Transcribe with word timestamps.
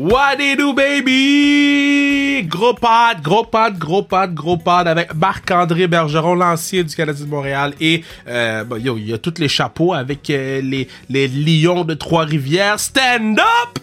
What 0.00 0.38
you 0.40 0.56
do, 0.56 0.72
baby? 0.72 2.48
Gros 2.48 2.72
pod, 2.72 3.20
gros 3.22 3.44
pod, 3.44 3.76
gros 3.76 4.02
pod, 4.02 4.32
gros 4.32 4.56
pod 4.56 4.88
avec 4.88 5.14
Marc-André 5.14 5.88
Bergeron, 5.88 6.36
l'ancien 6.36 6.84
du 6.84 6.96
Canadien 6.96 7.26
de 7.26 7.30
Montréal. 7.30 7.74
Et, 7.82 8.02
euh, 8.26 8.64
bon, 8.64 8.80
yo, 8.82 8.96
il 8.96 9.10
y 9.10 9.12
a 9.12 9.18
tous 9.18 9.34
les 9.36 9.48
chapeaux 9.48 9.92
avec 9.92 10.30
euh, 10.30 10.62
les, 10.62 10.88
les 11.10 11.28
lions 11.28 11.84
de 11.84 11.92
Trois-Rivières. 11.92 12.80
Stand 12.80 13.40
up! 13.40 13.78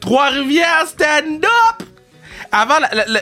Trois-Rivières, 0.00 0.88
stand 0.88 1.44
up! 1.44 1.86
Avant, 2.56 2.76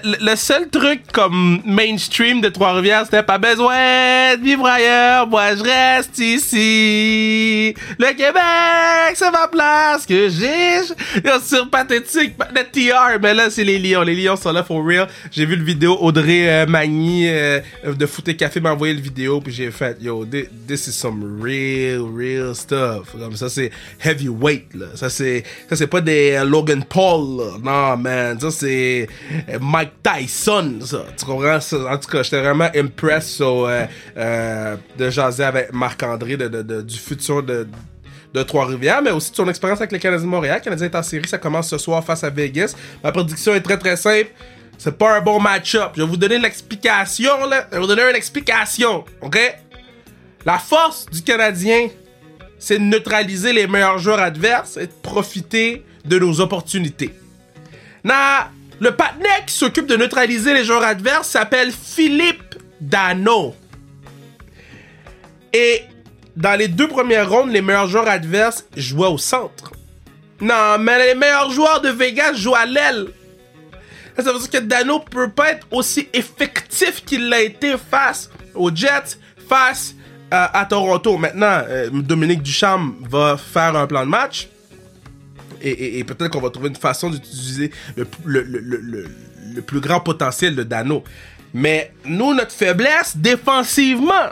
le 0.04 0.36
seul 0.36 0.68
truc 0.68 1.10
comme 1.10 1.62
mainstream 1.64 2.42
de 2.42 2.50
Trois-Rivières, 2.50 3.06
c'était 3.06 3.22
pas 3.22 3.38
besoin 3.38 4.36
de 4.36 4.44
vivre 4.44 4.66
ailleurs, 4.66 5.26
moi 5.26 5.56
je 5.56 5.62
reste 5.62 6.18
ici. 6.18 7.74
Le 7.98 8.14
Québec, 8.14 9.14
c'est 9.14 9.30
ma 9.30 9.48
place 9.48 10.04
que 10.04 10.28
j'ai. 10.28 10.82
Sur 11.46 11.70
pathétique, 11.70 12.34
le 12.54 12.62
TR, 12.62 13.18
mais 13.22 13.32
là 13.32 13.48
c'est 13.48 13.64
les 13.64 13.78
Lions. 13.78 14.02
Les 14.02 14.14
Lions 14.14 14.36
sont 14.36 14.52
là 14.52 14.62
for 14.62 14.84
real. 14.84 15.08
J'ai 15.30 15.46
vu 15.46 15.56
le 15.56 15.64
vidéo, 15.64 15.96
Audrey 15.98 16.50
euh, 16.50 16.66
Magny 16.66 17.26
euh, 17.26 17.60
de 17.86 18.04
Foot 18.04 18.28
et 18.28 18.36
Café 18.36 18.60
m'a 18.60 18.72
envoyé 18.74 18.92
le 18.92 19.00
vidéo, 19.00 19.40
puis 19.40 19.50
j'ai 19.50 19.70
fait, 19.70 19.96
yo, 20.02 20.26
this, 20.26 20.88
is 20.88 20.92
some 20.92 21.40
real, 21.42 22.02
real 22.14 22.54
stuff. 22.54 23.16
Ça, 23.36 23.48
c'est 23.48 23.70
heavyweight, 24.04 24.74
là. 24.74 24.86
Ça, 24.94 25.08
c'est, 25.08 25.42
ça, 25.70 25.76
c'est 25.76 25.86
pas 25.86 26.02
des 26.02 26.32
euh, 26.32 26.44
Logan 26.44 26.84
Paul, 26.84 27.38
là. 27.38 27.52
Non, 27.62 27.96
man. 27.96 28.38
Ça, 28.38 28.50
c'est 28.50 29.08
Mike 29.60 29.92
Tyson, 30.02 30.78
ça. 30.80 31.04
Tu 31.16 31.24
comprends? 31.24 31.56
En 31.56 31.98
tout 31.98 32.10
cas, 32.10 32.22
j'étais 32.22 32.40
vraiment 32.40 32.68
impressed 32.74 33.40
euh, 33.40 33.86
euh, 34.16 34.76
de 34.98 35.10
jaser 35.10 35.44
avec 35.44 35.72
Marc-André 35.72 36.36
du 36.36 36.98
futur 36.98 37.42
de, 37.42 37.66
Trois-Rivières, 38.46 39.02
mais 39.02 39.10
aussi 39.10 39.30
de 39.30 39.36
son 39.36 39.48
expérience 39.48 39.80
avec 39.80 39.92
les 39.92 39.98
Canadiens 39.98 40.24
de 40.24 40.30
Montréal. 40.30 40.58
Le 40.58 40.64
Canadien 40.64 40.86
est 40.86 40.96
en 40.96 41.02
série, 41.02 41.28
ça 41.28 41.38
commence 41.38 41.68
ce 41.68 41.78
soir 41.78 42.02
face 42.02 42.24
à 42.24 42.30
Vegas. 42.30 42.74
Ma 43.04 43.12
prédiction 43.12 43.54
est 43.54 43.60
très 43.60 43.76
très 43.76 43.96
simple. 43.96 44.30
C'est 44.78 44.96
pas 44.96 45.18
un 45.18 45.20
bon 45.20 45.38
match-up. 45.38 45.92
Je 45.94 46.02
vais 46.02 46.08
vous 46.08 46.16
donner 46.16 46.38
l'explication. 46.38 47.30
Je 47.44 47.74
vais 47.74 47.78
vous 47.78 47.86
donner 47.86 48.02
une 48.08 48.16
explication, 48.16 49.04
ok? 49.20 49.38
La 50.44 50.58
force 50.58 51.06
du 51.06 51.22
Canadien, 51.22 51.88
c'est 52.58 52.78
de 52.78 52.84
neutraliser 52.84 53.52
les 53.52 53.66
meilleurs 53.66 53.98
joueurs 53.98 54.18
adverses 54.18 54.76
et 54.76 54.86
de 54.86 54.92
profiter 55.02 55.84
de 56.04 56.18
nos 56.18 56.40
opportunités. 56.40 57.14
Na 58.02 58.50
le 58.82 58.90
partenaire 58.90 59.46
qui 59.46 59.54
s'occupe 59.54 59.86
de 59.86 59.94
neutraliser 59.94 60.54
les 60.54 60.64
joueurs 60.64 60.82
adverses 60.82 61.28
s'appelle 61.28 61.70
Philippe 61.70 62.56
Dano. 62.80 63.54
Et 65.52 65.82
dans 66.34 66.58
les 66.58 66.66
deux 66.66 66.88
premières 66.88 67.30
rondes, 67.30 67.52
les 67.52 67.62
meilleurs 67.62 67.86
joueurs 67.86 68.08
adverses 68.08 68.66
jouaient 68.76 69.06
au 69.06 69.18
centre. 69.18 69.70
Non, 70.40 70.78
mais 70.80 71.06
les 71.06 71.14
meilleurs 71.14 71.52
joueurs 71.52 71.80
de 71.80 71.90
Vegas 71.90 72.32
jouent 72.32 72.56
à 72.56 72.66
l'aile. 72.66 73.06
Ça 74.16 74.32
veut 74.32 74.40
dire 74.40 74.50
que 74.50 74.58
Dano 74.58 74.98
peut 74.98 75.30
pas 75.30 75.52
être 75.52 75.66
aussi 75.70 76.08
effectif 76.12 77.04
qu'il 77.04 77.28
l'a 77.28 77.40
été 77.40 77.76
face 77.78 78.30
aux 78.52 78.74
Jets, 78.74 79.16
face 79.48 79.94
euh, 80.34 80.46
à 80.52 80.66
Toronto. 80.66 81.18
Maintenant, 81.18 81.62
euh, 81.68 81.88
Dominique 81.92 82.42
Duchamp 82.42 82.94
va 83.08 83.36
faire 83.36 83.76
un 83.76 83.86
plan 83.86 84.04
de 84.04 84.10
match 84.10 84.48
et, 85.62 86.04
peut-être 86.04 86.30
qu'on 86.30 86.40
va 86.40 86.50
trouver 86.50 86.68
une 86.68 86.76
façon 86.76 87.10
d'utiliser 87.10 87.70
le, 88.24 89.62
plus 89.66 89.80
grand 89.80 90.00
potentiel 90.00 90.56
de 90.56 90.62
Dano. 90.62 91.04
Mais 91.54 91.92
nous, 92.04 92.34
notre 92.34 92.52
faiblesse, 92.52 93.16
défensivement, 93.16 94.30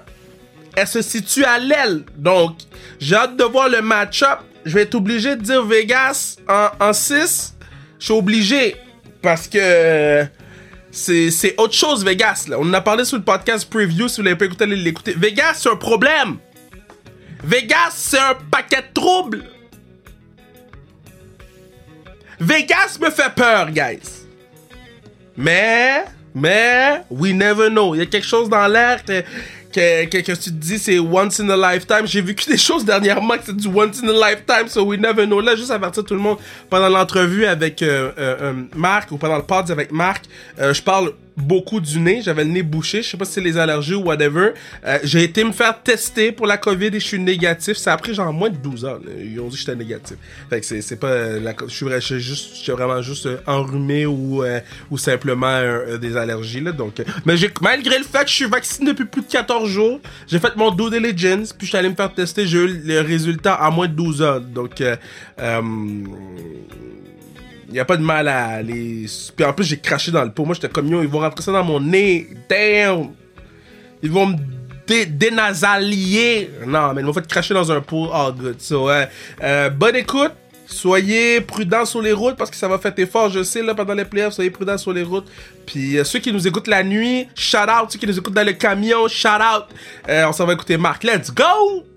elle 0.77 0.87
se 0.87 1.03
situe 1.03 1.45
à 1.45 1.59
l'aile. 1.59 2.05
Donc, 2.17 2.57
j'ai 2.99 3.17
hâte 3.17 3.37
de 3.37 3.45
voir 3.45 3.69
le 3.69 3.83
match-up. 3.83 4.41
Je 4.65 4.75
vais 4.75 4.83
être 4.83 4.95
obligé 4.95 5.37
de 5.37 5.43
dire 5.43 5.65
Vegas 5.65 6.37
en, 6.49 6.93
6. 6.93 7.55
Je 7.99 8.05
suis 8.05 8.15
obligé. 8.15 8.77
Parce 9.23 9.47
que 9.47 10.27
c'est 10.91 11.55
autre 11.59 11.75
chose, 11.75 12.05
Vegas. 12.05 12.47
Là. 12.49 12.57
On 12.59 12.69
en 12.69 12.75
a 12.75 12.81
parlé 12.81 13.05
sur 13.05 13.19
le 13.19 13.23
podcast 13.23 13.69
preview. 13.69 14.09
Si 14.09 14.21
vous 14.21 14.25
l'avez 14.25 14.37
pas 14.37 14.47
écouté, 14.47 14.65
allez 14.65 14.77
l'écouter. 14.77 15.15
Vegas, 15.17 15.55
c'est 15.59 15.69
un 15.69 15.77
problème. 15.77 16.39
Vegas, 17.45 17.93
c'est 17.95 18.19
un 18.19 18.35
paquet 18.51 18.83
de 18.83 18.93
troubles. 18.95 19.45
Vegas 22.41 22.99
me 23.01 23.11
fait 23.11 23.33
peur, 23.35 23.71
guys. 23.71 24.25
Mais, 25.37 26.05
mais, 26.35 27.03
we 27.11 27.35
never 27.35 27.69
know. 27.69 27.95
Il 27.95 27.99
y 27.99 28.01
a 28.01 28.07
quelque 28.07 28.27
chose 28.27 28.49
dans 28.49 28.67
l'air 28.67 29.05
que, 29.05 29.23
que, 30.07 30.17
tu 30.17 30.35
te 30.35 30.51
dis 30.51 30.79
c'est 30.79 30.99
once 30.99 31.39
in 31.39 31.51
a 31.51 31.75
lifetime. 31.75 32.07
J'ai 32.07 32.23
vécu 32.23 32.49
des 32.49 32.57
choses 32.57 32.85
dernièrement 32.85 33.37
que 33.37 33.45
c'est 33.45 33.57
du 33.57 33.69
once 33.69 34.03
in 34.03 34.09
a 34.09 34.31
lifetime, 34.31 34.69
so 34.69 34.85
we 34.85 34.99
never 34.99 35.27
know. 35.27 35.41
Là, 35.41 35.55
juste 35.55 35.71
avertir 35.71 36.03
tout 36.03 36.15
le 36.15 36.21
monde, 36.21 36.39
pendant 36.71 36.89
l'entrevue 36.89 37.45
avec 37.45 37.83
euh, 37.83 38.11
euh, 38.19 38.37
euh 38.41 38.53
Marc, 38.75 39.13
ou 39.13 39.19
pendant 39.19 39.37
le 39.37 39.43
pod 39.43 39.71
avec 39.71 39.93
Marc, 39.93 40.25
je 40.59 40.81
parle 40.81 41.13
beaucoup 41.41 41.81
du 41.81 41.99
nez, 41.99 42.23
j'avais 42.23 42.45
le 42.45 42.51
nez 42.51 42.63
bouché, 42.63 43.03
je 43.03 43.11
sais 43.11 43.17
pas 43.17 43.25
si 43.25 43.33
c'est 43.33 43.41
les 43.41 43.59
allergies 43.59 43.95
ou 43.95 44.05
whatever. 44.05 44.53
Euh, 44.87 44.99
j'ai 45.05 45.25
été 45.25 45.45
me 45.45 45.53
faire 45.53 45.83
tester 45.83 46.33
pour 46.33 46.47
la 46.47 46.57
COVID 46.57 46.89
et 46.89 47.01
je 47.01 47.07
suis 47.07 47.19
négatif. 47.19 47.77
Ça 47.77 47.93
a 47.93 47.97
pris 47.97 48.15
genre 48.15 48.33
moins 48.33 48.51
de 48.51 48.57
12 48.57 48.85
heures. 48.85 49.01
Ils 49.19 49.41
ont 49.41 49.49
dit 49.49 49.55
que 49.55 49.61
j'étais 49.61 49.77
négatif. 49.77 50.17
Fait 50.49 50.61
que 50.61 50.67
c'est, 50.67 50.97
pas 50.97 51.39
la, 51.39 51.55
je 51.67 51.75
suis 51.75 51.87
je 51.91 51.99
suis 51.99 52.21
juste, 52.21 52.71
vraiment 52.71 53.03
juste 53.03 53.27
euh, 53.27 53.39
enrhumé 53.47 54.07
ou 54.07 54.43
euh, 54.45 54.61
ou 54.91 54.99
simplement 54.99 55.61
des 56.01 56.17
allergies 56.17 56.61
là. 56.61 56.73
Donc, 56.73 57.03
mais 57.25 57.35
malgré 57.61 57.99
le 57.99 58.05
fait 58.05 58.25
que 58.25 58.31
je 58.31 58.35
suis 58.35 58.45
vacciné 58.47 58.93
depuis 58.93 59.05
plus 59.05 59.23
de 59.23 59.27
14 59.27 59.69
jours, 59.69 60.01
j'ai 60.27 60.39
fait 60.39 60.55
mon 60.57 60.71
due 60.71 60.91
diligence 60.91 61.53
puis 61.53 61.67
je 61.67 61.71
suis 61.71 61.79
allé 61.79 61.89
me 61.89 61.95
faire 61.95 62.13
tester, 62.13 62.47
j'ai 62.47 62.59
eu 62.59 62.81
le 62.85 63.01
résultat 63.01 63.55
à 63.55 63.71
moins 63.71 63.89
de 63.89 63.95
12 63.95 64.23
heures. 64.23 64.41
Donc 64.41 64.81
euh, 64.81 64.97
il 67.71 67.77
y 67.77 67.81
a 67.81 67.85
pas 67.85 67.97
de 67.97 68.03
mal 68.03 68.29
à 68.29 68.47
aller. 68.47 69.07
Puis 69.35 69.45
en 69.45 69.53
plus, 69.53 69.65
j'ai 69.65 69.79
craché 69.79 70.11
dans 70.11 70.25
le 70.25 70.31
pot. 70.31 70.45
Moi, 70.45 70.55
j'étais 70.55 70.69
comme 70.69 70.89
yo, 70.89 71.03
ils 71.03 71.09
vont 71.09 71.21
rentrer 71.21 71.43
ça 71.43 71.53
dans 71.53 71.65
mon 71.65 71.81
nez. 71.81 72.29
Damn! 72.49 73.11
Ils 74.03 74.11
vont 74.11 74.27
me 74.27 74.37
dénasalier. 75.07 76.51
Non, 76.67 76.93
mais 76.93 77.03
ils 77.03 77.05
m'ont 77.05 77.13
fait 77.13 77.27
cracher 77.27 77.55
dans 77.55 77.71
un 77.71 77.81
pot. 77.81 78.11
Oh, 78.13 78.33
good. 78.33 78.61
So, 78.61 78.89
euh, 78.91 79.71
bonne 79.71 79.97
écoute. 79.97 80.33
Soyez 80.67 81.41
prudents 81.41 81.85
sur 81.85 82.01
les 82.01 82.13
routes 82.13 82.37
parce 82.37 82.49
que 82.49 82.57
ça 82.57 82.69
va 82.69 82.79
faire 82.79 82.95
fort, 83.09 83.29
je 83.29 83.43
sais, 83.43 83.61
là, 83.61 83.75
pendant 83.75 83.95
les 83.95 84.05
playoffs. 84.05 84.35
Soyez 84.35 84.51
prudents 84.51 84.79
sur 84.79 84.93
les 84.93 85.03
routes. 85.03 85.29
Puis 85.67 85.99
euh, 85.99 86.05
ceux 86.05 86.21
qui 86.21 86.33
nous 86.33 86.47
écoutent 86.47 86.69
la 86.69 86.85
nuit, 86.85 87.27
shout 87.35 87.59
out. 87.59 87.91
Ceux 87.91 87.99
qui 87.99 88.07
nous 88.07 88.19
écoutent 88.19 88.35
dans 88.35 88.47
le 88.47 88.53
camion, 88.53 89.09
shout 89.09 89.29
out. 89.29 89.65
Euh, 90.09 90.27
on 90.27 90.33
s'en 90.33 90.47
va 90.47 90.53
écouter 90.53 90.77
Marc. 90.77 91.03
Let's 91.03 91.33
go! 91.33 91.90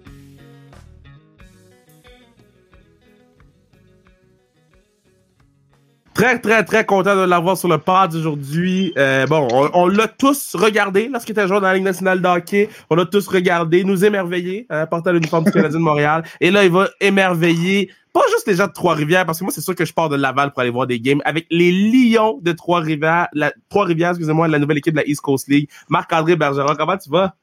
Très, 6.14 6.38
très, 6.38 6.64
très 6.64 6.86
content 6.86 7.16
de 7.16 7.22
l'avoir 7.22 7.58
sur 7.58 7.68
le 7.68 7.80
pod 7.80 8.14
aujourd'hui. 8.14 8.94
Euh, 8.98 9.26
bon, 9.26 9.48
on, 9.74 9.88
l'a 9.88 10.08
tous 10.08 10.56
regardé 10.56 11.08
lorsqu'il 11.08 11.32
était 11.32 11.48
joueur 11.48 11.60
dans 11.60 11.68
la 11.68 11.74
Ligue 11.74 11.84
nationale 11.84 12.22
de 12.22 12.28
hockey. 12.28 12.70
On 12.92 12.96
l'a 12.96 13.06
tous 13.06 13.28
regardé, 13.28 13.84
nous 13.84 14.06
émerveiller, 14.06 14.68
hein, 14.70 14.86
portant 14.86 15.12
l'uniforme 15.12 15.46
du 15.46 15.52
Canadien 15.52 15.80
de 15.80 15.84
Montréal. 15.84 16.24
Et 16.40 16.52
là, 16.52 16.66
il 16.66 16.72
va 16.72 16.88
émerveiller 17.02 17.90
pas 18.14 18.22
juste 18.30 18.48
les 18.48 18.54
gens 18.54 18.68
de 18.68 18.74
Trois-Rivières, 18.74 19.26
parce 19.26 19.40
que 19.40 19.44
moi, 19.44 19.52
c'est 19.52 19.62
sûr 19.62 19.74
que 19.74 19.86
je 19.86 19.94
pars 19.94 20.08
de 20.08 20.16
Laval 20.16 20.52
pour 20.52 20.62
aller 20.62 20.70
voir 20.70 20.86
des 20.86 21.00
games, 21.00 21.20
avec 21.26 21.48
les 21.50 21.72
Lions 21.72 22.40
de 22.44 22.52
Trois-Rivières, 22.52 23.28
la, 23.34 23.52
Trois-Rivières, 23.70 24.12
excusez-moi, 24.12 24.48
la 24.48 24.60
nouvelle 24.60 24.78
équipe 24.78 24.94
de 24.94 25.00
la 25.00 25.08
East 25.08 25.22
Coast 25.22 25.48
League. 25.48 25.68
Marc-André 25.90 26.36
Bergeron, 26.36 26.76
comment 26.76 26.96
tu 26.96 27.10
vas? 27.10 27.34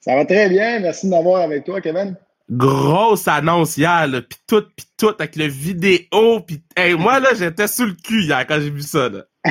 Ça 0.00 0.14
va 0.14 0.26
très 0.26 0.50
bien. 0.50 0.80
Merci 0.80 1.06
de 1.06 1.10
m'avoir 1.10 1.40
avec 1.40 1.64
toi, 1.64 1.80
Kevin 1.80 2.16
grosse 2.50 3.28
annonce 3.28 3.76
hier, 3.76 4.06
là, 4.08 4.20
pis 4.22 4.36
tout, 4.46 4.62
pis 4.76 4.86
tout, 4.98 5.14
avec 5.18 5.36
le 5.36 5.46
vidéo, 5.46 6.40
pis 6.46 6.62
hey, 6.76 6.94
moi, 6.94 7.20
là, 7.20 7.30
j'étais 7.38 7.68
sous 7.68 7.86
le 7.86 7.92
cul 7.92 8.22
hier 8.22 8.44
quand 8.46 8.60
j'ai 8.60 8.70
vu 8.70 8.82
ça. 8.82 9.08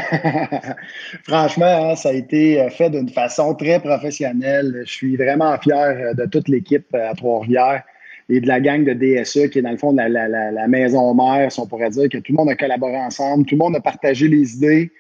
Franchement, 1.23 1.91
hein, 1.91 1.95
ça 1.95 2.09
a 2.09 2.13
été 2.13 2.61
euh, 2.61 2.69
fait 2.69 2.89
d'une 2.89 3.09
façon 3.09 3.55
très 3.55 3.79
professionnelle. 3.79 4.83
Je 4.85 4.91
suis 4.91 5.15
vraiment 5.15 5.57
fier 5.57 5.75
euh, 5.77 6.13
de 6.13 6.25
toute 6.25 6.47
l'équipe 6.47 6.85
euh, 6.93 7.09
à 7.09 7.15
Trois-Rivières 7.15 7.83
et 8.27 8.39
de 8.39 8.47
la 8.47 8.59
gang 8.59 8.83
de 8.83 8.93
DSE 8.93 9.49
qui 9.49 9.57
est 9.57 9.61
dans 9.63 9.71
le 9.71 9.77
fond 9.77 9.91
la, 9.91 10.07
la, 10.07 10.67
maison 10.67 11.15
mère, 11.15 11.51
si 11.51 11.59
on 11.59 11.65
pourrait 11.65 11.89
dire, 11.89 12.07
que 12.09 12.19
tout 12.19 12.31
le 12.33 12.35
monde 12.35 12.49
a 12.49 12.55
collaboré 12.55 12.97
ensemble, 12.97 13.45
tout 13.45 13.55
le 13.55 13.59
monde 13.59 13.75
a 13.75 13.79
partagé 13.79 14.27
les 14.27 14.53
idées. 14.53 14.91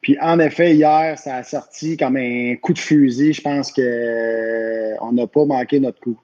Puis 0.00 0.18
en 0.20 0.40
effet, 0.40 0.74
hier, 0.74 1.16
ça 1.16 1.36
a 1.36 1.42
sorti 1.44 1.96
comme 1.96 2.16
un 2.16 2.56
coup 2.56 2.72
de 2.72 2.80
fusil. 2.80 3.34
Je 3.34 3.40
pense 3.40 3.70
qu'on 3.70 5.12
n'a 5.12 5.26
pas 5.28 5.44
manqué 5.44 5.78
notre 5.78 6.00
coup. 6.00 6.18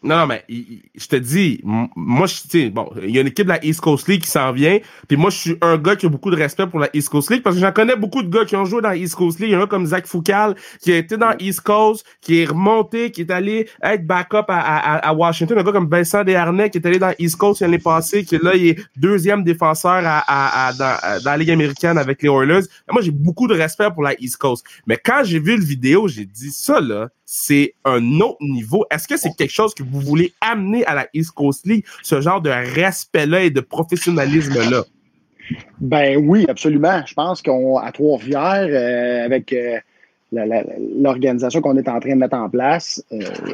Non, 0.00 0.16
non, 0.16 0.26
mais 0.28 0.44
je 0.48 1.06
te 1.08 1.16
dis, 1.16 1.60
moi, 1.64 2.28
je 2.28 2.34
sais, 2.48 2.70
bon, 2.70 2.88
il 3.02 3.10
y 3.10 3.18
a 3.18 3.20
une 3.20 3.26
équipe 3.26 3.46
de 3.46 3.52
la 3.52 3.64
East 3.64 3.80
Coast 3.80 4.06
League 4.06 4.22
qui 4.22 4.30
s'en 4.30 4.52
vient, 4.52 4.78
puis 5.08 5.16
moi, 5.16 5.30
je 5.30 5.36
suis 5.36 5.56
un 5.60 5.76
gars 5.76 5.96
qui 5.96 6.06
a 6.06 6.08
beaucoup 6.08 6.30
de 6.30 6.36
respect 6.36 6.68
pour 6.68 6.78
la 6.78 6.88
East 6.94 7.08
Coast 7.08 7.30
League, 7.30 7.42
parce 7.42 7.56
que 7.56 7.60
j'en 7.60 7.72
connais 7.72 7.96
beaucoup 7.96 8.22
de 8.22 8.28
gars 8.28 8.44
qui 8.44 8.54
ont 8.54 8.64
joué 8.64 8.80
dans 8.80 8.90
la 8.90 8.96
East 8.96 9.16
Coast 9.16 9.40
League. 9.40 9.50
Il 9.50 9.54
y 9.54 9.56
en 9.56 9.62
a 9.62 9.66
comme 9.66 9.86
Zach 9.86 10.06
Foucal, 10.06 10.54
qui 10.80 10.92
a 10.92 10.98
été 10.98 11.16
dans 11.16 11.34
East 11.40 11.62
Coast, 11.62 12.06
qui 12.20 12.40
est 12.40 12.44
remonté, 12.44 13.10
qui 13.10 13.22
est 13.22 13.30
allé 13.32 13.68
être 13.82 14.06
backup 14.06 14.44
à, 14.46 14.58
à, 14.58 15.08
à 15.08 15.12
Washington. 15.12 15.58
Un 15.58 15.64
gars 15.64 15.72
comme 15.72 15.90
Vincent 15.90 16.22
Desharnais, 16.22 16.70
qui 16.70 16.78
est 16.78 16.86
allé 16.86 17.00
dans 17.00 17.12
East 17.18 17.36
Coast 17.36 17.60
l'année 17.60 17.80
passée, 17.80 18.24
qui 18.24 18.38
là, 18.38 18.54
il 18.54 18.68
est 18.68 18.78
deuxième 18.96 19.42
défenseur 19.42 20.02
à, 20.04 20.22
à, 20.28 20.72
dans, 20.74 21.22
dans, 21.24 21.30
la 21.30 21.36
Ligue 21.36 21.50
américaine 21.50 21.98
avec 21.98 22.22
les 22.22 22.28
Oilers. 22.28 22.62
moi, 22.88 23.02
j'ai 23.02 23.10
beaucoup 23.10 23.48
de 23.48 23.54
respect 23.54 23.88
pour 23.92 24.04
la 24.04 24.14
East 24.20 24.36
Coast. 24.36 24.64
Mais 24.86 24.96
quand 24.96 25.22
j'ai 25.24 25.40
vu 25.40 25.56
le 25.56 25.64
vidéo, 25.64 26.06
j'ai 26.06 26.24
dit 26.24 26.52
ça, 26.52 26.80
là, 26.80 27.08
c'est 27.30 27.74
un 27.84 28.20
autre 28.20 28.38
niveau. 28.40 28.86
Est-ce 28.90 29.06
que 29.06 29.18
c'est 29.18 29.34
quelque 29.36 29.52
chose 29.52 29.74
que 29.74 29.82
vous 29.90 30.00
voulez 30.00 30.32
amener 30.40 30.84
à 30.86 30.94
la 30.94 31.06
East 31.14 31.32
Coast 31.32 31.66
League, 31.66 31.84
ce 32.02 32.20
genre 32.20 32.40
de 32.40 32.50
respect-là 32.50 33.42
et 33.42 33.50
de 33.50 33.60
professionnalisme-là? 33.60 34.84
Ben 35.80 36.18
oui, 36.18 36.44
absolument. 36.48 37.02
Je 37.06 37.14
pense 37.14 37.42
qu'à 37.42 37.52
Trois-Rivières, 37.92 39.24
avec 39.24 39.54
l'organisation 40.32 41.60
qu'on 41.60 41.76
est 41.76 41.88
en 41.88 42.00
train 42.00 42.14
de 42.14 42.20
mettre 42.20 42.36
en 42.36 42.50
place, 42.50 43.02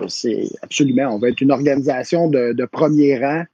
c'est 0.09 0.49
absolument, 0.63 1.15
on 1.15 1.19
va 1.19 1.29
être 1.29 1.41
une 1.41 1.53
organisation 1.53 2.29
de, 2.29 2.65
premier 2.67 3.19
rang 3.19 3.45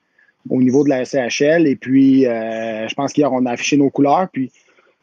au 0.49 0.63
niveau 0.63 0.85
de 0.85 0.89
la 0.89 1.05
SCHL. 1.05 1.67
Et 1.67 1.77
puis, 1.77 2.27
euh, 2.27 2.89
je 2.89 2.95
pense 2.95 3.13
qu'hier, 3.13 3.33
on 3.33 3.45
a 3.47 3.53
affiché 3.53 3.77
nos 3.77 3.91
couleurs. 3.91 4.29
Puis, 4.33 4.51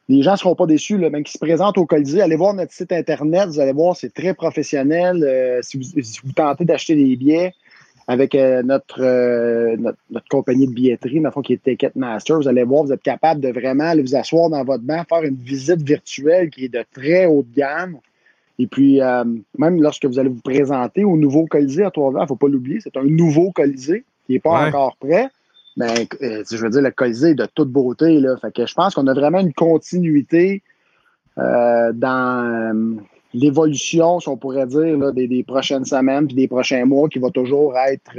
les 0.09 0.23
gens 0.23 0.31
ne 0.31 0.37
seront 0.37 0.55
pas 0.55 0.65
déçus, 0.65 0.97
même 0.97 1.23
qui 1.23 1.33
se 1.33 1.37
présentent 1.37 1.77
au 1.77 1.85
Colisée. 1.85 2.21
Allez 2.21 2.37
voir 2.37 2.53
notre 2.53 2.71
site 2.71 2.91
Internet, 2.91 3.49
vous 3.49 3.59
allez 3.59 3.73
voir, 3.73 3.95
c'est 3.95 4.13
très 4.13 4.33
professionnel. 4.33 5.23
Euh, 5.23 5.59
si, 5.61 5.77
vous, 5.77 6.31
tentez 6.33 6.65
d'acheter 6.65 6.95
des 6.95 7.15
billets 7.15 7.53
avec 8.07 8.35
euh, 8.35 8.63
notre, 8.63 9.01
notre, 9.77 10.27
compagnie 10.29 10.67
de 10.67 10.73
billetterie, 10.73 11.19
dans 11.19 11.31
qui 11.41 11.53
est 11.53 11.63
Ticketmaster, 11.63 12.37
vous 12.37 12.47
allez 12.47 12.63
voir, 12.63 12.83
vous 12.83 12.93
êtes 12.93 13.03
capable 13.03 13.41
de 13.41 13.49
vraiment 13.49 13.83
aller 13.83 14.01
vous 14.01 14.15
asseoir 14.15 14.49
dans 14.49 14.63
votre 14.63 14.83
banc, 14.83 15.03
faire 15.09 15.23
une 15.23 15.35
visite 15.35 15.81
virtuelle 15.81 16.49
qui 16.49 16.65
est 16.65 16.73
de 16.73 16.83
très 16.93 17.25
haute 17.25 17.51
gamme. 17.55 17.97
Et 18.59 18.65
puis, 18.65 19.01
même 19.57 19.81
lorsque 19.81 20.05
vous 20.05 20.17
allez 20.17 20.29
vous 20.29 20.41
présenter 20.41 21.03
au 21.03 21.15
nouveau 21.15 21.45
Colisée 21.45 21.83
à 21.83 21.91
Trois-Rivières, 21.91 22.21
il 22.21 22.23
ne 22.23 22.27
faut 22.27 22.35
pas 22.37 22.47
l'oublier, 22.47 22.79
c'est 22.81 22.97
un 22.97 23.03
nouveau 23.03 23.51
Colisée 23.51 24.03
qui 24.25 24.33
n'est 24.33 24.39
pas 24.39 24.67
encore 24.67 24.95
prêt. 24.97 25.29
Mais 25.77 26.07
euh, 26.23 26.43
je 26.49 26.57
veux 26.57 26.71
dire, 26.71 26.81
le 26.81 26.91
Colisée 26.91 27.29
est 27.29 27.35
de 27.35 27.47
toute 27.53 27.69
beauté. 27.69 28.19
Là. 28.19 28.35
Fait 28.37 28.51
que 28.51 28.65
je 28.65 28.73
pense 28.73 28.95
qu'on 28.95 29.05
a 29.05 29.13
vraiment 29.13 29.39
une 29.39 29.53
continuité 29.53 30.63
euh, 31.37 31.93
dans 31.93 32.45
euh, 32.45 32.95
l'évolution, 33.33 34.19
si 34.19 34.29
on 34.29 34.37
pourrait 34.37 34.67
dire, 34.67 35.13
des, 35.13 35.43
prochaines 35.43 35.85
semaines 35.85 36.27
puis 36.27 36.35
des 36.35 36.47
prochains 36.47 36.85
mois 36.85 37.09
qui 37.09 37.19
va 37.19 37.29
toujours 37.29 37.77
être 37.77 38.11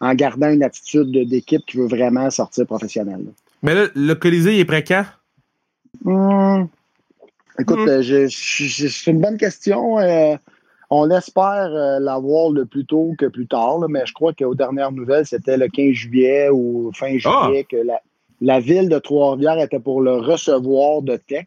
en 0.00 0.14
gardant 0.14 0.50
une 0.50 0.62
attitude 0.62 1.10
d'équipe 1.10 1.64
qui 1.66 1.78
veut 1.78 1.86
vraiment 1.86 2.30
sortir 2.30 2.66
professionnel. 2.66 3.24
Mais 3.62 3.74
là, 3.74 3.86
le 3.94 4.14
Colisée, 4.14 4.54
il 4.54 4.60
est 4.60 4.64
prêt 4.64 4.84
quand? 4.84 5.04
Hum. 6.04 6.68
Écoute, 7.58 7.78
hum. 7.78 8.02
c'est 8.02 9.10
une 9.10 9.20
bonne 9.20 9.38
question. 9.38 9.98
On 10.90 11.10
espère 11.10 11.70
euh, 11.74 11.98
l'avoir 11.98 12.50
le 12.50 12.64
plus 12.64 12.84
tôt 12.84 13.14
que 13.18 13.26
plus 13.26 13.46
tard, 13.46 13.80
mais 13.88 14.06
je 14.06 14.12
crois 14.12 14.32
qu'aux 14.32 14.54
dernières 14.54 14.92
nouvelles, 14.92 15.26
c'était 15.26 15.56
le 15.56 15.68
15 15.68 15.92
juillet 15.92 16.48
ou 16.50 16.92
fin 16.94 17.16
ah! 17.24 17.48
juillet 17.48 17.64
que 17.64 17.76
la, 18.40 18.60
ville 18.60 18.88
de 18.88 18.98
Trois-Rivières 18.98 19.58
était 19.58 19.80
pour 19.80 20.00
le 20.00 20.12
recevoir 20.12 21.02
de 21.02 21.16
Tech, 21.16 21.46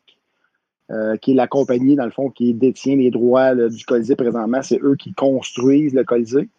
euh, 0.91 1.17
qui 1.17 1.31
est 1.31 1.35
la 1.35 1.47
compagnie, 1.47 1.95
dans 1.95 2.05
le 2.05 2.11
fond, 2.11 2.29
qui 2.29 2.53
détient 2.53 2.95
les 2.95 3.11
droits 3.11 3.55
du 3.55 3.85
Colisée 3.85 4.15
présentement. 4.15 4.61
C'est 4.61 4.81
eux 4.81 4.95
qui 4.95 5.13
construisent 5.13 5.93
le 5.93 6.03
Colisée. 6.03 6.49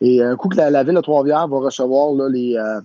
Et 0.00 0.22
un 0.22 0.36
coup 0.36 0.48
que 0.48 0.56
la, 0.56 0.82
ville 0.82 0.94
de 0.94 1.00
Trois-Rivières 1.00 1.48
va 1.48 1.58
recevoir 1.58 2.14
les, 2.30 2.56
euh, 2.56 2.80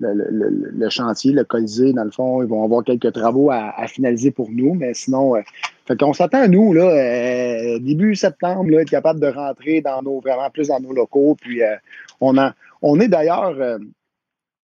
le, 0.00 0.88
chantier, 0.88 1.32
le 1.32 1.44
Colisée, 1.44 1.92
dans 1.92 2.04
le 2.04 2.10
fond, 2.10 2.42
ils 2.42 2.48
vont 2.48 2.64
avoir 2.64 2.84
quelques 2.84 3.12
travaux 3.12 3.50
à, 3.50 3.86
finaliser 3.86 4.30
pour 4.30 4.50
nous, 4.50 4.74
mais 4.74 4.94
sinon, 4.94 5.36
euh, 5.36 5.40
fait 5.86 5.98
qu'on 5.98 6.12
s'attend 6.12 6.48
nous, 6.48 6.72
là, 6.72 6.84
euh, 6.84 7.78
début 7.78 8.14
septembre, 8.14 8.70
là, 8.70 8.80
être 8.80 8.90
capable 8.90 9.20
de 9.20 9.26
rentrer 9.26 9.80
dans 9.80 10.02
nos, 10.02 10.20
vraiment 10.20 10.50
plus 10.50 10.68
dans 10.68 10.80
nos 10.80 10.92
locaux. 10.92 11.36
Puis 11.40 11.62
euh, 11.62 11.76
on, 12.20 12.38
a, 12.38 12.54
on 12.82 13.00
est 13.00 13.08
d'ailleurs, 13.08 13.56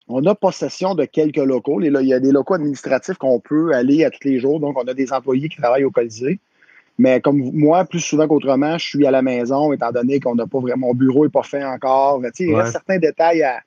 on 0.07 0.25
a 0.25 0.35
possession 0.35 0.95
de 0.95 1.05
quelques 1.05 1.37
locaux. 1.37 1.81
Et 1.81 1.89
là, 1.89 2.01
il 2.01 2.07
y 2.07 2.13
a 2.13 2.19
des 2.19 2.31
locaux 2.31 2.55
administratifs 2.55 3.17
qu'on 3.17 3.39
peut 3.39 3.73
aller 3.73 4.03
à 4.03 4.09
tous 4.09 4.23
les 4.23 4.39
jours. 4.39 4.59
Donc, 4.59 4.77
on 4.77 4.87
a 4.87 4.93
des 4.93 5.11
employés 5.11 5.49
qui 5.49 5.57
travaillent 5.57 5.85
au 5.85 5.91
Colisée. 5.91 6.39
Mais 6.97 7.19
comme 7.19 7.37
moi, 7.53 7.83
plus 7.85 7.99
souvent 7.99 8.27
qu'autrement, 8.27 8.77
je 8.77 8.85
suis 8.85 9.05
à 9.05 9.11
la 9.11 9.21
maison, 9.21 9.73
étant 9.73 9.91
donné 9.91 10.19
qu'on 10.19 10.35
n'a 10.35 10.47
pas 10.47 10.59
vraiment, 10.59 10.87
mon 10.87 10.93
bureau 10.93 11.25
n'est 11.25 11.31
pas 11.31 11.43
fait 11.43 11.63
encore. 11.63 12.21
il 12.39 12.49
y 12.49 12.55
a 12.55 12.65
certains 12.67 12.99
détails 12.99 13.43
à, 13.43 13.59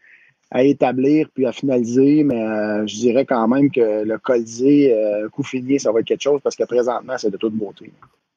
à 0.50 0.62
établir 0.62 1.28
puis 1.34 1.46
à 1.46 1.52
finaliser, 1.52 2.24
mais 2.24 2.42
euh, 2.42 2.86
je 2.86 2.94
dirais 2.94 3.26
quand 3.26 3.46
même 3.48 3.70
que 3.70 4.04
le 4.04 4.18
Colisée, 4.18 4.94
euh, 4.94 5.28
coup 5.28 5.42
fini, 5.42 5.78
ça 5.78 5.92
va 5.92 6.00
être 6.00 6.06
quelque 6.06 6.22
chose 6.22 6.40
parce 6.42 6.56
que 6.56 6.64
présentement, 6.64 7.14
c'est 7.18 7.30
de 7.30 7.36
toute 7.36 7.54
beauté. 7.54 7.92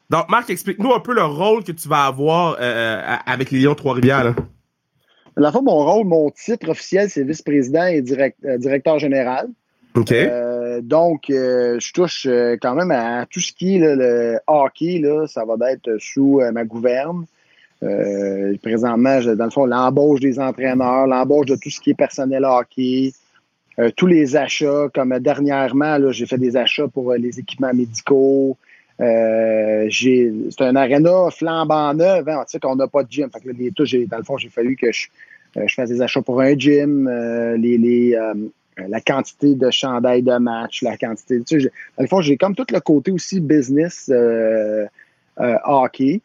Donc, 0.10 0.30
Marc, 0.30 0.50
explique-nous 0.50 0.94
un 0.94 1.00
peu 1.00 1.14
le 1.14 1.24
rôle 1.24 1.64
que 1.64 1.72
tu 1.72 1.88
vas 1.88 2.06
avoir 2.06 2.58
euh, 2.60 3.02
avec 3.26 3.50
les 3.52 3.62
Lions 3.62 3.76
Trois-Rivières. 3.76 4.36
La 5.42 5.52
fois, 5.52 5.62
mon 5.62 5.84
rôle, 5.84 6.06
mon 6.06 6.30
titre 6.30 6.70
officiel, 6.70 7.10
c'est 7.10 7.24
vice-président 7.24 7.86
et 7.86 8.02
directeur 8.02 9.00
général. 9.00 9.50
OK. 9.96 10.14
donc, 10.84 11.26
je 11.28 11.94
touche 11.94 12.26
quand 12.62 12.76
même 12.76 12.92
à 12.92 13.26
tout 13.30 13.42
ce 13.42 13.52
qui 13.52 13.76
est 13.76 13.80
le 13.80 14.40
hockey, 14.48 15.00
là, 15.00 15.28
ça 15.28 15.44
va 15.44 15.72
être 15.72 15.98
sous 16.00 16.42
ma 16.54 16.64
gouverne. 16.64 17.26
Euh, 17.84 18.56
présentement, 18.62 19.20
dans 19.36 19.46
le 19.46 19.50
fond, 19.50 19.66
l'embauche 19.66 20.20
des 20.20 20.40
entraîneurs, 20.40 21.08
l'embauche 21.08 21.48
de 21.48 21.56
tout 21.56 21.70
ce 21.70 21.80
qui 21.80 21.92
est 21.92 21.96
personnel 21.96 22.46
hockey, 22.46 23.12
euh, 23.80 23.90
tous 23.96 24.06
les 24.06 24.36
achats, 24.36 24.88
comme 24.94 25.18
dernièrement, 25.20 25.98
j'ai 26.12 26.28
fait 26.28 26.38
des 26.38 26.56
achats 26.56 26.88
pour 26.88 27.12
euh, 27.12 27.18
les 27.18 27.40
équipements 27.40 27.74
médicaux. 27.74 28.56
c'est 29.00 30.32
un 30.60 30.76
aréna 30.76 31.32
flambant 31.32 31.94
neuf, 31.96 32.28
hein, 32.28 32.44
tu 32.46 32.52
sais 32.52 32.60
qu'on 32.60 32.76
n'a 32.76 32.88
pas 32.88 33.04
de 33.04 33.12
gym. 33.12 33.30
Fait 33.32 33.40
que 33.40 33.50
les, 33.50 33.72
tout, 33.72 33.86
dans 34.08 34.18
le 34.18 34.24
fond, 34.24 34.38
j'ai 34.38 34.50
fallu 34.50 34.76
que 34.76 34.92
je, 34.92 35.08
je, 35.56 35.74
fasse 35.74 35.90
des 35.90 36.02
achats 36.02 36.22
pour 36.22 36.42
un 36.42 36.58
gym, 36.58 37.10
les, 37.58 37.78
les 37.78 38.18
la 38.78 39.02
quantité 39.02 39.54
de 39.54 39.70
chandails 39.70 40.24
de 40.24 40.38
match, 40.38 40.82
la 40.82 40.98
quantité. 40.98 41.42
Tu 41.44 41.62
sais, 41.62 41.72
dans 41.98 42.04
le 42.04 42.08
fond, 42.08 42.22
j'ai 42.22 42.38
comme 42.38 42.56
tout 42.56 42.66
le 42.72 42.80
côté 42.80 43.12
aussi 43.12 43.40
business 43.40 44.12
hockey. 45.38 46.22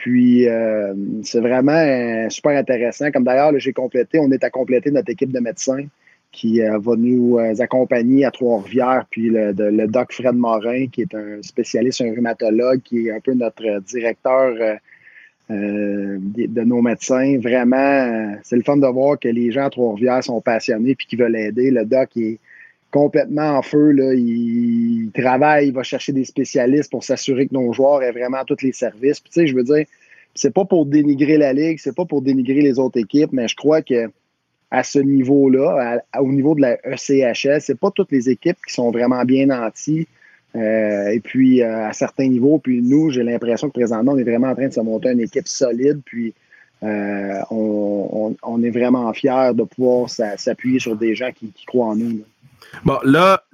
Puis, 0.00 0.48
euh, 0.48 0.94
c'est 1.22 1.40
vraiment 1.40 1.72
euh, 1.72 2.30
super 2.30 2.56
intéressant. 2.56 3.10
Comme 3.10 3.24
d'ailleurs, 3.24 3.52
j'ai 3.58 3.74
complété, 3.74 4.18
on 4.18 4.30
est 4.30 4.42
à 4.42 4.48
compléter 4.48 4.90
notre 4.90 5.10
équipe 5.10 5.30
de 5.30 5.40
médecins 5.40 5.84
qui 6.32 6.62
euh, 6.62 6.78
va 6.78 6.94
nous 6.96 7.38
accompagner 7.58 8.24
à 8.24 8.30
Trois-Rivières. 8.30 9.04
Puis, 9.10 9.28
le, 9.28 9.86
doc 9.88 10.12
Fred 10.14 10.34
Morin, 10.36 10.86
qui 10.86 11.02
est 11.02 11.14
un 11.14 11.42
spécialiste, 11.42 12.00
un 12.00 12.14
rhumatologue, 12.14 12.80
qui 12.80 13.08
est 13.08 13.10
un 13.10 13.20
peu 13.20 13.34
notre 13.34 13.80
directeur 13.80 14.54
de, 15.50 16.64
nos 16.64 16.80
médecins. 16.80 17.38
Vraiment, 17.38 18.34
c'est 18.42 18.56
le 18.56 18.62
fun 18.62 18.76
de 18.76 18.86
voir 18.86 19.18
que 19.18 19.28
les 19.28 19.50
gens 19.50 19.66
à 19.66 19.70
Trois-Rivières 19.70 20.22
sont 20.22 20.40
passionnés 20.40 20.94
puis 20.94 21.06
qui 21.06 21.16
veulent 21.16 21.36
aider. 21.36 21.70
Le 21.70 21.84
doc 21.84 22.16
est 22.16 22.38
complètement 22.90 23.58
en 23.58 23.62
feu. 23.62 23.92
Là. 23.92 24.14
Il 24.14 25.10
travaille, 25.14 25.68
il 25.68 25.74
va 25.74 25.82
chercher 25.82 26.12
des 26.12 26.24
spécialistes 26.24 26.90
pour 26.90 27.04
s'assurer 27.04 27.46
que 27.46 27.54
nos 27.54 27.72
joueurs 27.72 28.02
aient 28.02 28.12
vraiment 28.12 28.44
tous 28.46 28.62
les 28.62 28.72
services. 28.72 29.20
Puis, 29.20 29.30
tu 29.32 29.40
sais, 29.40 29.46
je 29.46 29.54
veux 29.54 29.64
dire, 29.64 29.84
c'est 30.34 30.54
pas 30.54 30.64
pour 30.64 30.86
dénigrer 30.86 31.36
la 31.36 31.52
Ligue, 31.52 31.78
c'est 31.80 31.94
pas 31.94 32.04
pour 32.04 32.22
dénigrer 32.22 32.60
les 32.60 32.78
autres 32.78 32.98
équipes, 32.98 33.32
mais 33.32 33.48
je 33.48 33.56
crois 33.56 33.82
que 33.82 34.10
à 34.70 34.84
ce 34.84 35.00
niveau-là, 35.00 36.00
au 36.20 36.30
niveau 36.30 36.54
de 36.54 36.60
la 36.60 36.78
ECHS, 36.84 37.60
c'est 37.60 37.78
pas 37.78 37.90
toutes 37.90 38.12
les 38.12 38.30
équipes 38.30 38.58
qui 38.66 38.72
sont 38.72 38.92
vraiment 38.92 39.24
bien 39.24 39.46
nanties. 39.46 40.06
Euh, 40.56 41.08
et 41.10 41.20
puis, 41.20 41.62
euh, 41.62 41.86
à 41.86 41.92
certains 41.92 42.28
niveaux, 42.28 42.58
puis 42.58 42.82
nous, 42.82 43.10
j'ai 43.10 43.22
l'impression 43.22 43.68
que 43.68 43.74
présentement, 43.74 44.12
on 44.12 44.18
est 44.18 44.24
vraiment 44.24 44.48
en 44.48 44.54
train 44.54 44.68
de 44.68 44.72
se 44.72 44.80
monter 44.80 45.10
une 45.10 45.20
équipe 45.20 45.46
solide. 45.46 46.00
Puis, 46.04 46.34
euh, 46.82 47.40
on, 47.50 48.62
est 48.62 48.70
vraiment 48.70 49.12
fiers 49.12 49.52
de 49.54 49.62
pouvoir 49.62 50.08
s'appuyer 50.08 50.78
sur 50.78 50.96
des 50.96 51.14
gens 51.14 51.30
qui, 51.32 51.52
croient 51.66 51.88
en 51.88 51.96
nous. 51.96 52.22
Bon, 52.84 52.98
là, 53.04 53.44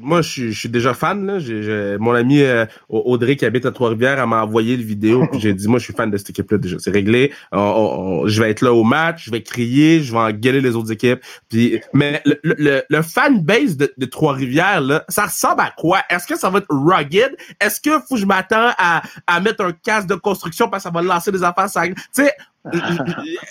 moi, 0.00 0.22
je, 0.22 0.50
suis 0.50 0.68
déjà 0.68 0.94
fan. 0.94 1.26
Là. 1.26 1.98
mon 1.98 2.12
ami 2.12 2.42
euh, 2.42 2.66
Audrey 2.88 3.36
qui 3.36 3.44
habite 3.44 3.66
à 3.66 3.72
Trois-Rivières, 3.72 4.18
elle 4.18 4.28
m'a 4.28 4.42
envoyé 4.42 4.76
le 4.76 4.82
vidéo. 4.82 5.26
j'ai 5.38 5.54
dit, 5.54 5.68
moi, 5.68 5.78
je 5.78 5.84
suis 5.84 5.94
fan 5.94 6.10
de 6.10 6.16
cette 6.16 6.30
équipe-là 6.30 6.58
déjà. 6.58 6.76
C'est 6.78 6.90
réglé. 6.90 7.32
je 7.52 8.40
vais 8.40 8.50
être 8.50 8.62
là 8.62 8.72
au 8.72 8.84
match, 8.84 9.24
je 9.26 9.30
vais 9.30 9.42
crier, 9.42 10.00
je 10.00 10.12
vais 10.12 10.18
engueuler 10.18 10.60
les 10.60 10.76
autres 10.76 10.92
équipes. 10.92 11.20
Puis, 11.48 11.80
mais 11.92 12.22
le, 12.24 12.38
le, 12.42 12.82
le 12.88 13.02
fan 13.02 13.42
base 13.42 13.76
de, 13.76 13.92
de 13.96 14.06
Trois-Rivières, 14.06 14.80
là, 14.80 15.04
ça 15.08 15.26
ressemble 15.26 15.60
à 15.60 15.72
quoi? 15.76 16.00
Est-ce 16.10 16.26
que 16.26 16.38
ça 16.38 16.50
va 16.50 16.58
être 16.58 16.66
rugged? 16.68 17.36
Est-ce 17.60 17.80
que 17.80 17.98
faut 18.00 18.14
que 18.14 18.20
je 18.20 18.26
m'attends 18.26 18.70
à, 18.78 19.02
à 19.26 19.40
mettre 19.40 19.64
un 19.64 19.72
casque 19.72 20.08
de 20.08 20.14
construction 20.14 20.68
parce 20.68 20.84
que 20.84 20.90
ça 20.90 20.94
va 20.94 21.02
lancer 21.02 21.32
des 21.32 21.42
affaires? 21.42 21.66
Tu 21.66 21.94
sais, 22.12 22.32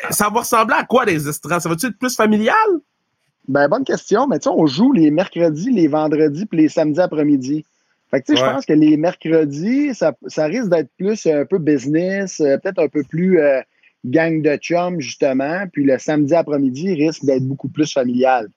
ça 0.10 0.30
va 0.30 0.40
ressembler 0.40 0.76
à 0.78 0.84
quoi 0.84 1.06
des 1.06 1.28
estrades? 1.28 1.62
Ça 1.62 1.70
va-tu 1.70 1.88
être 1.88 1.98
plus 1.98 2.16
familial? 2.16 2.56
Ben, 3.48 3.68
bonne 3.68 3.84
question. 3.84 4.28
Mais 4.28 4.40
tu 4.40 4.44
sais, 4.44 4.56
on 4.56 4.66
joue 4.66 4.92
les 4.92 5.12
mercredis, 5.12 5.72
les 5.72 5.88
vendredis 5.88 6.46
puis 6.46 6.60
les 6.60 6.70
samedis 6.70 7.00
après-midi. 7.00 7.66
Fait 8.12 8.22
que 8.22 8.28
tu 8.28 8.34
sais, 8.34 8.40
je 8.40 8.46
pense 8.46 8.66
que 8.66 8.74
les 8.74 8.98
mercredis, 8.98 9.94
ça, 9.94 10.16
ça 10.28 10.46
risque 10.46 10.70
d'être 10.70 10.90
plus 10.98 11.26
un 11.26 11.46
peu 11.46 11.58
business, 11.58 12.40
euh, 12.40 12.58
peut-être 12.58 12.80
un 12.80 12.88
peu 12.88 13.04
plus 13.04 13.40
euh, 13.40 13.62
gang 14.06 14.42
de 14.42 14.56
chum, 14.58 15.00
justement. 15.00 15.66
Puis 15.72 15.84
le 15.84 15.98
samedi 15.98 16.34
après-midi 16.34 16.94
risque 16.94 17.26
d'être 17.26 17.44
beaucoup 17.44 17.70
plus 17.70 17.92
familial. 17.92 18.48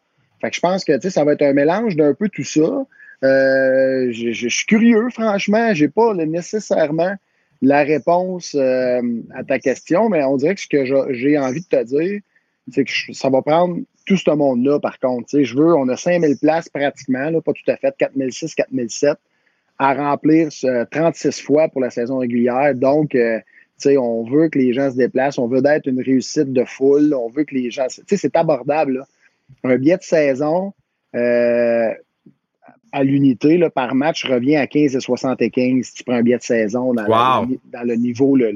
Fait 0.41 0.51
que 0.51 0.57
je 0.57 0.61
pense 0.61 0.85
que 0.85 0.93
tu 0.93 1.03
sais, 1.03 1.11
ça 1.11 1.25
va 1.25 1.33
être 1.33 1.43
un 1.43 1.53
mélange 1.53 1.97
d'un 1.97 2.15
peu 2.15 2.29
tout 2.29 2.45
ça. 2.45 2.87
Euh, 3.25 4.13
je, 4.13 4.49
suis 4.49 4.67
curieux, 4.67 5.09
franchement. 5.11 5.75
J'ai 5.75 5.89
pas 5.89 6.15
nécessairement 6.15 7.15
la 7.61 7.83
réponse 7.83 8.55
à 8.55 9.43
ta 9.43 9.59
question, 9.59 10.09
mais 10.09 10.23
on 10.23 10.37
dirait 10.37 10.55
que 10.55 10.61
ce 10.61 10.69
que 10.69 10.85
j'ai 11.13 11.37
envie 11.37 11.61
de 11.61 11.67
te 11.67 11.83
dire, 11.83 12.21
c'est 12.73 12.85
que 12.85 12.93
ça 13.13 13.31
va 13.31 13.43
prendre 13.43 13.79
tout 14.09 14.17
ce 14.17 14.31
monde-là, 14.31 14.81
par 14.81 14.99
contre. 14.99 15.41
Je 15.41 15.55
veux, 15.55 15.75
on 15.75 15.87
a 15.89 15.97
5000 15.97 16.39
places 16.39 16.69
pratiquement, 16.71 17.31
là, 17.31 17.41
pas 17.43 17.53
tout 17.53 17.71
à 17.71 17.77
fait, 17.77 17.95
4006, 17.97 18.55
4007, 18.55 19.19
à 19.79 19.95
remplir 19.95 20.49
36 20.91 21.43
fois 21.43 21.69
pour 21.69 21.83
la 21.83 21.91
saison 21.91 22.19
régulière. 22.19 22.75
Donc, 22.75 23.15
euh, 23.15 23.39
on 23.87 24.25
veut 24.25 24.49
que 24.49 24.59
les 24.59 24.73
gens 24.73 24.91
se 24.91 24.97
déplacent, 24.97 25.39
on 25.39 25.47
veut 25.47 25.61
d'être 25.61 25.87
une 25.87 26.03
réussite 26.03 26.53
de 26.53 26.65
foule, 26.65 27.15
on 27.15 27.29
veut 27.29 27.45
que 27.45 27.55
les 27.55 27.71
gens. 27.71 27.87
C'est 27.89 28.37
abordable. 28.37 29.05
Un 29.63 29.77
billet 29.77 29.99
de 29.99 30.03
saison, 30.03 30.73
euh, 31.15 31.93
à 32.93 33.05
l'unité 33.05 33.63
par 33.75 33.95
match 33.95 34.25
revient 34.25 34.57
à 34.57 34.67
15 34.67 34.97
et 34.97 35.01
75 35.01 35.85
si 35.85 35.95
tu 35.95 36.05
prends 36.05 36.15
un 36.15 36.23
billet 36.23 36.39
de 36.39 36.43
saison 36.43 36.95
dans, 36.95 37.47
le, 37.85 37.95
niveau 37.95 38.37
le, 38.37 38.49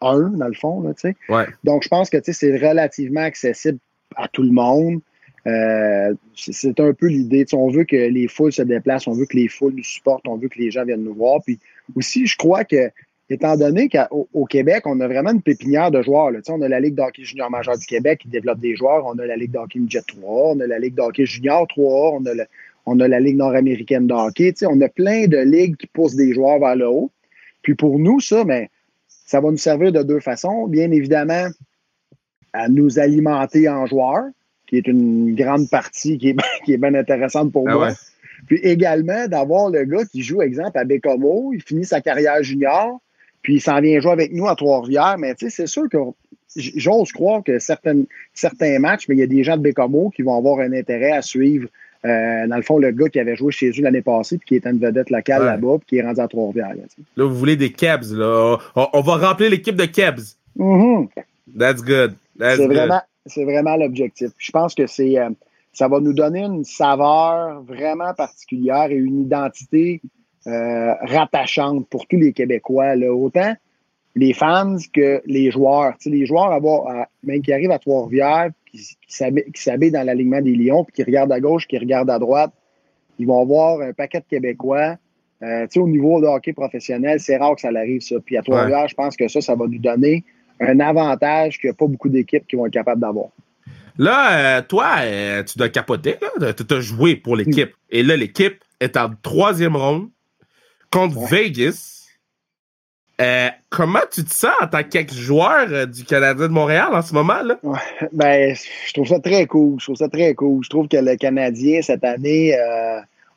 1, 0.00 0.18
euh, 0.18 0.28
dans 0.30 0.48
le 0.48 0.54
fond. 0.54 0.82
Là, 0.82 1.46
Donc, 1.62 1.84
je 1.84 1.88
pense 1.88 2.10
que 2.10 2.18
c'est 2.20 2.56
relativement 2.56 3.22
accessible 3.22 3.78
à 4.16 4.28
tout 4.28 4.42
le 4.42 4.50
monde. 4.50 5.00
Euh, 5.46 6.14
c'est 6.34 6.80
un 6.80 6.92
peu 6.94 7.06
l'idée. 7.06 7.44
On 7.52 7.68
veut 7.68 7.84
que 7.84 7.96
les 7.96 8.28
foules 8.28 8.52
se 8.52 8.62
déplacent, 8.62 9.06
on 9.06 9.12
veut 9.12 9.26
que 9.26 9.36
les 9.36 9.48
foules 9.48 9.74
nous 9.74 9.84
supportent, 9.84 10.26
on 10.26 10.36
veut 10.36 10.48
que 10.48 10.58
les 10.58 10.70
gens 10.70 10.84
viennent 10.84 11.04
nous 11.04 11.14
voir. 11.14 11.42
Puis 11.44 11.58
aussi, 11.94 12.26
je 12.26 12.36
crois 12.36 12.64
que, 12.64 12.90
étant 13.28 13.56
donné 13.56 13.88
qu'au 13.88 14.44
Québec, 14.46 14.86
on 14.86 15.00
a 15.00 15.06
vraiment 15.06 15.32
une 15.32 15.42
pépinière 15.42 15.90
de 15.90 16.02
joueurs. 16.02 16.30
On 16.48 16.62
a 16.62 16.68
la 16.68 16.80
Ligue 16.80 16.94
d'hockey 16.94 17.24
junior 17.24 17.50
majeur 17.50 17.76
du 17.76 17.86
Québec 17.86 18.20
qui 18.22 18.28
développe 18.28 18.60
des 18.60 18.74
joueurs, 18.74 19.04
on 19.06 19.18
a 19.18 19.26
la 19.26 19.36
Ligue 19.36 19.50
d'hockey 19.50 19.80
midget 19.80 20.02
3, 20.06 20.54
on 20.54 20.60
a 20.60 20.66
la 20.66 20.78
Ligue 20.78 20.94
d'hockey 20.94 21.26
junior 21.26 21.66
3, 21.68 22.12
on 22.12 22.26
a, 22.26 22.32
on 22.86 23.00
a 23.00 23.08
la 23.08 23.20
Ligue 23.20 23.36
nord-américaine 23.36 24.06
de 24.06 24.14
hockey. 24.14 24.54
On 24.66 24.80
a 24.80 24.88
plein 24.88 25.26
de 25.26 25.38
ligues 25.38 25.76
qui 25.76 25.86
poussent 25.88 26.16
des 26.16 26.32
joueurs 26.32 26.58
vers 26.58 26.76
le 26.76 26.88
haut. 26.88 27.10
Puis 27.62 27.74
pour 27.74 27.98
nous, 27.98 28.20
ça, 28.20 28.44
ben, 28.44 28.66
ça 29.08 29.40
va 29.40 29.50
nous 29.50 29.58
servir 29.58 29.92
de 29.92 30.02
deux 30.02 30.20
façons. 30.20 30.66
Bien 30.68 30.90
évidemment, 30.90 31.48
à 32.54 32.68
nous 32.68 32.98
alimenter 32.98 33.68
en 33.68 33.84
joueurs 33.84 34.24
qui 34.66 34.78
est 34.78 34.86
une 34.86 35.34
grande 35.34 35.68
partie 35.68 36.18
qui 36.18 36.30
est, 36.30 36.36
qui 36.64 36.72
est 36.72 36.78
bien 36.78 36.94
intéressante 36.94 37.52
pour 37.52 37.68
ah 37.68 37.74
moi. 37.74 37.88
Puis 38.46 38.58
également 38.58 39.26
d'avoir 39.28 39.70
le 39.70 39.84
gars 39.84 40.04
qui 40.04 40.22
joue, 40.22 40.42
exemple, 40.42 40.76
à 40.78 40.84
Bécomo, 40.84 41.52
il 41.54 41.62
finit 41.62 41.84
sa 41.84 42.00
carrière 42.00 42.42
junior, 42.42 43.00
puis 43.42 43.54
il 43.54 43.60
s'en 43.60 43.80
vient 43.80 44.00
jouer 44.00 44.12
avec 44.12 44.32
nous 44.32 44.46
à 44.48 44.54
Trois-Rivières. 44.54 45.16
Mais 45.18 45.34
tu 45.34 45.46
sais, 45.46 45.50
c'est 45.50 45.66
sûr 45.66 45.88
que 45.88 45.98
j'ose 46.56 47.12
croire 47.12 47.42
que 47.42 47.58
certaines, 47.58 48.06
certains 48.34 48.78
matchs, 48.78 49.08
mais 49.08 49.14
il 49.16 49.18
y 49.18 49.22
a 49.22 49.26
des 49.26 49.44
gens 49.44 49.56
de 49.56 49.62
Bécomo 49.62 50.10
qui 50.10 50.22
vont 50.22 50.36
avoir 50.36 50.60
un 50.60 50.72
intérêt 50.72 51.12
à 51.12 51.22
suivre. 51.22 51.68
Euh, 52.04 52.46
dans 52.46 52.56
le 52.56 52.62
fond, 52.62 52.78
le 52.78 52.90
gars 52.90 53.08
qui 53.08 53.18
avait 53.18 53.34
joué 53.34 53.50
chez 53.50 53.70
eux 53.70 53.82
l'année 53.82 54.02
passée, 54.02 54.36
puis 54.36 54.46
qui 54.46 54.54
est 54.56 54.66
une 54.70 54.78
vedette 54.78 55.08
locale 55.08 55.42
là-bas, 55.42 55.78
puis 55.78 55.86
qui 55.86 55.96
est 55.96 56.02
rendu 56.02 56.20
à 56.20 56.28
Trois-Rivières. 56.28 56.74
Là, 57.16 57.24
vous 57.24 57.34
voulez 57.34 57.56
des 57.56 57.72
Kebs, 57.72 58.12
là. 58.12 58.58
On, 58.74 59.00
va 59.00 59.16
remplir 59.16 59.48
l'équipe 59.48 59.76
de 59.76 59.86
Kebs. 59.86 60.36
Mm-hmm. 60.58 61.08
That's 61.58 61.82
good. 61.82 62.14
Good. 62.38 62.66
Vraiment, 62.66 63.00
c'est 63.26 63.44
vraiment 63.44 63.76
l'objectif. 63.76 64.30
Je 64.38 64.50
pense 64.50 64.74
que 64.74 64.86
c'est 64.86 65.18
euh, 65.18 65.30
ça 65.72 65.88
va 65.88 66.00
nous 66.00 66.12
donner 66.12 66.42
une 66.44 66.64
saveur 66.64 67.62
vraiment 67.62 68.14
particulière 68.14 68.90
et 68.90 68.96
une 68.96 69.22
identité 69.22 70.00
euh, 70.46 70.94
rattachante 71.02 71.88
pour 71.88 72.06
tous 72.06 72.16
les 72.16 72.32
Québécois. 72.32 72.96
Là. 72.96 73.12
Autant 73.12 73.54
les 74.16 74.32
fans 74.32 74.76
que 74.92 75.22
les 75.26 75.50
joueurs. 75.50 75.94
les 76.06 76.26
joueurs, 76.26 76.60
même 77.22 77.42
qui 77.42 77.52
arrivent 77.52 77.72
à 77.72 77.78
Trois-Rivières, 77.78 78.50
qui, 78.70 78.78
qui 78.78 79.62
s'habillent 79.62 79.90
dans 79.90 80.06
l'alignement 80.06 80.40
des 80.40 80.54
Lions, 80.54 80.84
puis 80.84 80.92
qui 80.92 81.02
regardent 81.02 81.32
à 81.32 81.40
gauche, 81.40 81.66
qui 81.66 81.78
regardent 81.78 82.10
à 82.10 82.18
droite, 82.18 82.52
ils 83.18 83.26
vont 83.26 83.44
voir 83.44 83.80
un 83.80 83.92
paquet 83.92 84.20
de 84.20 84.26
Québécois. 84.26 84.96
Euh, 85.42 85.66
au 85.76 85.88
niveau 85.88 86.20
de 86.20 86.26
hockey 86.26 86.52
professionnel, 86.52 87.20
c'est 87.20 87.36
rare 87.36 87.54
que 87.56 87.60
ça 87.60 87.68
arrive, 87.68 88.00
ça. 88.00 88.16
Puis 88.24 88.36
à 88.36 88.42
Trois-Rivières, 88.42 88.88
je 88.88 88.94
pense 88.94 89.16
que 89.16 89.28
ça, 89.28 89.40
ça 89.40 89.54
va 89.54 89.66
nous 89.66 89.78
donner 89.78 90.24
un 90.60 90.80
avantage 90.80 91.58
qu'il 91.58 91.68
n'y 91.68 91.72
a 91.72 91.74
pas 91.74 91.86
beaucoup 91.86 92.08
d'équipes 92.08 92.46
qui 92.46 92.56
vont 92.56 92.66
être 92.66 92.72
capables 92.72 93.00
d'avoir. 93.00 93.28
Là, 93.98 94.58
euh, 94.58 94.62
toi, 94.62 94.96
euh, 95.00 95.42
tu 95.44 95.56
dois 95.58 95.68
capoter. 95.68 96.16
Tu 96.40 96.74
as 96.74 96.80
joué 96.80 97.16
pour 97.16 97.36
l'équipe. 97.36 97.72
Et 97.90 98.02
là, 98.02 98.16
l'équipe 98.16 98.62
est 98.80 98.96
en 98.96 99.10
troisième 99.22 99.76
ronde 99.76 100.08
contre 100.90 101.18
Vegas. 101.26 102.08
Euh, 103.20 103.48
comment 103.70 104.00
tu 104.10 104.24
te 104.24 104.34
sens 104.34 104.54
en 104.60 104.66
tant 104.66 104.82
qu'ex-joueur 104.82 105.86
du 105.86 106.02
Canadien 106.02 106.48
de 106.48 106.52
Montréal 106.52 106.88
en 106.92 107.02
ce 107.02 107.14
moment? 107.14 107.42
Là? 107.42 107.56
ben, 108.12 108.56
je 108.86 108.92
trouve 108.92 109.06
ça 109.06 109.20
très 109.20 109.46
cool. 109.46 109.78
Je 109.78 109.84
trouve 109.84 109.96
ça 109.96 110.08
très 110.08 110.34
cool. 110.34 110.64
Je 110.64 110.70
trouve 110.70 110.88
que 110.88 110.96
le 110.96 111.14
Canadien, 111.14 111.80
cette 111.80 112.02
année, 112.02 112.56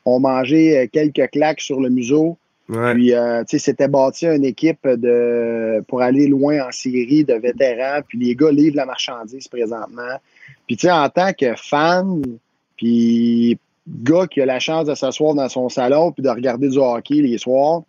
ont 0.04 0.18
mangé 0.18 0.88
quelques 0.92 1.30
claques 1.30 1.60
sur 1.60 1.80
le 1.80 1.90
museau. 1.90 2.36
Puis, 2.68 3.14
euh, 3.14 3.44
tu 3.44 3.58
sais, 3.58 3.58
c'était 3.58 3.88
bâti 3.88 4.26
une 4.26 4.44
équipe 4.44 4.86
de, 4.86 5.82
pour 5.88 6.02
aller 6.02 6.28
loin 6.28 6.66
en 6.68 6.70
série 6.70 7.24
de 7.24 7.32
vétérans. 7.32 8.02
Puis, 8.06 8.18
les 8.18 8.34
gars 8.34 8.50
livrent 8.50 8.76
la 8.76 8.84
marchandise 8.84 9.48
présentement. 9.48 10.18
Puis, 10.66 10.76
tu 10.76 10.86
sais, 10.86 10.92
en 10.92 11.08
tant 11.08 11.32
que 11.32 11.54
fan, 11.56 12.22
puis 12.76 13.58
gars 13.88 14.26
qui 14.26 14.42
a 14.42 14.46
la 14.46 14.60
chance 14.60 14.86
de 14.86 14.94
s'asseoir 14.94 15.34
dans 15.34 15.48
son 15.48 15.70
salon 15.70 16.12
puis 16.12 16.22
de 16.22 16.28
regarder 16.28 16.68
du 16.68 16.76
hockey 16.76 17.14
les 17.14 17.38
soirs, 17.38 17.82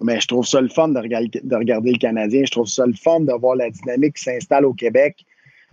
mais 0.00 0.14
ben, 0.14 0.20
je 0.20 0.28
trouve 0.28 0.46
ça 0.46 0.60
le 0.60 0.68
fun 0.68 0.88
de 0.88 0.98
regarder, 1.00 1.40
de 1.42 1.56
regarder 1.56 1.90
le 1.90 1.98
Canadien. 1.98 2.44
Je 2.44 2.52
trouve 2.52 2.68
ça 2.68 2.86
le 2.86 2.92
fun 2.92 3.18
de 3.20 3.32
voir 3.32 3.56
la 3.56 3.68
dynamique 3.68 4.14
qui 4.14 4.22
s'installe 4.22 4.64
au 4.64 4.74
Québec. 4.74 5.24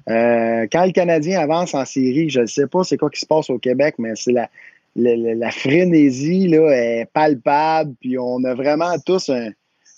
Euh, 0.09 0.65
quand 0.71 0.85
le 0.85 0.91
Canadien 0.91 1.39
avance 1.39 1.75
en 1.75 1.85
série, 1.85 2.29
je 2.29 2.41
ne 2.41 2.45
sais 2.47 2.65
pas 2.65 2.83
c'est 2.83 2.97
quoi 2.97 3.11
qui 3.11 3.19
se 3.19 3.25
passe 3.27 3.51
au 3.51 3.59
Québec, 3.59 3.95
mais 3.99 4.13
c'est 4.15 4.31
la, 4.31 4.49
la 4.95 5.51
frénésie 5.51 6.47
là, 6.47 6.69
est 6.71 7.05
palpable, 7.13 7.93
puis 7.99 8.17
on 8.17 8.43
a 8.43 8.53
vraiment 8.53 8.97
tous 9.05 9.29
un, 9.29 9.49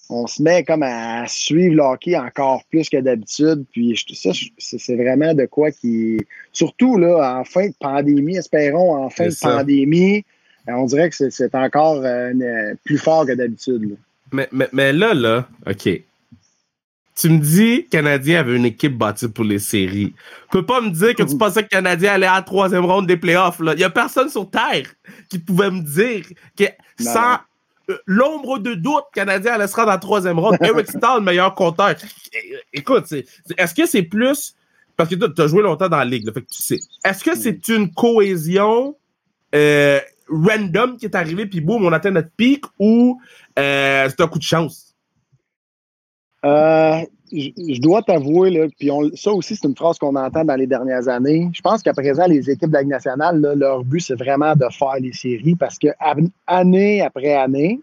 on 0.09 0.27
se 0.27 0.41
met 0.41 0.63
comme 0.63 0.83
à 0.83 1.27
suivre 1.27 1.75
le 1.75 1.83
hockey 1.83 2.15
encore 2.17 2.63
plus 2.69 2.89
que 2.89 2.97
d'habitude. 2.97 3.65
Puis 3.71 4.01
ça, 4.13 4.31
c'est 4.57 4.95
vraiment 4.95 5.33
de 5.33 5.45
quoi 5.45 5.71
qui. 5.71 6.17
Surtout 6.53 6.97
là, 6.97 7.39
en 7.39 7.43
fin 7.43 7.67
de 7.67 7.73
pandémie, 7.79 8.37
espérons 8.37 8.95
en 8.95 9.09
fin 9.09 9.27
de 9.27 9.39
pandémie, 9.39 10.23
euh, 10.69 10.73
on 10.73 10.85
dirait 10.85 11.09
que 11.09 11.29
c'est 11.29 11.55
encore 11.55 12.01
euh, 12.03 12.73
plus 12.83 12.97
fort 12.97 13.25
que 13.25 13.33
d'habitude. 13.33 13.97
Mais, 14.31 14.47
mais, 14.51 14.67
mais, 14.73 14.93
là, 14.93 15.13
là, 15.13 15.47
OK 15.65 15.89
tu 17.17 17.29
me 17.29 17.39
dis 17.39 17.87
Canadien 17.89 18.41
avait 18.41 18.55
une 18.55 18.65
équipe 18.65 18.95
bâtie 18.95 19.27
pour 19.27 19.43
les 19.43 19.57
séries. 19.57 20.13
Tu 20.43 20.49
peux 20.51 20.65
pas 20.65 20.81
me 20.81 20.91
dire 20.91 21.15
que 21.15 21.23
tu 21.23 21.35
pensais 21.35 21.63
que 21.63 21.69
Canadien 21.69 22.13
allait 22.13 22.27
à 22.27 22.35
la 22.35 22.41
troisième 22.43 22.85
ronde 22.85 23.07
des 23.07 23.17
playoffs. 23.17 23.59
Il 23.59 23.79
y 23.79 23.83
a 23.83 23.89
personne 23.89 24.29
sur 24.29 24.47
Terre 24.49 24.85
qui 25.27 25.39
pouvait 25.39 25.71
me 25.71 25.81
dire 25.81 26.25
que 26.55 26.65
sans 26.99 27.39
euh, 27.89 27.97
l'ombre 28.05 28.59
de 28.59 28.75
doute, 28.75 29.05
Canadien 29.15 29.53
allait 29.53 29.67
se 29.67 29.75
rendre 29.75 29.89
à 29.89 29.93
la 29.93 29.97
troisième 29.97 30.37
ronde. 30.37 30.57
Eric 30.61 30.87
Stahl, 30.87 31.19
le 31.19 31.25
meilleur 31.25 31.55
compteur. 31.55 31.95
Écoute, 32.71 33.11
est-ce 33.57 33.73
que 33.73 33.87
c'est 33.87 34.03
plus... 34.03 34.53
Parce 34.95 35.09
que 35.09 35.15
tu 35.15 35.41
as 35.41 35.47
joué 35.47 35.61
longtemps 35.61 35.89
dans 35.89 35.97
la 35.97 36.05
ligue, 36.05 36.31
fait 36.33 36.41
que 36.41 36.47
tu 36.47 36.61
sais. 36.61 36.79
Est-ce 37.03 37.23
que 37.23 37.35
c'est 37.35 37.67
une 37.67 37.93
cohésion 37.93 38.95
euh, 39.53 39.99
random 40.27 40.97
qui 40.97 41.05
est 41.05 41.15
arrivée, 41.15 41.45
puis 41.45 41.61
boum, 41.61 41.85
on 41.85 41.93
atteint 41.93 42.09
notre 42.09 42.31
pic, 42.35 42.65
ou 42.79 43.19
euh, 43.59 44.09
c'est 44.09 44.21
un 44.21 44.27
coup 44.27 44.39
de 44.39 44.43
chance? 44.43 44.86
Euh, 46.45 47.01
je 47.31 47.81
dois 47.81 48.01
t'avouer, 48.01 48.69
puis 48.79 48.89
ça 49.15 49.31
aussi, 49.31 49.55
c'est 49.55 49.67
une 49.67 49.75
phrase 49.75 49.97
qu'on 49.97 50.15
entend 50.15 50.45
dans 50.45 50.55
les 50.55 50.67
dernières 50.67 51.07
années. 51.07 51.49
Je 51.53 51.61
pense 51.61 51.83
qu'à 51.83 51.93
présent, 51.93 52.25
les 52.25 52.49
équipes 52.49 52.69
de 52.69 52.75
la 52.75 52.83
nationale, 52.83 53.41
leur 53.55 53.83
but, 53.83 53.99
c'est 53.99 54.15
vraiment 54.15 54.55
de 54.55 54.65
faire 54.71 54.95
les 54.99 55.13
séries 55.13 55.55
parce 55.55 55.77
que 55.77 55.89
année 56.45 57.01
après 57.01 57.33
année, 57.33 57.81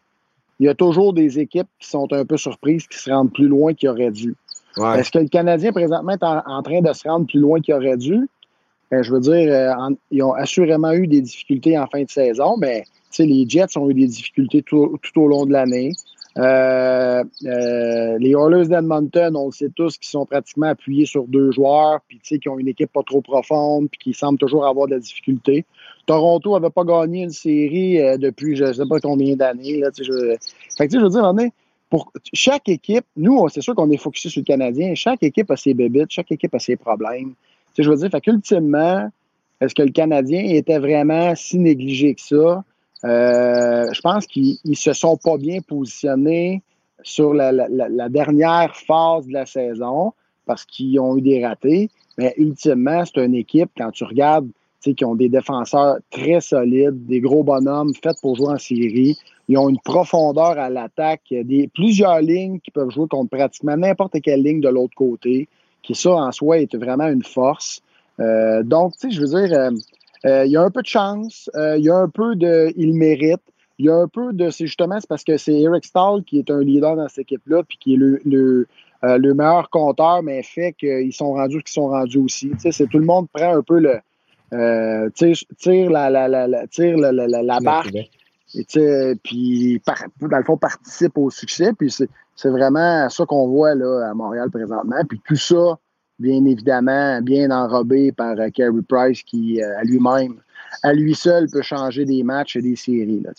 il 0.61 0.67
y 0.67 0.69
a 0.69 0.75
toujours 0.75 1.13
des 1.13 1.39
équipes 1.39 1.69
qui 1.79 1.89
sont 1.89 2.11
un 2.13 2.25
peu 2.25 2.37
surprises, 2.37 2.87
qui 2.87 2.97
se 2.97 3.11
rendent 3.11 3.33
plus 3.33 3.49
loin 3.49 3.75
qu'ils 3.75 3.89
auraient 3.89 4.11
dû. 4.11 4.35
Est-ce 4.77 5.11
que 5.11 5.19
le 5.19 5.29
Canadien, 5.29 5.73
présentement, 5.73 6.13
est 6.13 6.23
en, 6.23 6.63
train 6.63 6.81
de 6.81 6.93
se 6.93 7.07
rendre 7.09 7.27
plus 7.27 7.39
loin 7.39 7.61
qu'il 7.61 7.75
aurait 7.75 7.97
dû? 7.97 8.29
Ben, 8.91 9.03
je 9.03 9.13
veux 9.13 9.21
dire, 9.21 9.53
euh, 9.53 9.95
ils 10.11 10.23
ont 10.23 10.33
assurément 10.33 10.93
eu 10.93 11.07
des 11.07 11.21
difficultés 11.21 11.79
en 11.79 11.87
fin 11.87 12.03
de 12.03 12.11
saison, 12.11 12.57
mais 12.59 12.85
les 13.19 13.49
Jets 13.49 13.77
ont 13.77 13.89
eu 13.91 13.95
des 13.95 14.07
difficultés 14.07 14.63
tout 14.63 14.99
au 15.17 15.29
long 15.29 15.47
de 15.47 15.53
l'année. 15.53 15.93
Euh, 16.37 17.23
euh, 17.45 18.19
les 18.19 18.31
Oilers 18.31 18.67
d'Edmonton, 18.67 19.37
on 19.37 19.47
le 19.47 19.53
sait 19.53 19.71
tous, 19.75 19.99
qui 19.99 20.09
sont 20.09 20.27
pratiquement 20.27 20.67
appuyés 20.67 21.07
sur 21.07 21.27
deux 21.27 21.53
joueurs, 21.53 22.01
puis 22.09 22.19
qui 22.19 22.49
ont 22.49 22.59
une 22.59 22.69
équipe 22.69 22.93
pas 22.93 23.03
trop 23.05 23.21
profonde, 23.21 23.89
puis 23.91 23.99
qui 23.99 24.15
semblent 24.15 24.39
toujours 24.39 24.67
avoir 24.67 24.87
de 24.89 24.95
la 24.95 24.99
difficulté. 24.99 25.65
Toronto 26.07 26.53
n'avait 26.53 26.73
pas 26.73 26.85
gagné 26.85 27.23
une 27.23 27.31
série 27.31 28.01
euh, 28.01 28.17
depuis 28.17 28.57
je 28.57 28.65
ne 28.65 28.73
sais 28.73 28.87
pas 28.89 29.01
combien 29.01 29.37
d'années. 29.37 29.83
Fait 30.77 30.89
que, 30.89 30.99
je 30.99 31.05
veux 31.05 31.09
dire, 31.09 31.53
pour 31.89 32.13
chaque 32.33 32.69
équipe, 32.69 33.07
nous, 33.17 33.49
c'est 33.49 33.61
sûr 33.61 33.75
qu'on 33.75 33.91
est 33.91 33.97
focusé 33.97 34.29
sur 34.29 34.41
le 34.41 34.45
Canadien, 34.45 34.95
chaque 34.97 35.23
équipe 35.23 35.51
a 35.51 35.57
ses 35.57 35.75
bébites, 35.75 36.11
chaque 36.11 36.33
équipe 36.33 36.55
a 36.55 36.59
ses 36.59 36.77
problèmes. 36.77 37.35
je 37.79 37.89
veux 37.89 37.97
dire, 37.97 38.11
fait 38.11 38.21
qu'ultimement, 38.21 39.09
est-ce 39.61 39.75
que 39.75 39.83
le 39.83 39.93
Canadien 39.93 40.43
était 40.45 40.79
vraiment 40.79 41.35
si 41.37 41.59
négligé 41.59 42.15
que 42.15 42.21
ça? 42.21 42.65
Euh, 43.05 43.93
je 43.93 44.01
pense 44.01 44.27
qu'ils 44.27 44.57
ne 44.65 44.75
se 44.75 44.93
sont 44.93 45.17
pas 45.17 45.37
bien 45.37 45.61
positionnés 45.61 46.63
sur 47.03 47.35
la, 47.35 47.53
dernière 48.09 48.75
phase 48.75 49.27
de 49.27 49.33
la 49.33 49.47
saison 49.47 50.13
parce 50.47 50.65
qu'ils 50.65 50.99
ont 51.01 51.17
eu 51.17 51.23
des 51.23 51.45
ratés. 51.45 51.91
Mais 52.17 52.35
ultimement, 52.39 53.05
c'est 53.05 53.25
une 53.25 53.35
équipe, 53.35 53.71
quand 53.77 53.91
tu 53.91 54.05
regardes, 54.05 54.49
qui 54.81 55.05
ont 55.05 55.15
des 55.15 55.31
défenseurs 55.31 55.97
très 56.11 56.41
solides, 56.41 57.07
des 57.07 57.21
gros 57.21 57.43
bonhommes 57.43 57.95
faits 57.95 58.17
pour 58.21 58.37
jouer 58.37 58.49
en 58.49 58.59
série. 58.59 59.17
Ils 59.49 59.57
ont 59.57 59.69
une 59.69 59.79
profondeur 59.79 60.59
à 60.59 60.69
l'attaque, 60.69 61.23
des, 61.31 61.71
plusieurs 61.75 62.21
lignes 62.21 62.61
qui 62.61 62.71
peuvent 62.71 62.91
jouer 62.91 63.09
contre 63.09 63.31
pratiquement 63.31 63.77
n'importe 63.77 64.21
quelle 64.21 64.43
ligne 64.43 64.61
de 64.61 64.69
l'autre 64.69 64.95
côté, 64.95 65.49
qui 65.83 65.95
ça 65.95 66.11
en 66.11 66.33
soi 66.33 66.59
est 66.59 66.75
vraiment 66.77 67.09
une 67.09 67.25
force. 67.25 67.81
Euh, 68.21 68.63
donc, 68.63 68.93
tu 68.99 69.09
sais, 69.09 69.11
je 69.11 69.21
veux 69.23 69.47
dire, 69.47 69.59
euh, 69.59 69.71
il 70.25 70.51
y 70.51 70.57
a 70.57 70.63
un 70.63 70.71
peu 70.71 70.83
de 70.83 70.87
chance, 70.87 71.51
euh, 71.55 71.77
il 71.77 71.85
y 71.85 71.91
a 71.91 71.97
un 71.97 72.09
peu 72.09 72.35
de 72.35 72.73
il 72.77 72.95
mérite, 72.95 73.43
il 73.79 73.87
y 73.87 73.91
a 73.91 73.95
un 73.97 74.09
peu 74.09 74.33
de 74.33 74.51
c'est 74.51 74.67
justement 74.67 74.99
c'est 75.01 75.09
parce 75.09 75.25
que 75.25 75.37
c'est 75.37 75.53
Eric 75.53 75.85
Stahl 75.85 76.23
qui 76.25 76.39
est 76.39 76.51
un 76.51 76.61
leader 76.61 76.97
dans 76.97 77.09
cette 77.09 77.21
équipe-là, 77.21 77.63
puis 77.69 77.77
qui 77.79 77.95
est 77.95 77.97
le, 77.97 78.21
le, 78.25 78.67
euh, 79.05 79.19
le 79.19 79.35
meilleur 79.35 79.69
compteur, 79.69 80.23
mais 80.23 80.43
fait 80.43 80.73
qu'ils 80.73 81.13
sont 81.13 81.33
rendus 81.33 81.63
qu'ils 81.63 81.75
sont 81.75 81.89
rendus 81.89 82.19
aussi. 82.19 82.51
Tu 82.51 82.61
sais, 82.61 82.73
c'est 82.73 82.87
tout 82.87 82.99
le 82.99 83.05
monde 83.05 83.29
prend 83.33 83.55
un 83.55 83.63
peu 83.63 83.79
le, 83.79 83.99
euh, 84.53 85.11
tire, 85.11 85.91
la, 85.91 86.09
la, 86.09 86.29
la, 86.29 86.67
tire 86.69 86.97
la, 86.97 87.13
la, 87.13 87.43
la 87.43 87.61
barque, 87.61 87.95
et 88.55 89.15
puis 89.23 89.83
dans 90.21 90.39
le 90.39 90.45
fond, 90.45 90.57
participe 90.57 91.19
au 91.19 91.29
succès. 91.29 91.73
Puis 91.77 91.91
c'est 91.91 92.49
vraiment 92.49 93.09
ça 93.09 93.27
qu'on 93.27 93.49
voit 93.49 93.75
là, 93.75 94.09
à 94.11 94.15
Montréal 94.15 94.51
présentement. 94.51 95.03
Puis 95.09 95.21
tout 95.27 95.37
ça, 95.37 95.79
bien 96.19 96.45
évidemment, 96.45 97.21
bien 97.23 97.51
enrobé 97.51 98.13
par 98.13 98.39
euh, 98.39 98.49
Carey 98.51 98.83
Price 98.89 99.23
qui, 99.23 99.63
euh, 99.63 99.79
à 99.79 99.85
lui-même, 99.85 100.37
à 100.83 100.93
lui 100.93 101.15
seul, 101.15 101.49
peut 101.51 101.63
changer 101.63 102.05
des 102.05 102.23
matchs 102.23 102.57
et 102.57 102.63
des 102.63 102.77
séries. 102.77 103.21
Là, 103.23 103.31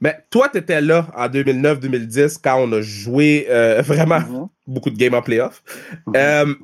Mais 0.00 0.16
toi, 0.30 0.48
tu 0.48 0.58
étais 0.58 0.80
là 0.80 1.08
en 1.16 1.26
2009-2010 1.28 2.38
quand 2.42 2.60
on 2.60 2.72
a 2.72 2.80
joué 2.80 3.46
euh, 3.48 3.82
vraiment 3.86 4.20
mm-hmm. 4.20 4.48
beaucoup 4.66 4.90
de 4.90 4.96
games 4.96 5.14
en 5.14 5.22
playoff. 5.22 5.62
Mm 6.06 6.54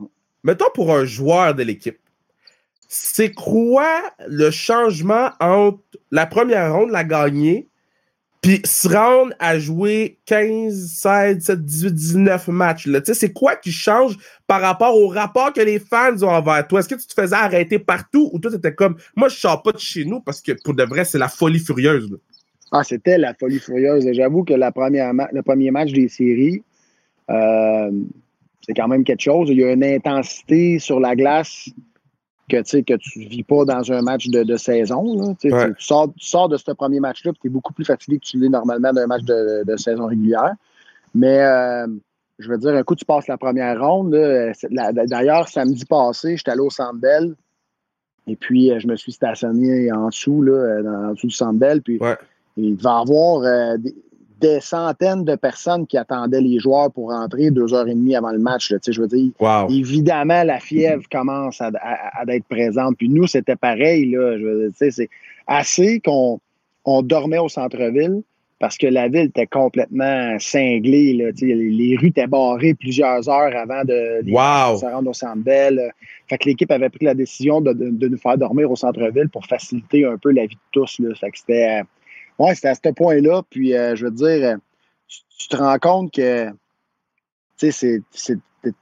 mettons 0.43 0.71
pour 0.75 0.95
un 0.95 1.05
joueur 1.05 1.55
de 1.55 1.63
l'équipe, 1.63 1.99
c'est 2.89 3.33
quoi 3.33 4.03
le 4.27 4.51
changement 4.51 5.31
entre 5.39 5.81
la 6.11 6.27
première 6.27 6.73
ronde, 6.75 6.91
la 6.91 7.05
gagner, 7.05 7.69
puis 8.41 8.61
se 8.65 8.89
rendre 8.89 9.35
à 9.39 9.59
jouer 9.59 10.19
15, 10.25 10.75
16, 10.75 11.39
17, 11.39 11.65
18, 11.65 11.95
19 11.95 12.49
matchs, 12.49 12.87
là, 12.87 13.01
c'est 13.05 13.33
quoi 13.33 13.57
qui 13.57 13.71
change 13.71 14.17
par 14.47 14.63
rapport 14.63 14.97
au 14.97 15.09
rapport 15.09 15.53
que 15.53 15.61
les 15.61 15.79
fans 15.79 16.17
ont 16.23 16.31
envers 16.31 16.67
toi? 16.67 16.81
Est-ce 16.81 16.89
que 16.89 16.95
tu 16.95 17.07
te 17.07 17.13
faisais 17.13 17.37
arrêter 17.37 17.79
partout 17.79 18.31
ou 18.33 18.39
toi, 18.39 18.51
t'étais 18.51 18.75
comme, 18.75 18.97
moi, 19.15 19.29
je 19.29 19.37
sors 19.37 19.63
pas 19.63 19.73
de 19.73 19.79
chez 19.79 20.07
nous 20.07 20.21
parce 20.21 20.41
que 20.41 20.53
pour 20.65 20.75
de 20.75 20.85
vrai, 20.85 21.05
c'est 21.05 21.19
la 21.19 21.29
folie 21.29 21.59
furieuse. 21.59 22.19
Ah, 22.73 22.83
c'était 22.83 23.19
la 23.19 23.35
folie 23.35 23.59
furieuse. 23.59 24.09
J'avoue 24.13 24.45
que 24.45 24.55
le 24.55 25.43
premier 25.43 25.71
match 25.71 25.93
des 25.93 26.09
séries, 26.09 26.63
euh, 27.29 27.91
c'est 28.63 28.75
quand 28.75 28.89
même 28.89 29.05
quelque 29.05 29.23
chose. 29.23 29.51
Il 29.51 29.59
y 29.59 29.65
a 29.65 29.73
une 29.73 29.85
intensité 29.85 30.79
sur 30.79 30.99
la 30.99 31.15
glace 31.15 31.69
que, 32.51 32.81
que 32.83 32.95
tu 32.97 33.19
ne 33.21 33.29
vis 33.29 33.43
pas 33.43 33.65
dans 33.65 33.93
un 33.93 34.03
match 34.03 34.29
de, 34.29 34.57
saison. 34.57 35.35
Tu, 35.35 35.51
sors, 35.79 36.49
de 36.49 36.57
ce 36.57 36.73
premier 36.73 37.01
match-là, 37.01 37.33
tu 37.41 37.47
es 37.47 37.51
beaucoup 37.51 37.73
plus 37.73 37.85
fatigué 37.85 38.19
que 38.19 38.25
tu 38.25 38.39
l'es 38.39 38.49
normalement 38.49 38.93
d'un 38.93 39.07
match 39.07 39.23
de, 39.23 39.77
saison 39.77 40.07
régulière. 40.07 40.55
Mais 41.15 41.43
euh, 41.43 41.87
je 42.39 42.49
veux 42.49 42.59
dire, 42.59 42.75
un 42.75 42.83
coup, 42.83 42.95
tu 42.95 43.05
passes 43.05 43.29
la 43.29 43.39
première 43.39 43.81
ronde. 43.81 44.13
D'ailleurs, 45.07 45.49
samedi 45.49 45.85
passé, 45.85 46.37
j'étais 46.37 46.51
allé 46.51 46.61
au 46.61 46.71
Centre 46.71 46.99
Et 48.27 48.37
puis, 48.37 48.71
euh, 48.71 48.79
je 48.79 48.87
me 48.87 48.97
suis 48.97 49.13
stationné 49.13 49.91
en 49.93 50.09
dessous, 50.09 50.43
là, 50.43 50.81
en 51.09 51.13
dessous 51.13 51.29
du 51.29 51.35
Centre 51.35 51.81
Puis, 51.85 51.99
il 52.57 52.75
va 52.77 52.99
y 52.99 53.03
avoir 53.03 53.43
euh, 53.43 53.77
des, 53.77 53.95
des 54.41 54.61
centaines 54.61 55.25
de 55.25 55.37
personnes 55.37 55.87
qui 55.87 55.99
attendaient 55.99 56.41
les 56.41 56.59
joueurs 56.59 56.91
pour 56.91 57.11
rentrer 57.11 57.51
deux 57.51 57.75
heures 57.75 57.89
et 57.89 57.95
demie 57.95 58.17
avant 58.17 58.33
le 58.33 58.39
match. 58.39 58.73
je 58.87 59.01
veux 59.01 59.09
dire, 59.09 59.31
évidemment, 59.69 60.43
la 60.45 60.59
fièvre 60.59 61.03
commence 61.11 61.61
à, 61.61 61.71
être 62.29 62.47
présente. 62.47 62.97
Puis 62.97 63.09
nous, 63.09 63.27
c'était 63.27 63.57
pareil. 63.57 64.11
Là, 64.11 64.37
c'est 64.75 65.09
assez 65.47 66.01
qu'on 66.01 66.41
on 66.85 67.03
dormait 67.03 67.39
au 67.39 67.49
centre-ville 67.49 68.23
parce 68.59 68.77
que 68.77 68.87
la 68.87 69.09
ville 69.09 69.27
était 69.27 69.47
complètement 69.47 70.39
cinglée. 70.39 71.15
Là, 71.15 71.31
les, 71.41 71.97
rues 71.97 72.09
étaient 72.09 72.27
barrées 72.27 72.75
plusieurs 72.75 73.29
heures 73.29 73.57
avant 73.57 73.85
de, 73.85 74.23
se 74.23 74.85
rendre 74.85 75.09
au 75.09 75.15
centre 75.15 75.43
belle 75.43 75.93
Fait 76.29 76.37
que 76.37 76.47
l'équipe 76.47 76.71
avait 76.71 76.91
pris 76.91 77.07
la 77.07 77.15
décision 77.15 77.63
de, 77.63 77.73
nous 77.73 78.19
faire 78.19 78.37
dormir 78.37 78.71
au 78.71 78.77
centre-ville 78.77 79.31
pour 79.31 79.47
faciliter 79.47 80.05
un 80.05 80.19
peu 80.19 80.31
la 80.31 80.43
vie 80.43 80.57
de 80.57 80.61
tous. 80.73 80.99
Là. 80.99 81.15
Fait 81.15 81.31
que 81.31 81.39
c'était 81.39 81.83
Ouais, 82.41 82.55
c'était 82.55 82.69
à 82.69 82.75
ce 82.75 82.91
point-là. 82.91 83.43
Puis, 83.51 83.77
euh, 83.77 83.95
je 83.95 84.07
veux 84.07 84.11
dire, 84.11 84.49
euh, 84.49 84.57
tu, 85.39 85.49
te 85.49 85.57
rends 85.57 85.79
compte 85.79 86.15
que, 86.15 86.49
tu 87.59 87.71
sais, 87.71 88.01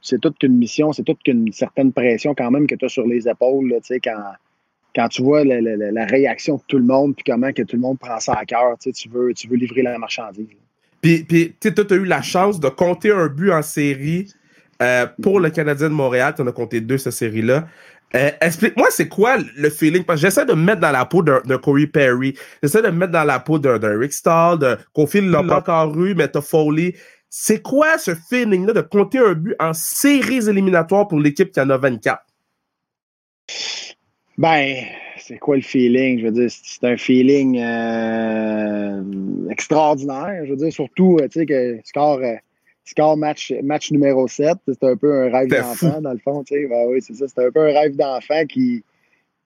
c'est 0.01 0.21
toute 0.21 0.39
qu'une 0.39 0.57
mission, 0.57 0.93
c'est 0.93 1.03
toute 1.03 1.21
qu'une 1.25 1.53
certaine 1.53 1.93
pression 1.93 2.37
quand 2.37 2.53
même 2.53 2.69
que 2.69 2.77
tu 2.77 2.85
as 2.85 2.89
sur 2.89 3.05
les 3.05 3.29
épaules, 3.29 3.75
tu 3.83 3.95
sais, 3.95 4.01
quand, 4.01 4.23
quand 4.95 5.09
tu 5.09 5.23
vois 5.23 5.43
la, 5.43 6.07
réaction 6.07 6.55
de 6.55 6.63
tout 6.69 6.79
le 6.79 6.85
monde, 6.85 7.17
puis 7.17 7.25
comment 7.27 7.53
que 7.53 7.63
tout 7.63 7.75
le 7.75 7.83
monde 7.83 7.99
prend 7.99 8.21
ça 8.21 8.35
à 8.35 8.45
cœur, 8.45 8.77
tu, 8.81 8.91
sais, 8.91 8.93
tu, 8.93 9.09
veux, 9.09 9.35
tu 9.35 9.49
veux 9.49 9.57
livrer 9.57 9.83
la 9.83 9.99
marchandise. 9.99 10.47
Puis, 11.01 11.25
puis 11.25 11.57
tu 11.61 11.69
as 11.69 11.95
eu 11.97 12.05
la 12.05 12.23
chance 12.23 12.61
de 12.61 12.69
compter 12.69 13.11
un 13.11 13.27
but 13.27 13.51
en 13.51 13.63
série 13.63 14.33
euh, 14.81 15.09
pour 15.21 15.41
le 15.41 15.51
Canadien 15.51 15.89
de 15.89 15.95
Montréal. 15.95 16.35
Tu 16.37 16.43
en 16.43 16.47
as 16.47 16.53
compté 16.53 16.81
deux, 16.81 16.99
cette 16.99 17.13
série-là. 17.13 17.67
Euh, 18.15 18.31
explique-moi, 18.41 18.89
c'est 18.91 19.09
quoi 19.09 19.37
le 19.57 19.71
feeling? 19.71 20.05
Parce 20.05 20.21
que 20.21 20.27
j'essaie 20.27 20.47
de 20.47 20.55
me 20.55 20.63
mettre 20.63 20.81
dans 20.81 20.91
la 20.91 21.05
peau 21.05 21.23
d'un 21.23 21.59
Corey 21.59 21.87
Perry. 21.87 22.35
J'essaie 22.63 22.81
de 22.81 22.89
me 22.89 22.97
mettre 22.99 23.13
dans 23.13 23.25
la 23.25 23.39
peau 23.39 23.59
d'un 23.59 23.79
Rick 23.99 24.13
Stahl, 24.13 24.59
de 24.59 24.79
Kofi 24.95 25.21
l'a 25.21 25.43
pas 25.43 25.59
encore 25.59 25.99
eu, 26.03 26.15
mais 26.15 26.29
Foley. 26.41 26.95
C'est 27.31 27.61
quoi 27.61 27.99
ce 27.99 28.15
feeling-là 28.15 28.73
de 28.73 28.81
compter 28.81 29.19
un 29.19 29.35
but 29.35 29.55
en 29.61 29.75
séries 29.75 30.49
éliminatoires 30.49 31.09
pour 31.09 31.21
l'équipe 31.21 31.53
qui 31.53 31.61
en 31.61 31.69
a 31.69 31.77
24? 31.77 32.23
Ben, 34.39 34.77
c'est 35.19 35.37
quoi 35.37 35.57
le 35.57 35.63
feeling? 35.63 36.21
Je 36.21 36.25
veux 36.27 36.33
dire, 36.33 36.49
c'est 36.51 36.85
un 36.85 36.97
feeling 36.97 37.59
euh, 37.59 39.03
extraordinaire. 39.51 40.45
Je 40.47 40.51
veux 40.51 40.57
dire, 40.57 40.73
surtout, 40.73 41.19
euh, 41.21 41.29
tu 41.29 41.41
sais, 41.41 41.47
que 41.47 41.79
score 41.85 42.21
score 42.89 43.17
match, 43.17 43.53
match 43.63 43.91
numéro 43.91 44.27
7. 44.27 44.57
C'est 44.67 44.85
un 44.85 44.97
peu 44.97 45.13
un 45.23 45.31
rêve 45.31 45.49
d'enfant, 45.49 46.01
dans 46.01 46.13
le 46.13 46.19
fond. 46.19 46.43
Ben 46.51 46.87
oui, 46.89 47.01
c'est 47.03 47.15
ça. 47.15 47.27
C'est 47.29 47.45
un 47.45 47.51
peu 47.51 47.61
un 47.61 47.73
rêve 47.73 47.97
d'enfant 47.97 48.45
qui, 48.49 48.83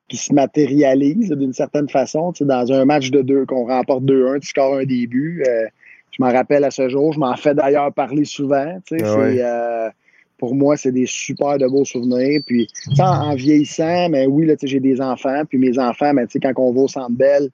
qui 0.09 0.16
se 0.16 0.33
matérialise 0.33 1.31
d'une 1.31 1.52
certaine 1.52 1.88
façon. 1.88 2.33
Dans 2.40 2.72
un 2.72 2.85
match 2.85 3.11
de 3.11 3.22
deux, 3.22 3.44
qu'on 3.46 3.66
remporte 3.66 4.05
2-1, 4.05 4.40
tu 4.40 4.48
scores 4.48 4.76
un 4.76 4.85
début. 4.85 5.42
Euh, 5.46 5.66
je 6.12 6.22
m'en 6.22 6.31
rappelle 6.31 6.64
à 6.64 6.70
ce 6.70 6.88
jour. 6.88 7.12
Je 7.12 7.18
m'en 7.18 7.37
fais 7.37 7.55
d'ailleurs 7.55 7.92
parler 7.92 8.24
souvent. 8.24 8.78
Ah 8.90 8.94
euh, 8.94 9.90
pour 10.38 10.55
moi, 10.55 10.76
c'est 10.76 10.92
des 10.92 11.07
super 11.07 11.59
de 11.59 11.66
beaux 11.66 11.85
souvenirs. 11.85 12.42
Puis, 12.46 12.68
en, 12.98 13.35
vieillissant, 13.35 14.09
mais 14.09 14.26
oui, 14.26 14.46
là, 14.46 14.55
j'ai 14.62 14.81
des 14.81 15.00
enfants. 15.00 15.42
Puis 15.48 15.59
mes 15.59 15.78
enfants, 15.78 16.12
mais, 16.14 16.26
quand 16.40 16.52
on 16.57 16.72
va 16.72 16.81
au 16.83 16.88
Centre 16.88 17.12
Bell, 17.12 17.48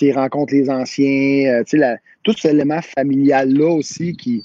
ils 0.00 0.12
rencontrent 0.12 0.54
les 0.54 0.70
anciens. 0.70 1.60
Euh, 1.60 1.64
la, 1.74 1.96
tout 2.22 2.34
cet 2.36 2.52
élément 2.52 2.80
familial-là 2.82 3.70
aussi 3.74 4.16
qui, 4.16 4.44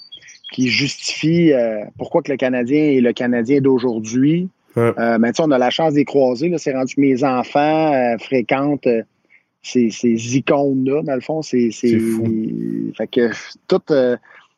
qui 0.52 0.70
justifie 0.70 1.54
euh, 1.54 1.84
pourquoi 1.98 2.22
que 2.22 2.32
le 2.32 2.38
Canadien 2.38 2.80
est 2.80 3.02
le 3.02 3.14
Canadien 3.14 3.62
d'aujourd'hui. 3.62 4.50
Euh, 4.78 5.18
mais 5.20 5.32
on 5.40 5.52
a 5.52 5.58
la 5.58 5.70
chance 5.70 5.94
d'y 5.94 6.04
croiser. 6.04 6.54
C'est 6.58 6.74
rendu 6.74 6.96
que 6.96 7.02
mes 7.02 7.24
enfants 7.24 7.94
euh, 7.94 8.18
fréquentent 8.18 8.90
ces, 9.64 9.90
ces 9.90 10.38
icônes-là, 10.38 11.02
dans 11.04 11.16
le 11.16 11.22
fond. 11.22 11.42
C'est 11.42 11.70
Fait 11.72 13.08
que 13.08 13.32
tout. 13.70 13.82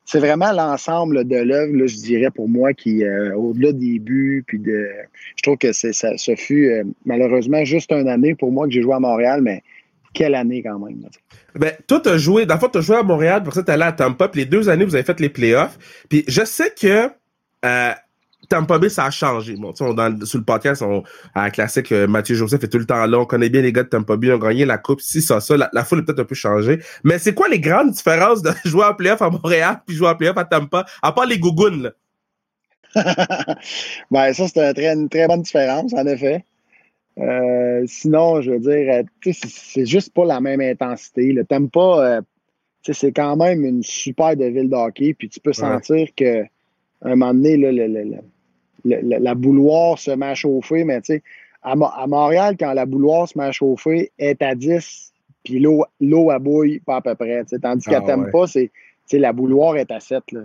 c'est 0.06 0.19
vraiment 0.19 0.52
l'ensemble 0.54 1.23
de 1.28 1.36
l'œuvre, 1.36 1.86
je 1.86 1.95
dirais, 1.97 2.32
pour 2.32 2.50
moi, 2.50 2.73
qui, 2.73 3.04
au-delà 3.36 3.73
des 3.73 4.00
buts, 4.00 4.43
puis 4.47 4.58
de. 4.58 4.89
Je 5.36 5.43
trouve 5.43 5.58
que 5.58 5.71
ça, 5.71 5.93
ce 5.93 6.36
fut 6.36 6.71
malheureusement 7.06 7.63
juste 7.63 7.91
une 7.91 8.10
année 8.10 8.34
pour 8.34 8.52
moi 8.52 8.65
que 8.65 8.73
j'ai 8.73 8.82
joué 8.82 8.95
à 8.95 9.00
Montréal, 9.00 9.41
mais 9.43 9.62
quelle 10.17 10.34
année 10.34 10.63
quand 10.63 10.80
même. 10.80 10.97
Ben, 11.56 11.73
toi, 11.86 11.99
tu 11.99 12.10
as 12.10 12.17
joué, 12.17 12.47
dans 12.47 12.56
le 12.56 12.60
fond, 12.60 12.69
tu 12.69 12.80
as 12.80 12.82
joué 12.82 12.97
à 12.97 13.03
Montréal, 13.03 13.43
pour 13.43 13.53
ça, 13.53 13.62
tu 13.62 13.69
allé 13.69 13.84
à 13.84 13.91
Tampa, 13.91 14.27
puis 14.27 14.41
les 14.41 14.45
deux 14.47 14.67
années, 14.67 14.84
vous 14.84 14.95
avez 14.95 15.03
fait 15.03 15.19
les 15.19 15.30
playoffs. 15.30 15.77
Puis 16.10 16.23
je 16.27 16.43
sais 16.43 16.73
que 16.80 17.12
euh, 17.65 17.91
Tampa 18.49 18.80
Bay, 18.80 18.89
ça 18.89 19.06
a 19.06 19.12
changé. 19.12 19.56
Bon, 19.56 19.73
on, 19.80 19.93
dans, 19.93 20.25
sur 20.25 20.39
le 20.39 20.43
podcast, 20.43 20.82
on, 20.82 21.03
à 21.36 21.43
la 21.43 21.51
classique, 21.51 21.91
euh, 21.91 22.08
Mathieu 22.08 22.36
Joseph 22.36 22.63
est 22.63 22.67
tout 22.67 22.80
le 22.80 22.86
temps 22.86 23.06
là. 23.06 23.19
On 23.19 23.25
connaît 23.25 23.49
bien 23.49 23.62
les 23.62 23.71
gars 23.71 23.84
de 23.84 23.89
Tampa 23.89 24.17
Bay, 24.17 24.27
ils 24.27 24.34
ont 24.34 24.39
gagné 24.39 24.65
la 24.65 24.80
coupe, 24.80 25.01
si, 25.01 25.21
ça, 25.21 25.39
ça. 25.39 25.56
La, 25.71 25.84
foule 25.84 25.99
est 25.99 26.01
peut-être 26.01 26.21
un 26.21 26.25
peu 26.25 26.36
changée. 26.36 26.80
Mais 27.03 27.19
c'est 27.19 27.36
quoi 27.36 27.47
les 27.47 27.60
grandes 27.60 27.91
différences 27.91 28.41
de 28.41 28.51
jouer 28.65 28.86
en 28.86 28.95
playoff 28.95 29.21
à 29.21 29.30
Montréal 29.30 29.82
puis 29.86 29.95
jouer 29.95 30.10
en 30.10 30.15
playoff 30.15 30.38
à 30.38 30.45
Tampa, 30.45 30.86
à 31.03 31.12
part 31.12 31.27
les 31.27 31.38
gougounes, 31.38 31.84
là? 31.84 31.91
ben, 34.10 34.34
ça, 34.34 34.47
c'est 34.47 34.93
une 34.93 35.10
très 35.10 35.27
bonne 35.27 35.43
différence, 35.43 35.93
en 35.93 36.08
effet. 36.08 36.43
Euh, 37.19 37.84
sinon, 37.88 38.41
je 38.41 38.51
veux 38.51 38.60
dire, 38.60 38.93
euh, 38.93 39.32
c'est 39.32 39.86
juste 39.86 40.13
pas 40.13 40.25
la 40.25 40.39
même 40.39 40.62
intensité. 40.62 41.32
Le 41.32 41.43
pas, 41.43 42.06
euh, 42.06 42.21
c'est 42.84 43.12
quand 43.12 43.36
même 43.36 43.65
une 43.65 43.84
super 43.84 44.36
de 44.36 44.45
ville 44.45 44.69
d'hockey, 44.69 45.13
puis 45.13 45.30
tu 45.30 45.39
peux 45.39 45.53
sentir 45.53 46.10
que 46.15 46.43
un 47.01 47.15
moment 47.15 47.34
donné, 47.34 47.58
la 48.86 49.36
bouloire 49.36 49.99
se 49.99 50.12
met 50.12 50.27
à 50.27 50.36
chauffer, 50.36 50.84
mais 50.84 51.01
tu 51.01 51.13
sais, 51.13 51.23
à, 51.63 51.75
Montréal, 51.75 52.56
quand 52.58 52.73
la 52.73 52.86
bouloire 52.86 53.27
se 53.27 53.38
met 53.38 53.45
à 53.45 53.51
chauffer, 53.51 54.12
est 54.17 54.41
à 54.41 54.56
10, 54.56 55.13
puis 55.43 55.60
l'eau 55.60 56.32
à 56.32 56.39
bouille 56.39 56.80
pas 56.80 56.97
à 56.97 57.01
peu 57.01 57.15
près. 57.15 57.43
Tandis 57.62 57.86
qu'à 57.88 58.01
ah, 58.08 58.17
pas, 58.32 58.47
c'est 58.47 58.71
la 59.12 59.34
bouloire 59.34 59.75
est 59.75 59.91
à 59.91 59.99
7. 59.99 60.32
Là, 60.32 60.41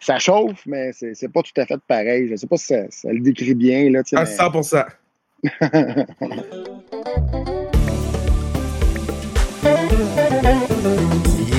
ça 0.00 0.18
chauffe, 0.18 0.64
mais 0.66 0.92
c'est 0.92 1.32
pas 1.32 1.42
tout 1.42 1.52
à 1.60 1.66
fait 1.66 1.80
pareil. 1.86 2.28
Je 2.28 2.36
sais 2.36 2.46
pas 2.46 2.56
si 2.56 2.66
ça, 2.66 3.12
le 3.12 3.20
décrit 3.20 3.54
bien. 3.54 3.90
Là, 3.90 4.00
à 4.12 4.24
100%. 4.24 4.86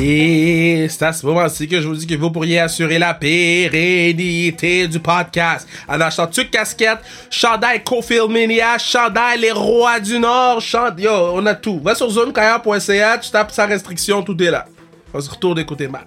Et 0.04 0.88
c'est 0.90 1.06
à 1.06 1.14
ce 1.14 1.26
moment-ci 1.26 1.68
que 1.68 1.80
je 1.80 1.88
vous 1.88 1.96
dis 1.96 2.08
que 2.08 2.16
vous 2.16 2.32
pourriez 2.32 2.60
assurer 2.60 2.98
la 2.98 3.14
pérennité 3.14 4.88
du 4.88 5.00
podcast 5.00 5.68
en 5.88 6.02
achetant 6.02 6.28
toute 6.28 6.50
casquette, 6.50 7.00
chandail 7.30 7.84
Cofield 7.84 8.32
Minia, 8.32 8.78
chandail 8.80 9.40
Les 9.40 9.52
Rois 9.52 10.00
du 10.00 10.18
Nord, 10.18 10.60
chandail, 10.60 11.06
yo, 11.06 11.12
on 11.34 11.46
a 11.46 11.54
tout. 11.54 11.80
Va 11.80 11.94
sur 11.94 12.10
zonecarrière.ca, 12.10 13.20
tu 13.20 13.30
tapes 13.30 13.52
sa 13.52 13.66
restriction, 13.68 14.24
tout 14.24 14.42
est 14.42 14.52
là. 14.52 14.66
On 15.14 15.22
se 15.22 15.30
retourne 15.30 15.60
écouter 15.60 15.88
mal. 15.88 16.06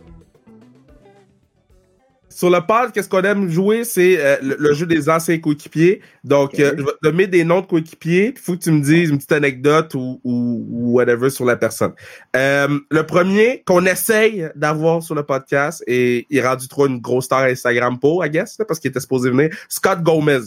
Sur 2.35 2.51
le 2.51 2.61
pod, 2.61 2.90
qu'est-ce 2.92 3.09
qu'on 3.09 3.23
aime 3.23 3.49
jouer, 3.49 3.85
c'est 3.85 4.16
euh, 4.18 4.37
le, 4.42 4.75
jeu 4.75 4.87
des 4.87 5.09
anciens 5.09 5.38
coéquipiers. 5.38 6.01
Donc, 6.25 6.59
euh, 6.59 6.73
je 6.77 6.83
vais 6.83 6.90
te 6.90 6.99
donner 7.09 7.27
des 7.29 7.44
noms 7.44 7.61
de 7.61 7.66
coéquipiers, 7.66 8.35
il 8.35 8.40
faut 8.40 8.55
que 8.55 8.62
tu 8.64 8.73
me 8.73 8.83
dises 8.83 9.11
une 9.11 9.18
petite 9.18 9.31
anecdote 9.31 9.94
ou, 9.94 10.20
ou, 10.25 10.94
whatever 10.94 11.31
sur 11.31 11.44
la 11.44 11.55
personne. 11.55 11.92
Euh, 12.35 12.81
le 12.90 13.07
premier 13.07 13.62
qu'on 13.64 13.87
essaye 13.87 14.49
d'avoir 14.57 15.01
sur 15.01 15.14
le 15.14 15.23
podcast, 15.23 15.85
et 15.87 16.27
il 16.29 16.38
est 16.38 16.47
rendu 16.47 16.66
trop 16.66 16.88
une 16.88 16.99
grosse 16.99 17.27
star 17.27 17.44
Instagram 17.44 18.01
pour, 18.01 18.27
I 18.27 18.31
guess, 18.31 18.59
parce 18.66 18.81
qu'il 18.81 18.90
était 18.90 19.01
supposé 19.01 19.31
venir, 19.31 19.51
Scott 19.68 20.03
Gomez. 20.03 20.40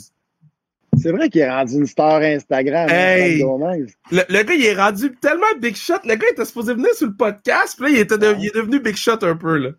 C'est 0.97 1.12
vrai 1.12 1.30
qu'il 1.30 1.41
est 1.41 1.50
rendu 1.50 1.76
une 1.76 1.88
star 1.88 2.21
Instagram. 2.21 2.89
Hey, 2.89 3.39
le, 3.39 4.21
le, 4.28 4.43
gars, 4.43 4.54
il 4.54 4.65
est 4.65 4.76
rendu 4.76 5.15
tellement 5.21 5.45
big 5.62 5.76
shot. 5.76 5.93
Le 6.04 6.15
gars, 6.15 6.28
il 6.30 6.34
était 6.34 6.45
supposé 6.45 6.73
venir 6.73 6.93
sur 6.95 7.08
le 7.08 7.13
podcast, 7.13 7.76
puis 7.78 7.86
là, 7.86 7.97
il, 7.97 8.02
était 8.02 8.15
il 8.39 8.47
est 8.47 8.56
devenu 8.56 8.82
big 8.82 8.97
shot 8.97 9.19
un 9.21 9.38
peu, 9.38 9.58
là. 9.58 9.69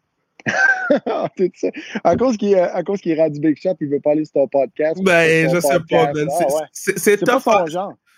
À 2.04 2.16
cause 2.16 2.36
qu'il 2.36 2.56
à 2.56 2.82
cause 2.82 3.00
qu'il 3.00 3.12
est 3.12 3.20
rendu 3.20 3.40
big 3.40 3.56
shot, 3.60 3.74
il 3.80 3.88
veut 3.88 4.00
pas 4.00 4.12
aller 4.12 4.24
sur 4.24 4.34
ton 4.34 4.48
podcast. 4.48 5.02
Ben, 5.02 5.50
je 5.52 5.60
sais 5.60 5.80
pas, 5.88 6.12
ben, 6.12 6.28
C'est 6.72 7.18
tough. 7.18 7.44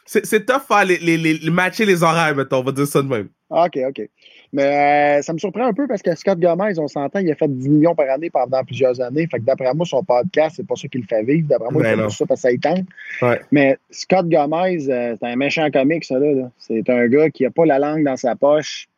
C'est 0.07 0.45
tough 0.45 0.63
à 0.71 0.85
les, 0.85 0.99
les, 0.99 1.17
les, 1.17 1.51
matcher 1.51 1.85
les 1.85 2.03
horaires, 2.03 2.35
mettons, 2.35 2.59
on 2.59 2.65
va 2.65 2.73
dire 2.73 2.87
ça 2.87 3.01
de 3.01 3.07
même. 3.07 3.29
Ah, 3.49 3.67
OK, 3.67 3.79
OK. 3.89 4.09
Mais 4.53 5.19
euh, 5.19 5.23
ça 5.23 5.33
me 5.33 5.39
surprend 5.39 5.67
un 5.67 5.73
peu 5.73 5.87
parce 5.87 6.03
que 6.03 6.15
Scott 6.17 6.41
Gomez, 6.41 6.79
on 6.79 6.89
s'entend, 6.89 7.21
il 7.21 7.31
a 7.31 7.37
fait 7.37 7.49
10 7.49 7.69
millions 7.69 7.95
par 7.95 8.11
année 8.11 8.31
pendant 8.31 8.65
plusieurs 8.65 9.01
années. 9.01 9.29
Fait 9.29 9.39
que 9.39 9.45
d'après 9.45 9.73
moi, 9.75 9.87
son 9.87 10.03
podcast, 10.03 10.57
c'est 10.57 10.67
pas 10.67 10.75
ça 10.75 10.89
qui 10.89 10.99
le 10.99 11.05
fait 11.05 11.23
vivre. 11.23 11.47
D'après 11.49 11.71
moi, 11.71 11.83
ben 11.83 12.11
ça 12.11 12.27
parce 12.27 12.43
que 12.43 12.49
ça 12.49 12.53
étend. 12.53 12.83
Ouais. 13.23 13.41
Mais 13.53 13.79
Scott 13.91 14.29
Gomez, 14.29 14.89
euh, 14.89 15.15
c'est 15.21 15.27
un 15.27 15.37
méchant 15.37 15.71
comique, 15.71 16.05
ça, 16.05 16.19
là. 16.19 16.51
C'est 16.59 16.89
un 16.91 17.07
gars 17.07 17.31
qui 17.31 17.47
a 17.47 17.51
pas 17.51 17.65
la 17.65 17.79
langue 17.79 18.05
dans 18.05 18.17
sa 18.17 18.35
poche. 18.35 18.89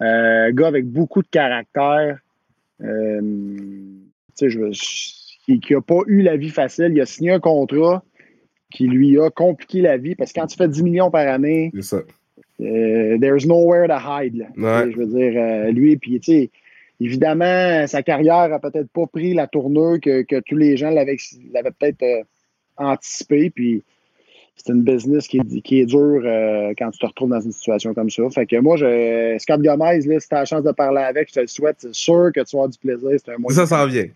Euh, 0.00 0.48
un 0.48 0.52
gars 0.52 0.68
avec 0.68 0.86
beaucoup 0.86 1.22
de 1.22 1.28
caractère. 1.28 2.18
Euh, 2.82 3.20
je, 4.40 4.72
qui 5.58 5.72
n'a 5.72 5.80
pas 5.80 6.00
eu 6.06 6.22
la 6.22 6.36
vie 6.36 6.50
facile. 6.50 6.92
Il 6.92 7.00
a 7.00 7.06
signé 7.06 7.32
un 7.32 7.40
contrat 7.40 8.04
qui 8.70 8.86
lui 8.86 9.18
a 9.20 9.30
compliqué 9.30 9.80
la 9.80 9.96
vie 9.96 10.14
parce 10.14 10.32
que 10.32 10.40
quand 10.40 10.46
tu 10.46 10.56
fais 10.56 10.68
10 10.68 10.82
millions 10.82 11.10
par 11.10 11.26
année, 11.26 11.72
ça. 11.80 12.02
Euh, 12.60 13.18
there's 13.18 13.46
nowhere 13.46 13.88
to 13.88 13.98
hide. 13.98 14.46
Je 14.56 14.96
veux 14.96 15.06
dire, 15.06 15.32
euh, 15.36 15.70
lui, 15.70 15.96
puis 15.96 16.20
tu 16.20 16.32
sais, 16.32 16.50
évidemment, 17.00 17.86
sa 17.86 18.02
carrière 18.02 18.52
a 18.52 18.58
peut-être 18.58 18.90
pas 18.90 19.06
pris 19.06 19.34
la 19.34 19.46
tournure 19.46 19.98
que, 20.00 20.22
que 20.22 20.40
tous 20.40 20.56
les 20.56 20.76
gens 20.76 20.90
l'avaient 20.90 21.16
peut-être 21.78 22.02
euh, 22.02 22.22
anticipé. 22.76 23.50
Puis 23.50 23.82
c'est 24.64 24.72
une 24.72 24.82
business 24.82 25.26
qui 25.26 25.38
est, 25.38 25.60
qui 25.62 25.80
est 25.80 25.86
dure 25.86 26.22
quand 26.78 26.90
tu 26.90 26.98
te 26.98 27.06
retrouves 27.06 27.30
dans 27.30 27.40
une 27.40 27.52
situation 27.52 27.94
comme 27.94 28.10
ça. 28.10 28.22
Fait 28.30 28.46
que 28.46 28.56
moi, 28.56 28.76
je, 28.76 29.36
Scott 29.38 29.62
Gomez, 29.62 30.00
là, 30.06 30.20
si 30.20 30.28
tu 30.28 30.34
as 30.34 30.40
la 30.40 30.44
chance 30.44 30.62
de 30.62 30.72
parler 30.72 31.02
avec, 31.02 31.28
je 31.28 31.34
te 31.34 31.40
le 31.40 31.46
souhaite. 31.46 31.76
C'est 31.78 31.94
sûr 31.94 32.30
que 32.34 32.40
tu 32.40 32.56
vas 32.56 32.64
avoir 32.64 32.68
du 32.68 32.78
plaisir. 32.78 33.10
C'est 33.24 33.32
un 33.32 33.54
Ça 33.54 33.66
s'en 33.66 33.86
vient. 33.86 34.06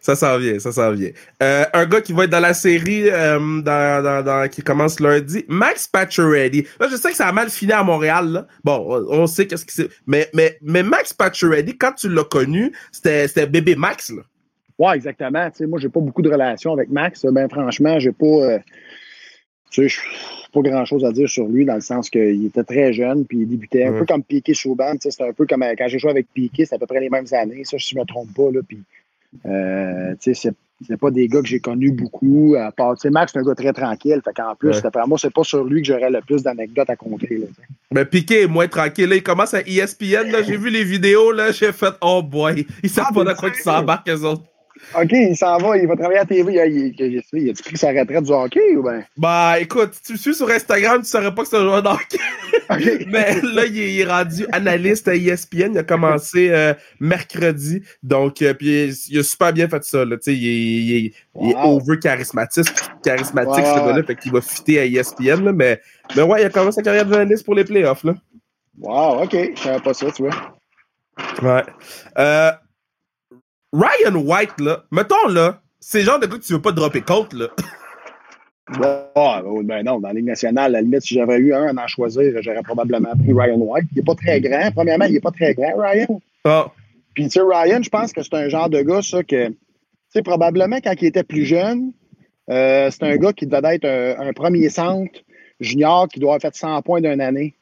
Ça 0.00 0.16
s'en 0.16 0.38
vient, 0.38 0.58
ça 0.58 0.72
s'en 0.72 0.92
vient. 0.92 1.10
Euh, 1.42 1.64
un 1.74 1.84
gars 1.84 2.00
qui 2.00 2.14
va 2.14 2.24
être 2.24 2.30
dans 2.30 2.40
la 2.40 2.54
série 2.54 3.10
euh, 3.10 3.38
dans, 3.60 4.02
dans, 4.02 4.24
dans, 4.24 4.48
qui 4.48 4.62
commence 4.62 4.98
lundi, 4.98 5.44
Max 5.46 5.86
Pacioretty. 5.88 6.66
Là, 6.80 6.88
je 6.90 6.96
sais 6.96 7.10
que 7.10 7.16
ça 7.16 7.26
a 7.26 7.32
mal 7.32 7.50
fini 7.50 7.72
à 7.72 7.82
Montréal. 7.82 8.28
Là. 8.30 8.46
Bon, 8.64 9.04
on 9.10 9.26
sait 9.26 9.46
qu'est-ce 9.46 9.66
qui 9.66 9.74
c'est. 9.74 9.90
Mais, 10.06 10.30
mais, 10.32 10.56
mais 10.62 10.82
Max 10.82 11.12
Pacioretty, 11.12 11.76
quand 11.76 11.92
tu 11.92 12.08
l'as 12.08 12.24
connu, 12.24 12.72
c'était 12.90 13.46
bébé 13.46 13.76
Max. 13.76 14.10
Là. 14.10 14.22
Ouais, 14.78 14.96
exactement. 14.96 15.50
Tu 15.50 15.58
sais, 15.58 15.66
moi, 15.66 15.78
j'ai 15.78 15.90
pas 15.90 16.00
beaucoup 16.00 16.22
de 16.22 16.30
relations 16.30 16.72
avec 16.72 16.88
Max. 16.88 17.26
Ben, 17.26 17.50
franchement, 17.50 17.98
j'ai 18.00 18.12
pas. 18.12 18.24
Euh, 18.24 18.58
tu 19.70 19.88
sais, 19.88 20.00
pas 20.52 20.60
grand 20.62 20.84
chose 20.84 21.04
à 21.04 21.12
dire 21.12 21.28
sur 21.28 21.46
lui 21.46 21.64
dans 21.64 21.76
le 21.76 21.80
sens 21.80 22.10
qu'il 22.10 22.44
était 22.46 22.64
très 22.64 22.92
jeune 22.92 23.24
puis 23.24 23.38
il 23.38 23.48
débutait 23.48 23.84
un 23.84 23.92
peu 23.92 24.04
comme 24.04 24.22
Piqué 24.22 24.54
Souban. 24.54 24.94
C'est 25.00 25.20
un 25.20 25.32
peu 25.32 25.46
comme 25.46 25.64
quand 25.78 25.88
j'ai 25.88 25.98
joué 25.98 26.10
avec 26.10 26.26
Piqué, 26.34 26.66
c'est 26.66 26.74
à 26.74 26.78
peu 26.78 26.86
près 26.86 27.00
les 27.00 27.10
mêmes 27.10 27.26
années. 27.32 27.64
Ça, 27.64 27.78
si 27.78 27.94
je 27.94 27.98
me 27.98 28.04
trompe 28.04 28.34
pas. 28.34 28.50
Là, 28.52 28.60
puis 28.66 28.78
euh, 29.46 30.14
c'est 30.20 30.34
c'est 30.86 30.96
pas 30.96 31.10
des 31.10 31.28
gars 31.28 31.42
que 31.42 31.46
j'ai 31.46 31.60
connus 31.60 31.92
beaucoup. 31.92 32.56
À 32.58 32.72
part, 32.72 32.96
Max, 33.10 33.32
c'est 33.32 33.38
un 33.38 33.42
gars 33.42 33.54
très 33.54 33.72
tranquille. 33.72 34.20
Fait 34.24 34.32
qu'en 34.34 34.54
plus, 34.54 34.70
ouais. 34.70 34.90
moi, 35.06 35.18
c'est 35.18 35.32
pas 35.32 35.44
sur 35.44 35.64
lui 35.64 35.82
que 35.82 35.88
j'aurais 35.88 36.10
le 36.10 36.20
plus 36.22 36.42
d'anecdotes 36.42 36.88
à 36.88 36.96
compter. 36.96 37.36
Là, 37.36 37.46
mais 37.92 38.04
Piqué 38.04 38.42
est 38.42 38.46
moins 38.46 38.68
tranquille. 38.68 39.08
Là, 39.08 39.16
il 39.16 39.22
commence 39.22 39.52
à 39.52 39.60
ESPN. 39.60 40.34
J'ai 40.46 40.56
vu 40.56 40.70
les 40.70 40.84
vidéos. 40.84 41.32
là 41.32 41.52
J'ai 41.52 41.72
fait 41.72 41.92
Oh 42.00 42.22
boy. 42.22 42.66
Ils 42.82 42.88
savent 42.88 43.08
ah, 43.10 43.14
pas 43.14 43.24
de 43.24 43.32
quoi 43.34 43.50
ils 43.50 43.62
s'embarquent, 43.62 44.08
eux 44.08 44.24
autres. 44.24 44.44
OK, 44.94 45.12
il 45.12 45.36
s'en 45.36 45.58
va, 45.58 45.76
il 45.76 45.86
va 45.86 45.96
travailler 45.96 46.18
à 46.18 46.24
TV. 46.24 46.54
Il, 46.66 46.94
il, 46.98 47.22
il, 47.32 47.50
a-tu 47.50 47.62
pris 47.62 47.76
sa 47.76 47.88
retraite 47.90 48.24
du 48.24 48.32
hockey 48.32 48.76
ou 48.76 48.82
bien? 48.82 49.04
Bah, 49.16 49.60
écoute, 49.60 49.92
tu 50.04 50.16
suis 50.16 50.34
sur 50.34 50.50
Instagram, 50.50 51.02
tu 51.02 51.08
saurais 51.08 51.34
pas 51.34 51.42
que 51.42 51.48
c'est 51.48 51.56
un 51.56 51.62
joueur 51.62 51.82
de 51.82 51.88
hockey. 51.88 52.18
Mais 53.08 53.40
là, 53.42 53.66
il 53.66 54.00
est, 54.00 54.04
rendu 54.04 54.46
analyste 54.52 55.06
à 55.08 55.14
ESPN. 55.14 55.72
Il 55.72 55.78
a 55.78 55.82
commencé 55.82 56.50
euh, 56.50 56.74
mercredi. 56.98 57.82
Donc, 58.02 58.42
euh, 58.42 58.54
puis 58.54 58.92
il, 59.08 59.18
a 59.18 59.22
super 59.22 59.52
bien 59.52 59.68
fait 59.68 59.82
ça. 59.84 60.04
Là. 60.04 60.16
Tu 60.16 60.22
sais, 60.22 60.34
il, 60.34 60.96
est, 60.96 61.12
il 61.40 61.50
est 61.50 61.56
over 61.56 61.98
charismatique, 61.98 62.66
charismatique 63.04 63.64
ce 63.64 63.80
gars-là. 63.80 64.02
Fait 64.02 64.16
qu'il 64.16 64.32
va 64.32 64.40
fitter 64.40 64.80
à 64.80 64.86
ESPN. 64.86 65.44
Là, 65.44 65.52
mais, 65.52 65.80
mais 66.16 66.22
ouais, 66.22 66.42
il 66.42 66.46
a 66.46 66.50
commencé 66.50 66.76
sa 66.76 66.82
carrière 66.82 67.06
d'analyste 67.06 67.44
pour 67.44 67.54
les 67.54 67.64
playoffs. 67.64 68.04
Là. 68.04 68.14
Wow, 68.78 69.22
OK. 69.22 69.36
Je 69.54 69.60
savais 69.60 69.80
pas 69.80 69.94
ça, 69.94 70.10
tu 70.10 70.22
vois. 70.22 70.34
Ouais. 71.42 71.62
Euh, 72.18 72.52
Ryan 73.72 74.16
White, 74.16 74.60
là, 74.60 74.84
mettons, 74.90 75.28
là, 75.28 75.60
c'est 75.78 76.00
le 76.00 76.04
genre 76.04 76.18
de 76.18 76.26
gars 76.26 76.36
que 76.36 76.42
tu 76.42 76.52
veux 76.52 76.62
pas 76.62 76.72
dropper 76.72 77.02
compte, 77.02 77.32
là. 77.32 77.48
Oh, 79.16 79.62
ben 79.64 79.84
non, 79.84 79.98
dans 79.98 80.08
la 80.08 80.14
Ligue 80.14 80.26
nationale, 80.26 80.66
à 80.66 80.78
la 80.78 80.82
limite, 80.82 81.02
si 81.02 81.14
j'avais 81.14 81.38
eu 81.38 81.54
un 81.54 81.76
à 81.76 81.84
en 81.84 81.86
choisir, 81.88 82.32
j'aurais 82.40 82.62
probablement 82.62 83.10
pris 83.16 83.32
Ryan 83.32 83.58
White. 83.58 83.86
Il 83.92 83.98
n'est 83.98 84.04
pas 84.04 84.14
très 84.14 84.40
grand. 84.40 84.70
Premièrement, 84.72 85.06
il 85.06 85.14
n'est 85.14 85.20
pas 85.20 85.32
très 85.32 85.54
grand, 85.54 85.72
Ryan. 85.76 86.20
Oh. 86.44 86.64
Puis, 87.14 87.24
tu 87.24 87.30
sais, 87.30 87.40
Ryan, 87.40 87.82
je 87.82 87.88
pense 87.88 88.12
que 88.12 88.22
c'est 88.22 88.34
un 88.34 88.48
genre 88.48 88.68
de 88.68 88.80
gars, 88.82 89.02
ça, 89.02 89.22
que, 89.24 89.48
tu 89.48 89.56
sais, 90.10 90.22
probablement, 90.22 90.78
quand 90.82 90.94
il 91.00 91.06
était 91.06 91.24
plus 91.24 91.44
jeune, 91.44 91.92
euh, 92.50 92.90
c'est 92.90 93.02
un 93.02 93.16
gars 93.16 93.32
qui 93.32 93.46
devait 93.46 93.76
être 93.76 93.86
un, 93.86 94.32
premier 94.32 94.68
centre 94.68 95.20
junior 95.58 96.08
qui 96.08 96.20
doit 96.20 96.34
avoir 96.34 96.40
fait 96.40 96.56
100 96.56 96.82
points 96.82 97.00
d'une 97.00 97.20
année. 97.20 97.54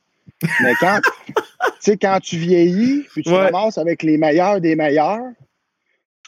Mais 0.62 0.72
quand, 0.78 1.00
quand 2.00 2.20
tu 2.20 2.36
vieillis, 2.36 3.04
puis 3.12 3.22
tu 3.22 3.30
commences 3.30 3.78
avec 3.78 4.02
les 4.02 4.18
meilleurs 4.18 4.60
des 4.60 4.76
meilleurs, 4.76 5.24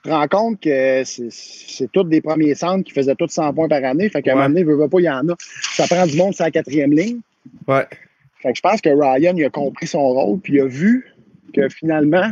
tu 0.02 0.08
te 0.08 0.14
rends 0.14 0.28
compte 0.28 0.60
que 0.60 1.02
c'est 1.04 1.92
tous 1.92 2.04
des 2.04 2.20
premiers 2.22 2.54
centres 2.54 2.84
qui 2.84 2.92
faisaient 2.92 3.14
tous 3.14 3.28
100 3.28 3.52
points 3.52 3.68
par 3.68 3.84
année. 3.84 4.08
Fait 4.08 4.22
qu'à 4.22 4.32
un 4.32 4.34
moment 4.36 4.48
donné, 4.48 4.64
veut, 4.64 4.88
pas, 4.88 4.98
il 4.98 5.04
y 5.04 5.10
en 5.10 5.28
a. 5.28 5.34
Ça 5.74 5.86
prend 5.86 6.06
du 6.06 6.16
monde 6.16 6.34
sur 6.34 6.44
la 6.44 6.50
quatrième 6.50 6.92
ligne. 6.92 7.20
Ouais. 7.68 7.86
Fait 8.40 8.52
que 8.52 8.56
je 8.56 8.62
pense 8.62 8.80
que 8.80 8.88
Ryan, 8.88 9.34
il 9.36 9.44
a 9.44 9.50
compris 9.50 9.86
son 9.86 10.00
rôle, 10.00 10.40
puis 10.40 10.54
il 10.54 10.60
a 10.60 10.66
vu 10.66 11.14
que 11.54 11.68
finalement, 11.68 12.30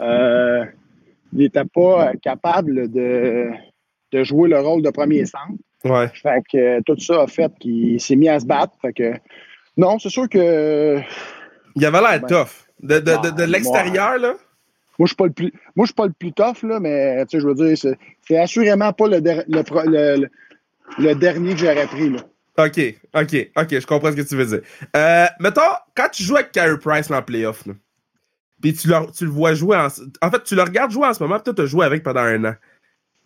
euh, 0.00 0.64
il 1.32 1.38
n'était 1.38 1.64
pas 1.64 2.12
capable 2.20 2.90
de, 2.90 3.50
de, 4.12 4.24
jouer 4.24 4.48
le 4.48 4.58
rôle 4.58 4.82
de 4.82 4.90
premier 4.90 5.24
centre. 5.24 5.54
Ouais. 5.84 6.08
Fait 6.20 6.42
que 6.50 6.82
tout 6.82 6.98
ça 6.98 7.22
a 7.22 7.26
fait 7.28 7.52
qu'il 7.60 8.00
s'est 8.00 8.16
mis 8.16 8.28
à 8.28 8.40
se 8.40 8.46
battre. 8.46 8.72
Fait 8.82 8.92
que 8.92 9.12
non, 9.76 9.98
c'est 10.00 10.08
sûr 10.08 10.28
que. 10.28 10.98
Il 11.76 11.84
avait 11.84 12.00
l'air 12.00 12.20
tough. 12.22 12.66
De, 12.82 12.98
de, 12.98 13.30
de, 13.30 13.44
l'extérieur, 13.44 14.18
là? 14.18 14.34
Moi, 14.98 15.06
je 15.06 15.08
suis 15.08 15.16
pas 15.16 15.26
le 15.26 15.32
plus. 15.32 15.52
Suis 15.84 15.94
pas 15.94 16.06
le 16.06 16.12
plus 16.12 16.32
tough, 16.32 16.62
là, 16.62 16.80
mais 16.80 17.24
je 17.32 17.46
veux 17.46 17.54
dire, 17.54 17.76
c'est 17.76 18.38
assurément 18.38 18.92
pas 18.92 19.08
le, 19.08 19.20
dernier 21.14 21.52
que 21.52 21.60
j'aurais 21.60 21.86
pris. 21.86 22.10
Là. 22.10 22.20
OK, 22.58 22.80
OK, 23.14 23.50
OK, 23.56 23.80
je 23.80 23.86
comprends 23.86 24.10
ce 24.10 24.16
que 24.16 24.22
tu 24.22 24.36
veux 24.36 24.46
dire. 24.46 24.60
Euh, 24.96 25.26
mettons, 25.40 25.60
quand 25.94 26.08
tu 26.10 26.22
joues 26.22 26.36
avec 26.36 26.52
Carey 26.52 26.78
Price 26.78 27.10
en 27.10 27.22
playoff, 27.22 27.64
puis 28.62 28.72
tu, 28.72 28.88
tu 29.16 29.24
le 29.24 29.30
vois 29.30 29.54
jouer 29.54 29.76
en. 29.76 29.88
En 30.22 30.30
fait, 30.30 30.42
tu 30.44 30.54
le 30.54 30.62
regardes 30.62 30.90
jouer 30.90 31.06
en 31.06 31.14
ce 31.14 31.22
moment, 31.22 31.38
puis 31.38 31.54
tu 31.54 31.60
as 31.60 31.66
joué 31.66 31.84
avec 31.84 32.02
pendant 32.02 32.20
un 32.20 32.44
an. 32.44 32.54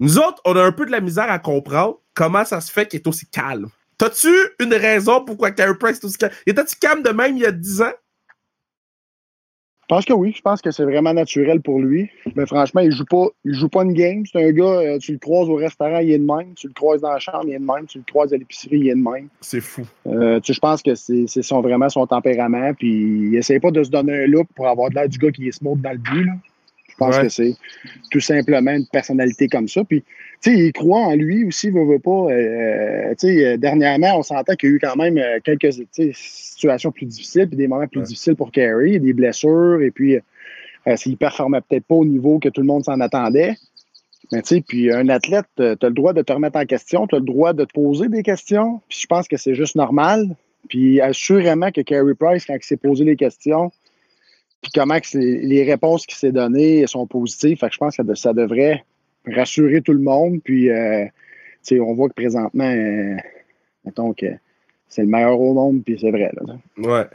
Nous 0.00 0.18
autres, 0.18 0.40
on 0.44 0.56
a 0.56 0.62
un 0.62 0.72
peu 0.72 0.86
de 0.86 0.90
la 0.90 1.00
misère 1.00 1.30
à 1.30 1.38
comprendre 1.38 2.00
comment 2.14 2.44
ça 2.44 2.60
se 2.60 2.72
fait 2.72 2.86
qu'il 2.86 3.00
est 3.00 3.06
aussi 3.06 3.26
calme. 3.26 3.68
T'as-tu 3.98 4.34
une 4.58 4.72
raison 4.72 5.22
pourquoi 5.24 5.50
Carey 5.50 5.76
Price 5.78 5.98
est 5.98 6.04
aussi 6.04 6.16
calme? 6.16 6.32
Était-tu 6.46 6.76
calme 6.76 7.02
de 7.02 7.10
même 7.10 7.36
il 7.36 7.42
y 7.42 7.46
a 7.46 7.52
10 7.52 7.82
ans? 7.82 7.92
Je 9.90 9.96
pense 9.96 10.04
que 10.04 10.12
oui. 10.12 10.32
Je 10.36 10.40
pense 10.40 10.62
que 10.62 10.70
c'est 10.70 10.84
vraiment 10.84 11.12
naturel 11.12 11.60
pour 11.60 11.80
lui. 11.80 12.08
Mais 12.36 12.46
franchement, 12.46 12.80
il 12.80 12.92
joue 12.92 13.04
pas, 13.04 13.26
il 13.44 13.54
joue 13.54 13.68
pas 13.68 13.82
une 13.82 13.92
game. 13.92 14.22
C'est 14.24 14.40
un 14.40 14.52
gars, 14.52 14.62
euh, 14.62 14.98
tu 14.98 15.10
le 15.10 15.18
croises 15.18 15.48
au 15.48 15.56
restaurant, 15.56 15.98
il 15.98 16.12
est 16.12 16.18
de 16.18 16.24
même. 16.24 16.54
Tu 16.54 16.68
le 16.68 16.72
croises 16.72 17.00
dans 17.00 17.10
la 17.10 17.18
chambre, 17.18 17.42
il 17.48 17.54
est 17.54 17.58
de 17.58 17.64
même. 17.64 17.86
Tu 17.88 17.98
le 17.98 18.04
croises 18.08 18.32
à 18.32 18.36
l'épicerie, 18.36 18.78
il 18.78 18.88
est 18.88 18.94
de 18.94 19.02
même. 19.02 19.26
C'est 19.40 19.60
fou. 19.60 19.82
Euh, 20.06 20.38
tu 20.38 20.52
je 20.52 20.60
pense 20.60 20.80
que 20.80 20.94
c'est 20.94 21.26
son, 21.26 21.60
vraiment 21.60 21.88
son 21.88 22.06
tempérament. 22.06 22.72
Puis 22.74 23.30
il 23.30 23.34
essaie 23.34 23.58
pas 23.58 23.72
de 23.72 23.82
se 23.82 23.90
donner 23.90 24.12
un 24.12 24.26
look 24.28 24.46
pour 24.54 24.68
avoir 24.68 24.90
de 24.90 24.94
l'air 24.94 25.08
du 25.08 25.18
gars 25.18 25.32
qui 25.32 25.48
est 25.48 25.52
smooth 25.52 25.80
dans 25.80 25.90
le 25.90 25.98
but. 25.98 26.24
Je 26.24 26.49
pense 27.00 27.18
que 27.18 27.28
c'est 27.28 27.54
tout 28.10 28.20
simplement 28.20 28.72
une 28.72 28.86
personnalité 28.86 29.48
comme 29.48 29.68
ça. 29.68 29.82
Puis 29.84 30.04
sais, 30.40 30.54
il 30.54 30.72
croit 30.72 31.00
en 31.00 31.14
lui 31.14 31.44
aussi, 31.44 31.68
il 31.68 31.72
veut, 31.72 31.98
pas. 31.98 32.28
Euh, 32.30 33.14
sais, 33.18 33.58
dernièrement, 33.58 34.18
on 34.18 34.22
sentait 34.22 34.56
qu'il 34.56 34.70
y 34.70 34.72
a 34.72 34.76
eu 34.76 34.78
quand 34.78 34.96
même 34.96 35.18
euh, 35.18 35.38
quelques 35.44 35.72
situations 36.12 36.92
plus 36.92 37.06
difficiles, 37.06 37.46
puis 37.46 37.56
des 37.56 37.68
moments 37.68 37.86
plus 37.86 38.02
difficiles 38.02 38.36
pour 38.36 38.50
Carey, 38.50 38.98
des 38.98 39.12
blessures, 39.12 39.80
et 39.82 39.90
puis 39.90 40.16
euh, 40.16 40.96
s'il 40.96 41.16
performait 41.16 41.60
peut-être 41.60 41.84
pas 41.84 41.94
au 41.94 42.04
niveau 42.04 42.38
que 42.38 42.48
tout 42.48 42.60
le 42.60 42.66
monde 42.66 42.84
s'en 42.84 43.00
attendait. 43.00 43.56
Mais 44.32 44.42
tu 44.42 44.56
sais, 44.56 44.64
puis 44.66 44.92
un 44.92 45.08
athlète, 45.08 45.46
tu 45.56 45.62
as 45.62 45.76
le 45.82 45.90
droit 45.90 46.12
de 46.12 46.22
te 46.22 46.32
remettre 46.32 46.58
en 46.58 46.64
question, 46.64 47.06
tu 47.06 47.16
as 47.16 47.18
le 47.18 47.24
droit 47.24 47.52
de 47.52 47.64
te 47.64 47.72
poser 47.72 48.08
des 48.08 48.22
questions, 48.22 48.80
puis 48.88 49.00
je 49.02 49.06
pense 49.06 49.28
que 49.28 49.36
c'est 49.36 49.54
juste 49.54 49.76
normal. 49.76 50.36
Puis 50.68 51.00
assurément 51.00 51.72
que 51.72 51.80
Carey 51.80 52.14
Price, 52.14 52.44
quand 52.44 52.54
il 52.54 52.62
s'est 52.62 52.76
posé 52.76 53.04
les 53.04 53.16
questions, 53.16 53.72
puis 54.62 54.70
comment 54.74 54.98
que 55.00 55.16
les 55.16 55.64
réponses 55.64 56.06
qu'il 56.06 56.16
s'est 56.16 56.32
données 56.32 56.86
sont 56.86 57.06
positives, 57.06 57.58
fait 57.58 57.68
que 57.68 57.74
je 57.74 57.78
pense 57.78 57.96
que 57.96 58.14
ça 58.14 58.32
devrait 58.32 58.84
rassurer 59.26 59.80
tout 59.80 59.92
le 59.92 60.00
monde. 60.00 60.40
Puis, 60.44 60.70
on 60.70 61.94
voit 61.94 62.08
que 62.08 62.14
présentement, 62.14 62.74
mettons 63.84 64.12
que 64.12 64.26
c'est 64.88 65.02
le 65.02 65.08
meilleur 65.08 65.40
au 65.40 65.54
monde, 65.54 65.82
puis 65.84 65.98
c'est 66.00 66.10
vrai. 66.10 66.30
Là. 66.34 66.56
Ouais. 66.76 67.06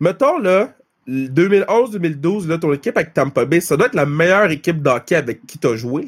Mettons, 0.00 0.38
là, 0.38 0.74
2011-2012, 1.08 2.58
ton 2.58 2.72
équipe 2.72 2.96
avec 2.96 3.14
Tampa 3.14 3.44
Bay, 3.44 3.60
ça 3.60 3.76
doit 3.76 3.86
être 3.86 3.94
la 3.94 4.06
meilleure 4.06 4.50
équipe 4.50 4.82
d'hockey 4.82 5.14
avec 5.14 5.46
qui 5.46 5.58
tu 5.58 5.66
as 5.66 5.76
joué. 5.76 6.06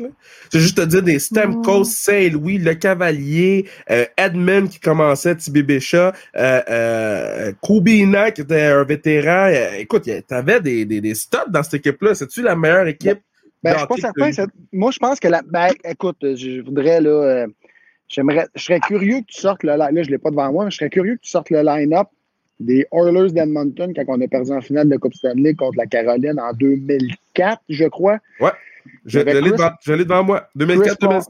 C'est 0.52 0.60
juste 0.60 0.76
te 0.76 0.82
dire 0.82 1.02
des 1.02 1.18
Stamkos, 1.18 1.84
Saint-Louis, 1.84 2.58
Le 2.58 2.74
Cavalier, 2.74 3.66
euh, 3.90 4.04
Edmund 4.16 4.68
qui 4.68 4.78
commençait, 4.78 5.36
Tibi 5.36 5.62
Bécha, 5.62 6.12
euh, 6.36 6.60
euh, 6.68 7.52
Kubina 7.62 8.30
qui 8.30 8.42
était 8.42 8.62
un 8.62 8.84
vétéran. 8.84 9.50
Euh, 9.50 9.78
écoute, 9.78 10.08
t'avais 10.26 10.60
des, 10.60 10.84
des, 10.84 11.00
des 11.00 11.14
studs 11.14 11.38
dans 11.48 11.62
cette 11.62 11.74
équipe-là. 11.74 12.14
C'est-tu 12.14 12.42
la 12.42 12.54
meilleure 12.54 12.86
équipe? 12.86 13.20
Ben, 13.62 13.72
je 13.72 13.78
suis 13.78 13.86
pas 13.86 13.96
certain. 13.96 14.46
Moi, 14.72 14.90
je 14.90 14.98
pense 14.98 15.20
que 15.20 15.28
la. 15.28 15.42
Ben, 15.42 15.68
écoute, 15.84 16.18
je 16.22 16.62
voudrais 16.62 17.00
là. 17.00 17.10
Euh, 17.10 17.46
j'aimerais. 18.08 18.46
Je 18.54 18.64
serais 18.64 18.80
curieux 18.80 19.20
que 19.20 19.26
tu 19.26 19.40
sortes 19.40 19.62
le 19.62 19.76
Là, 19.76 19.90
je 19.94 20.10
l'ai 20.10 20.18
pas 20.18 20.30
devant 20.30 20.50
moi, 20.52 20.64
mais 20.64 20.70
je 20.70 20.76
serais 20.76 20.90
curieux 20.90 21.16
que 21.16 21.22
tu 21.22 21.30
sortes 21.30 21.50
le 21.50 21.62
line-up 21.62 22.08
des 22.60 22.86
Oilers 22.92 23.32
d'Edmonton 23.32 23.92
quand 23.94 24.04
on 24.06 24.20
a 24.20 24.28
perdu 24.28 24.52
en 24.52 24.60
finale 24.60 24.88
de 24.88 24.96
Coupe 24.96 25.14
Stanley 25.14 25.54
contre 25.54 25.78
la 25.78 25.86
Caroline 25.86 26.38
en 26.38 26.52
2004, 26.52 27.62
je 27.68 27.84
crois. 27.86 28.18
Ouais. 28.38 28.50
Je, 29.06 29.18
l'ai 29.18 30.04
devant, 30.04 30.24
moi. 30.24 30.48
2004 30.54 31.28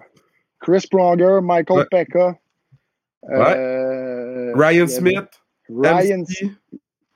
Chris, 0.60 0.86
Pronger, 0.90 1.38
Michael 1.42 1.86
Pekka. 1.90 2.36
Euh, 3.30 4.52
Ryan 4.54 4.86
Smith. 4.86 5.28
Ryan 5.68 6.24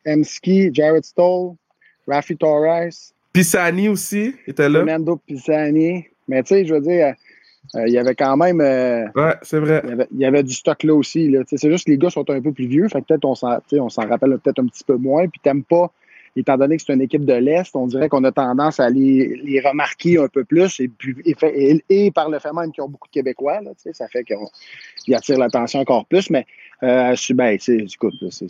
Emski, 0.07 0.71
Jared 0.73 1.05
Stoll, 1.05 1.55
Rafi 2.07 2.37
Torres. 2.37 3.13
Pisani 3.33 3.89
aussi 3.89 4.35
était 4.47 4.69
là. 4.69 4.85
Fernando 4.85 5.17
Pisani. 5.27 6.07
Mais 6.29 6.43
tu 6.43 6.55
sais, 6.55 6.65
je 6.65 6.75
veux 6.75 6.81
dire, 6.81 7.09
euh, 7.09 7.13
il 7.87 7.93
y 7.93 7.99
avait 7.99 8.15
quand 8.15 8.37
même. 8.37 8.61
Euh, 8.61 9.07
ouais, 9.15 9.35
c'est 9.43 9.59
vrai. 9.59 9.83
Il 10.13 10.21
y, 10.21 10.25
avait, 10.25 10.43
du 10.43 10.53
stock 10.53 10.83
là 10.83 10.95
aussi. 10.95 11.29
Là. 11.29 11.41
C'est 11.47 11.71
juste 11.71 11.87
que 11.87 11.91
les 11.91 11.99
gars 11.99 12.11
sont 12.11 12.29
un 12.31 12.41
peu 12.41 12.53
plus 12.53 12.67
vieux. 12.67 12.89
Fait 12.89 13.05
peut-être 13.05 13.25
on 13.25 13.35
s'en, 13.35 13.59
on 13.73 13.89
s'en 13.89 14.07
rappelle 14.07 14.39
peut-être 14.39 14.61
un 14.61 14.67
petit 14.67 14.85
peu 14.85 14.97
moins. 14.97 15.27
Puis 15.29 15.41
t'aimes 15.43 15.65
pas, 15.65 15.91
étant 16.37 16.57
donné 16.57 16.77
que 16.77 16.83
c'est 16.87 16.93
une 16.93 17.03
équipe 17.03 17.25
de 17.25 17.35
l'Est, 17.35 17.75
on 17.75 17.87
dirait 17.87 18.09
qu'on 18.09 18.25
a 18.25 18.33
tendance 18.33 18.81
à 18.81 18.91
les, 18.91 19.37
les 19.43 19.61
remarquer 19.61 20.19
un 20.19 20.29
peu 20.29 20.45
plus. 20.45 20.81
Et, 20.81 20.89
puis, 20.89 21.17
et, 21.89 22.11
par 22.11 22.29
le 22.29 22.39
fait 22.39 22.53
même 22.53 22.73
qu'ils 22.73 22.85
ont 22.85 22.89
beaucoup 22.89 23.09
de 23.09 23.13
Québécois, 23.13 23.61
là, 23.61 23.71
ça 23.93 24.09
fait 24.09 24.25
qu'ils 24.25 25.15
attirent 25.15 25.39
l'attention 25.39 25.81
encore 25.81 26.07
plus. 26.07 26.31
Mais 26.31 26.47
euh, 26.83 27.15
ben, 27.31 27.59
écoute, 27.69 28.15
c'est 28.31 28.49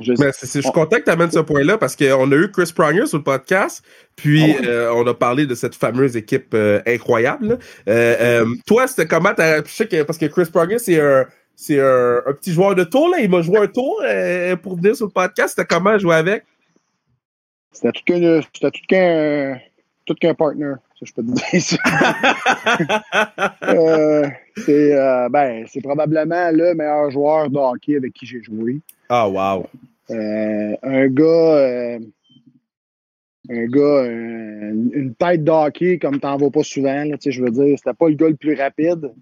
je, 0.00 0.60
suis 0.60 0.62
content 0.72 0.96
que 0.98 1.04
tu 1.04 1.10
amènes 1.10 1.30
ce 1.30 1.38
point-là 1.38 1.78
parce 1.78 1.96
qu'on 1.96 2.30
a 2.32 2.34
eu 2.34 2.50
Chris 2.50 2.72
Pronger 2.74 3.06
sur 3.06 3.18
le 3.18 3.24
podcast, 3.24 3.82
puis 4.14 4.54
ah 4.58 4.64
euh, 4.64 4.92
on 4.94 5.06
a 5.06 5.14
parlé 5.14 5.46
de 5.46 5.54
cette 5.54 5.74
fameuse 5.74 6.16
équipe 6.16 6.52
euh, 6.54 6.82
incroyable. 6.86 7.58
Euh, 7.88 8.44
toi, 8.66 8.86
c'était 8.86 9.06
comment? 9.06 9.32
Je 9.38 9.62
sais 9.66 9.86
que, 9.86 10.02
parce 10.02 10.18
que 10.18 10.26
Chris 10.26 10.46
Pronger, 10.52 10.78
c'est 10.78 11.00
un, 11.00 11.24
c'est 11.54 11.80
un, 11.80 12.20
petit 12.38 12.52
joueur 12.52 12.74
de 12.74 12.84
tour, 12.84 13.08
là. 13.08 13.20
il 13.20 13.30
m'a 13.30 13.40
joué 13.40 13.58
un 13.58 13.66
tour 13.66 14.02
pour 14.62 14.76
venir 14.76 14.94
sur 14.94 15.06
le 15.06 15.12
podcast. 15.12 15.54
C'était 15.56 15.66
comment 15.66 15.98
jouer 15.98 16.16
avec? 16.16 16.44
C'était 17.72 17.92
tout 17.92 18.02
qu'un 18.04 18.40
tout 18.40 18.70
qu'un 18.88 19.58
partner, 20.34 20.74
ça 20.98 21.04
je 21.04 21.12
peux 21.12 21.22
te 21.22 21.30
dire 21.32 21.62
ça. 21.62 21.76
c'est 24.56 25.28
ben, 25.30 25.64
probablement 25.82 26.50
le 26.50 26.74
meilleur 26.74 27.10
joueur 27.10 27.50
de 27.50 27.58
hockey 27.58 27.96
avec 27.96 28.12
qui 28.12 28.26
j'ai 28.26 28.42
joué. 28.42 28.80
Ah, 29.08 29.28
wow. 29.28 29.66
Euh, 30.10 30.76
un 30.82 31.08
gars, 31.08 31.24
euh, 31.24 31.98
un 33.50 33.66
gars, 33.66 34.04
une 34.04 35.14
tête 35.18 35.44
d'hockey 35.44 35.98
comme 35.98 36.20
t'en 36.20 36.36
vois 36.36 36.50
pas 36.50 36.62
souvent. 36.62 37.04
Là, 37.04 37.16
je 37.24 37.42
veux 37.42 37.50
dire, 37.50 37.76
c'était 37.76 37.94
pas 37.94 38.08
le 38.08 38.14
gars 38.14 38.28
le 38.28 38.36
plus 38.36 38.54
rapide, 38.54 39.12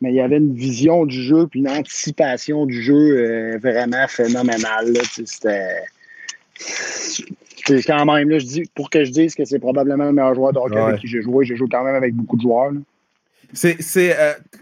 mais 0.00 0.10
il 0.10 0.16
y 0.16 0.20
avait 0.20 0.38
une 0.38 0.54
vision 0.54 1.06
du 1.06 1.22
jeu 1.22 1.46
puis 1.46 1.60
une 1.60 1.68
anticipation 1.68 2.66
du 2.66 2.82
jeu 2.82 2.94
euh, 2.94 3.58
vraiment 3.58 4.06
phénoménale. 4.08 4.96
C'était. 5.24 5.82
Quand 7.66 8.04
même, 8.04 8.28
là, 8.28 8.38
je 8.38 8.46
dis, 8.46 8.62
pour 8.74 8.90
que 8.90 9.04
je 9.04 9.10
dise 9.10 9.34
que 9.34 9.44
c'est 9.44 9.58
probablement 9.58 10.04
le 10.04 10.12
meilleur 10.12 10.34
joueur 10.34 10.52
de 10.52 10.58
hockey 10.58 10.78
avec 10.78 11.00
qui 11.00 11.08
j'ai 11.08 11.22
joué, 11.22 11.44
j'ai 11.44 11.56
joué 11.56 11.68
quand 11.70 11.84
même 11.84 11.94
avec 11.94 12.14
beaucoup 12.14 12.36
de 12.36 12.42
joueurs. 12.42 12.72
C'est, 13.52 14.16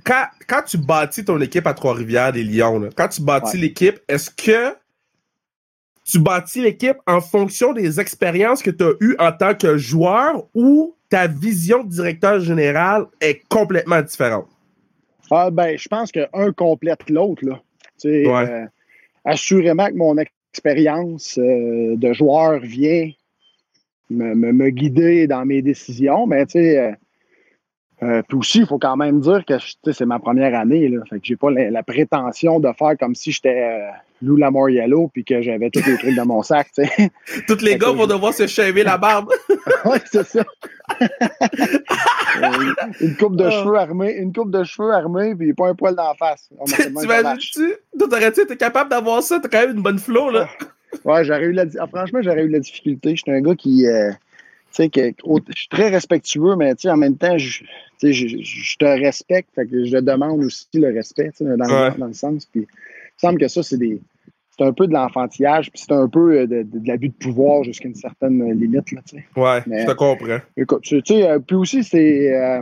quand, 0.05 0.25
quand, 0.49 0.63
tu 0.63 0.79
bâtis 0.79 1.25
ton 1.25 1.41
équipe 1.41 1.67
à 1.67 1.75
Trois-Rivières, 1.75 2.33
les 2.33 2.43
Lions, 2.43 2.91
quand 2.97 3.09
tu 3.09 3.23
bâtis 3.23 3.57
l'équipe, 3.57 4.01
est-ce 4.09 4.31
que 4.31 4.75
tu 6.05 6.19
bâtis 6.19 6.61
l'équipe 6.61 6.97
en 7.07 7.21
fonction 7.21 7.73
des 7.73 8.01
expériences 8.01 8.63
que 8.63 8.71
tu 8.71 8.83
as 8.83 8.93
eues 9.01 9.15
en 9.19 9.31
tant 9.31 9.55
que 9.55 9.77
joueur 9.77 10.45
ou 10.55 10.97
ta 11.09 11.27
vision 11.27 11.85
de 11.85 11.91
directeur 11.91 12.41
général 12.41 13.07
est 13.21 13.43
complètement 13.49 14.03
différente? 14.03 14.49
Ah, 15.31 15.51
ben, 15.51 15.79
je 15.79 15.89
pense 15.89 16.11
qu'un 16.11 16.53
complète 16.57 17.09
l'autre. 17.09 17.45
Là. 17.45 17.63
Euh, 18.05 18.67
assurément 19.25 19.87
que 19.89 19.95
mon 19.95 20.17
expérience 20.19 20.40
euh, 21.39 21.97
de 21.97 22.13
joueur 22.13 22.61
vient 22.61 23.11
me, 24.11 24.35
me, 24.35 24.71
guider 24.71 25.27
dans 25.27 25.45
mes 25.45 25.63
décisions, 25.63 26.27
mais 26.27 26.47
tu 26.47 26.53
sais, 26.53 26.79
euh, 26.79 26.93
euh, 28.03 28.23
puis 28.27 28.39
aussi, 28.39 28.61
il 28.61 28.67
faut 28.67 28.79
quand 28.79 28.97
même 28.97 29.21
dire 29.21 29.45
que 29.45 29.59
c'est 29.93 30.07
ma 30.07 30.19
première 30.19 30.59
année. 30.59 30.89
Là, 30.89 31.01
fait 31.09 31.21
que 31.21 31.27
j'ai 31.27 31.37
pas 31.37 31.51
la, 31.51 31.83
prétention 31.83 32.59
de 32.59 32.73
faire 32.73 32.97
comme 32.99 33.15
si 33.15 33.31
j'étais 33.31 33.63
euh, 33.63 33.91
Lou 34.23 34.37
Lamoriello 34.37 35.09
puis 35.09 35.25
que 35.25 35.41
j'avais 35.41 35.71
tous 35.71 35.85
les 35.87 35.97
trucs 35.97 36.15
dans 36.15 36.27
mon 36.27 36.43
sac. 36.43 36.69
Tous 37.47 37.63
les 37.63 37.77
gars 37.77 37.91
vont 37.91 38.07
devoir 38.07 38.35
se 38.35 38.47
shaver 38.47 38.83
la 38.83 38.99
barbe. 38.99 39.31
oui, 39.85 39.99
c'est 40.11 40.27
ça. 40.27 40.45
une 43.01 43.17
coupe 43.17 43.37
de 43.37 43.45
ah. 43.45 43.51
cheveux 43.51 43.77
armée, 43.77 44.13
une 44.13 44.33
coupe 44.33 44.51
de 44.51 44.63
cheveux 44.65 44.93
armée, 44.93 45.35
puis 45.35 45.53
pas 45.55 45.69
un 45.69 45.75
poil 45.75 45.95
d'en 45.95 46.15
face. 46.15 46.51
tu? 47.53 47.75
T'aurais-tu 47.99 48.43
été 48.43 48.57
capable 48.57 48.91
d'avoir 48.91 49.23
ça? 49.23 49.41
T'as 49.41 49.49
quand 49.49 49.67
même 49.67 49.77
une 49.77 49.83
bonne 49.83 49.99
flow, 49.99 50.31
là. 50.31 50.49
ouais, 51.05 51.25
j'aurais 51.25 51.45
eu 51.45 51.53
la... 51.53 51.65
Ah, 51.79 51.87
franchement, 51.87 52.21
j'aurais 52.23 52.45
eu 52.45 52.49
la 52.49 52.61
difficulté. 52.61 53.17
J'étais 53.17 53.33
un 53.33 53.41
gars 53.41 53.55
qui. 53.55 53.87
Euh, 53.87 54.11
tu 54.73 54.85
sais, 54.85 54.89
que, 54.89 55.01
je 55.01 55.59
suis 55.59 55.69
très 55.69 55.89
respectueux, 55.89 56.55
mais 56.57 56.75
en 56.87 56.97
même 56.97 57.17
temps, 57.17 57.37
je, 57.37 57.65
je, 58.01 58.13
je, 58.13 58.77
te 58.77 58.85
respecte, 58.85 59.49
fait 59.55 59.67
que 59.67 59.85
je 59.85 59.97
demande 59.97 60.45
aussi 60.45 60.69
le 60.75 60.95
respect, 60.95 61.33
dans, 61.41 61.49
le, 61.49 61.99
dans 61.99 62.07
le 62.07 62.13
sens. 62.13 62.47
Puis, 62.47 62.69
il 63.23 63.27
me 63.27 63.31
semble 63.31 63.41
que 63.41 63.49
ça, 63.49 63.63
c'est 63.63 63.79
des. 63.79 64.01
C'est 64.57 64.67
un 64.67 64.73
peu 64.73 64.87
de 64.87 64.93
l'enfantillage, 64.93 65.71
puis 65.71 65.81
c'est 65.81 65.93
un 65.93 66.09
peu 66.09 66.41
euh, 66.41 66.47
de, 66.47 66.63
de, 66.63 66.87
l'abus 66.87 67.09
de 67.09 67.15
pouvoir 67.15 67.65
jusqu'à 67.65 67.89
une 67.89 67.95
certaine 67.95 68.53
limite. 68.53 68.93
Là, 68.93 69.01
ouais, 69.37 69.63
je 69.67 69.87
te 69.87 69.93
comprends. 69.93 70.39
Écoute, 70.57 70.83
tu 70.83 71.01
sais, 71.05 71.31
euh, 71.31 71.39
puis 71.39 71.57
aussi, 71.57 71.83
c'est 71.83 72.35
euh, 72.35 72.61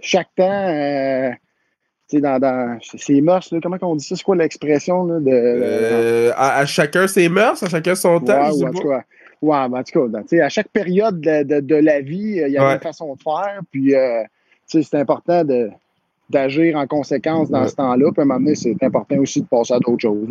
chaque 0.00 0.28
temps, 0.36 0.68
euh, 0.68 1.30
tu 2.08 2.16
sais, 2.16 2.20
dans, 2.20 2.38
dans 2.38 2.78
ses 2.80 3.20
mœurs, 3.22 3.50
là, 3.50 3.60
comment 3.62 3.78
on 3.80 3.96
dit 3.96 4.04
ça? 4.04 4.16
C'est 4.16 4.24
quoi 4.24 4.36
l'expression? 4.36 5.06
Là, 5.06 5.20
de, 5.20 6.32
à, 6.36 6.66
chacun 6.66 7.06
ses 7.06 7.30
mœurs, 7.30 7.62
à 7.62 7.68
chacun 7.68 7.94
son 7.94 8.20
temps. 8.20 8.50
Ouais, 8.50 8.70
je 8.72 8.78
sais 8.78 9.04
Ouais, 9.40 9.56
en 9.56 9.82
tout 9.84 10.10
cas, 10.10 10.44
à 10.44 10.48
chaque 10.48 10.68
période 10.68 11.20
de, 11.20 11.44
de, 11.44 11.60
de 11.60 11.76
la 11.76 12.00
vie, 12.00 12.42
il 12.44 12.52
y 12.52 12.58
a 12.58 12.74
une 12.74 12.80
façon 12.80 13.14
de 13.14 13.22
faire. 13.22 13.60
Puis, 13.70 13.94
c'est 14.66 14.94
important 14.96 15.44
de, 15.44 15.70
d'agir 16.30 16.76
en 16.76 16.86
conséquence 16.86 17.50
dans 17.50 17.66
ce 17.66 17.74
temps-là. 17.76 18.10
Puis 18.12 18.20
à 18.20 18.22
un 18.22 18.26
moment 18.26 18.40
donné, 18.40 18.54
c'est 18.54 18.76
important 18.82 19.16
aussi 19.16 19.42
de 19.42 19.46
passer 19.46 19.74
à 19.74 19.78
d'autres 19.78 20.02
choses. 20.02 20.28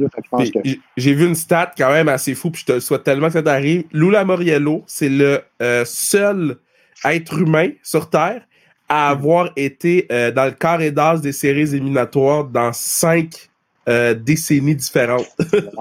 J'ai 0.95 1.13
vu 1.13 1.27
une 1.27 1.35
stat 1.35 1.71
quand 1.77 1.91
même 1.91 2.07
assez 2.07 2.35
fou, 2.35 2.51
puis 2.51 2.63
je 2.67 2.73
te 2.73 2.79
souhaite 2.79 3.03
tellement 3.03 3.27
que 3.27 3.33
ça 3.33 3.43
t'arrive. 3.43 3.83
Lula 3.91 4.23
Moriello, 4.25 4.83
c'est 4.85 5.09
le 5.09 5.41
euh, 5.61 5.83
seul 5.85 6.57
être 7.05 7.39
humain 7.39 7.69
sur 7.83 8.09
Terre 8.09 8.41
à 8.89 9.09
hmm. 9.09 9.17
avoir 9.17 9.49
été 9.55 10.07
euh, 10.11 10.31
dans 10.31 10.45
le 10.45 10.51
carré 10.51 10.91
d'as 10.91 11.17
des 11.17 11.31
séries 11.31 11.75
éliminatoires 11.75 12.45
dans 12.45 12.71
cinq 12.73 13.49
euh, 13.89 14.13
décennies 14.13 14.75
différentes. 14.75 15.27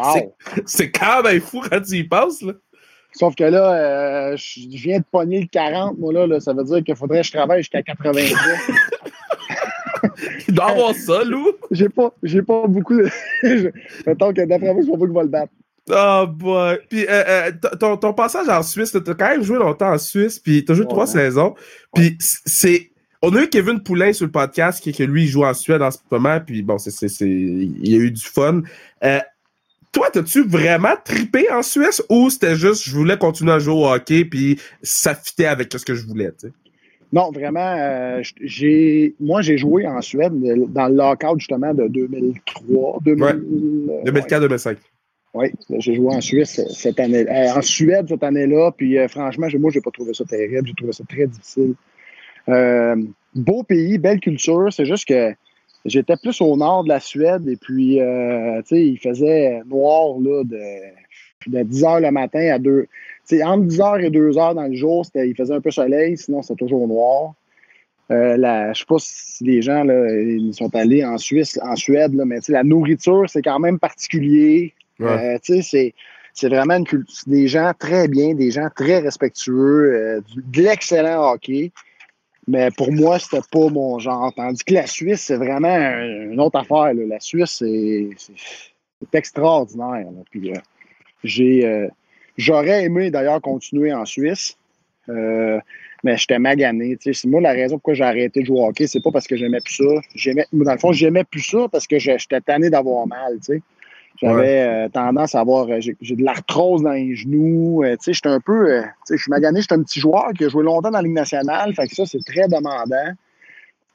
c'est 0.67 0.91
quand 0.91 1.23
même 1.23 1.41
fou 1.41 1.61
quand 1.61 1.81
tu 1.81 1.97
y 1.97 2.05
penses. 2.05 2.43
Là. 2.43 2.53
Sauf 3.17 3.35
que 3.35 3.45
là, 3.45 3.73
euh, 3.73 4.37
je 4.37 4.77
viens 4.77 4.99
de 4.99 5.05
pogner 5.11 5.41
le 5.41 5.47
40, 5.47 5.99
moi, 5.99 6.13
là, 6.13 6.39
ça 6.39 6.53
veut 6.53 6.65
dire 6.65 6.85
qu'il 6.85 6.95
faudrait 6.95 7.23
que 7.23 7.27
je 7.27 7.33
travaille 7.33 7.61
jusqu'à 7.61 7.83
90. 7.83 8.35
Il 10.49 10.55
doit 10.55 10.71
avoir 10.71 10.95
ça, 10.95 11.25
Lou. 11.25 11.53
J'ai 11.71 11.89
pas, 11.89 12.13
j'ai 12.23 12.43
pas 12.43 12.67
beaucoup 12.67 12.97
de. 12.97 13.09
Mettons 14.07 14.33
que 14.33 14.47
d'après 14.47 14.73
moi, 14.73 14.83
c'est 14.85 14.91
pas 14.91 14.99
qu'il 14.99 15.15
va 15.15 15.23
le 15.23 15.29
battre. 15.29 15.53
Oh 15.91 16.27
boy. 16.27 16.79
Puis 16.89 17.07
euh, 17.09 17.23
euh, 17.29 17.53
ton, 17.79 17.97
ton, 17.97 18.13
passage 18.13 18.49
en 18.49 18.63
Suisse, 18.63 18.93
t'as 18.93 19.15
quand 19.15 19.29
même 19.29 19.43
joué 19.43 19.59
longtemps 19.59 19.93
en 19.93 19.99
Suisse, 19.99 20.39
puis 20.39 20.65
t'as 20.65 20.75
joué 20.75 20.87
trois 20.87 21.07
saisons. 21.07 21.55
Puis 21.95 22.17
c'est. 22.21 22.91
On 23.23 23.35
a 23.35 23.43
eu 23.43 23.49
Kevin 23.49 23.81
Poulain 23.81 24.13
sur 24.13 24.27
le 24.27 24.33
podcast, 24.33 24.83
qui, 24.83 24.93
que 24.93 25.03
lui, 25.03 25.25
il 25.25 25.29
joue 25.29 25.45
en 25.45 25.55
Suède 25.55 25.83
en 25.83 25.91
ce 25.91 25.99
moment, 26.11 26.39
puis 26.39 26.63
bon, 26.63 26.77
c'est, 26.79 26.91
c'est, 26.91 27.09
il 27.27 27.89
y 27.89 27.95
a 27.95 27.99
eu 27.99 28.11
du 28.11 28.23
fun. 28.23 28.63
Euh, 29.03 29.21
toi, 29.91 30.11
t'as-tu 30.13 30.47
vraiment 30.47 30.95
tripé 31.03 31.51
en 31.51 31.63
Suisse 31.63 32.03
ou 32.11 32.29
c'était 32.29 32.55
juste 32.55 32.85
je 32.85 32.95
voulais 32.95 33.17
continuer 33.17 33.53
à 33.53 33.59
jouer 33.59 33.75
au 33.75 33.87
hockey 33.87 34.27
puis 34.27 34.61
ça 34.83 35.15
fitait 35.15 35.47
avec 35.47 35.73
ce 35.73 35.85
que 35.85 35.95
je 35.95 36.05
voulais, 36.07 36.31
tu 36.39 36.49
sais? 36.49 36.53
Non, 37.13 37.31
vraiment, 37.31 37.75
euh, 37.79 38.23
j'ai 38.41 39.15
moi 39.21 39.41
j'ai 39.43 39.59
joué 39.59 39.87
en 39.87 40.01
Suède 40.03 40.33
dans 40.73 40.89
le 40.89 40.97
lockout 40.97 41.39
justement 41.39 41.73
de 41.73 41.87
2003, 41.89 43.01
2004-2005. 43.05 44.77
Oui, 45.35 45.53
j'ai 45.79 45.95
joué 45.95 46.15
en 46.15 46.21
Suisse 46.21 46.61
cette 46.71 46.99
année, 46.99 47.29
euh, 47.29 47.53
en 47.55 47.63
Suède 47.63 48.07
cette 48.09 48.23
année-là, 48.23 48.73
puis 48.77 48.99
euh, 48.99 49.07
franchement, 49.07 49.47
moi 49.59 49.71
j'ai 49.71 49.81
pas 49.81 49.91
trouvé 49.91 50.15
ça 50.15 50.25
terrible, 50.25 50.67
j'ai 50.67 50.75
trouvé 50.75 50.93
ça 50.93 51.05
très 51.09 51.27
difficile. 51.27 51.75
Beau 53.35 53.63
pays, 53.63 53.99
belle 53.99 54.21
culture. 54.21 54.73
C'est 54.73 54.87
juste 54.87 55.07
que 55.07 55.35
j'étais 55.85 56.17
plus 56.17 56.41
au 56.41 56.57
nord 56.57 56.85
de 56.85 56.89
la 56.89 57.01
Suède 57.01 57.47
et 57.49 57.57
puis, 57.57 57.99
tu 57.99 58.67
sais, 58.67 58.87
il 58.87 58.99
faisait 58.99 59.63
noir 59.67 60.19
là, 60.19 60.43
de, 60.43 60.59
de 61.49 61.63
10 61.63 61.83
h 61.83 62.01
le 62.01 62.11
matin 62.11 62.55
à 62.55 62.59
2. 62.59 62.87
Entre 63.33 63.65
10 63.65 63.79
h 63.79 64.05
et 64.05 64.11
2 64.11 64.31
h 64.31 64.55
dans 64.55 64.63
le 64.63 64.75
jour, 64.75 65.05
il 65.15 65.35
faisait 65.35 65.55
un 65.55 65.61
peu 65.61 65.71
soleil, 65.71 66.17
sinon 66.17 66.43
c'était 66.43 66.65
toujours 66.65 66.87
noir. 66.87 67.35
Euh, 68.13 68.37
la, 68.37 68.73
je 68.73 68.81
sais 68.81 68.85
pas 68.87 68.99
si 69.01 69.43
les 69.43 69.63
gens 69.63 69.83
là, 69.83 70.09
ils 70.13 70.55
sont 70.55 70.75
allés 70.77 71.05
en 71.05 71.19
Suisse, 71.19 71.59
en 71.63 71.75
Suède, 71.75 72.15
là, 72.15 72.25
mais 72.25 72.39
la 72.49 72.63
nourriture, 72.63 73.25
c'est 73.29 73.43
quand 73.43 73.59
même 73.59 73.81
particulier. 73.81 74.75
Euh, 75.01 75.39
c'est, 75.43 75.95
c'est 76.33 76.49
vraiment 76.49 76.77
une 76.77 76.87
culture, 76.87 77.25
des 77.27 77.49
gens 77.49 77.73
très 77.79 78.09
bien, 78.09 78.35
des 78.35 78.51
gens 78.51 78.69
très 78.75 79.01
respectueux, 79.01 79.95
euh, 79.95 80.21
de 80.37 80.63
l'excellent 80.63 81.33
hockey. 81.33 81.73
Mais 82.49 82.71
pour 82.77 82.93
moi, 82.93 83.19
c'était 83.19 83.41
pas 83.51 83.69
mon 83.69 83.99
genre. 83.99 84.33
Tandis 84.35 84.63
que 84.63 84.75
la 84.75 84.87
Suisse, 84.87 85.23
c'est 85.23 85.37
vraiment 85.37 85.77
une 85.77 86.41
autre 86.41 86.59
affaire. 86.59 86.95
Là. 86.95 87.07
La 87.09 87.19
Suisse, 87.21 87.57
c'est, 87.59 88.09
c'est 88.17 89.15
extraordinaire. 89.15 90.07
Puis, 90.31 90.53
euh, 90.53 90.59
j'ai, 91.25 91.89
j'aurais 92.37 92.85
aimé 92.85 93.11
d'ailleurs 93.11 93.41
continuer 93.41 93.93
en 93.93 94.05
Suisse. 94.05 94.57
Euh, 95.09 95.61
mais 96.03 96.17
j'étais 96.17 96.39
magané. 96.39 96.97
C'est 97.01 97.25
moi 97.27 97.41
la 97.41 97.53
raison 97.53 97.77
pourquoi 97.77 97.95
j'ai 97.95 98.05
arrêté 98.05 98.41
de 98.41 98.47
jouer 98.47 98.61
au 98.61 98.67
hockey, 98.67 98.87
c'est 98.87 99.01
pas 99.01 99.11
parce 99.11 99.27
que 99.27 99.37
j'aimais 99.37 99.61
plus 99.61 99.75
ça. 99.75 100.01
J'aimais, 100.15 100.47
dans 100.53 100.73
le 100.73 100.79
fond, 100.79 100.93
j'aimais 100.93 101.25
plus 101.25 101.43
ça 101.43 101.67
parce 101.71 101.87
que 101.87 101.99
j'étais 101.99 102.41
tanné 102.41 102.71
d'avoir 102.71 103.07
mal. 103.07 103.39
J'avais 104.23 104.63
euh, 104.63 104.89
tendance 104.89 105.35
à 105.35 105.41
avoir. 105.41 105.69
Euh, 105.69 105.81
j'ai, 105.81 105.95
de 106.17 106.25
l'arthrose 106.25 106.83
dans 106.83 106.93
les 106.93 107.15
genoux. 107.15 107.83
Euh, 107.83 107.97
tu 107.97 108.05
sais, 108.05 108.13
j'étais 108.15 108.29
un 108.29 108.41
peu. 108.41 108.83
je 109.11 109.17
suis 109.17 109.31
magané, 109.31 109.61
j'étais 109.61 109.75
un 109.75 109.83
petit 109.83 110.01
joueur 110.01 110.33
qui 110.37 110.45
a 110.45 110.49
joué 110.49 110.65
longtemps 110.65 110.91
dans 110.91 110.99
la 110.99 111.03
Ligue 111.03 111.13
nationale. 111.13 111.75
Fait 111.75 111.87
que 111.87 111.95
ça, 111.95 112.07
c'est 112.07 112.25
très 112.25 112.49
demandant. 112.49 113.13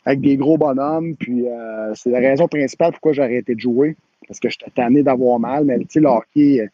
Avec 0.05 0.19
des 0.21 0.35
gros 0.35 0.57
bonhommes. 0.57 1.15
Puis 1.15 1.45
c'est 1.93 2.09
la 2.09 2.19
raison 2.19 2.47
principale 2.47 2.91
pourquoi 2.91 3.13
j'ai 3.13 3.21
arrêté 3.21 3.55
de 3.55 3.59
jouer. 3.59 3.95
Parce 4.27 4.39
que 4.39 4.49
j'étais 4.49 4.71
tanné 4.71 5.03
d'avoir 5.03 5.39
mal. 5.39 5.65
Mais 5.65 5.77
tu 5.79 5.85
sais, 5.89 5.99
le 5.99 6.07
hockey 6.07 6.69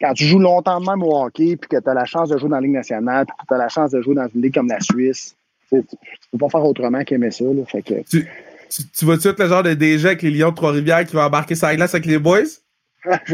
quand 0.00 0.12
tu 0.14 0.24
joues 0.24 0.38
longtemps 0.38 0.80
de 0.80 0.86
même 0.86 1.02
au 1.02 1.24
hockey, 1.24 1.56
puis 1.56 1.68
que 1.68 1.80
tu 1.80 1.88
as 1.88 1.94
la 1.94 2.04
chance 2.04 2.28
de 2.28 2.38
jouer 2.38 2.48
dans 2.48 2.56
la 2.56 2.62
Ligue 2.62 2.72
nationale, 2.72 3.26
puis 3.26 3.36
que 3.40 3.46
tu 3.46 3.54
as 3.54 3.58
la 3.58 3.68
chance 3.68 3.90
de 3.90 4.00
jouer 4.00 4.14
dans 4.14 4.28
une 4.28 4.42
ligue 4.42 4.54
comme 4.54 4.68
la 4.68 4.80
Suisse, 4.80 5.36
tu 5.70 5.82
peux 6.32 6.38
pas 6.38 6.48
faire 6.48 6.64
autrement 6.64 7.02
qu'aimer 7.04 7.30
ça. 7.30 7.44
Là, 7.44 7.64
fait 7.66 7.82
que... 7.82 7.94
tu, 8.08 8.26
tu, 8.70 8.84
tu 8.92 9.10
être 9.28 9.40
le 9.40 9.48
genre 9.48 9.62
de 9.62 9.74
DG 9.74 10.06
avec 10.06 10.22
les 10.22 10.30
Lions 10.30 10.50
de 10.50 10.54
Trois-Rivières 10.54 11.04
qui 11.04 11.14
va 11.14 11.26
embarquer 11.26 11.54
sa 11.54 11.74
glace 11.74 11.94
avec 11.94 12.06
les 12.06 12.18
boys? 12.18 12.42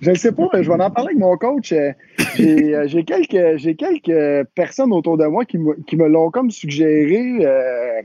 je 0.00 0.10
ne 0.10 0.14
sais 0.14 0.32
pas, 0.32 0.48
mais 0.52 0.62
je 0.62 0.70
vais 0.70 0.82
en 0.82 0.90
parler 0.90 1.10
avec 1.10 1.18
mon 1.18 1.36
coach. 1.36 1.72
Euh, 1.72 1.92
euh, 2.40 2.86
j'ai 2.86 3.04
quelques, 3.04 3.76
quelques 3.76 4.48
personnes 4.54 4.92
autour 4.92 5.16
de 5.16 5.26
moi 5.26 5.44
qui 5.44 5.58
me, 5.58 5.74
qui 5.86 5.96
me 5.96 6.08
l'ont 6.08 6.30
comme 6.30 6.50
suggéré. 6.50 7.44
Euh, 7.44 8.02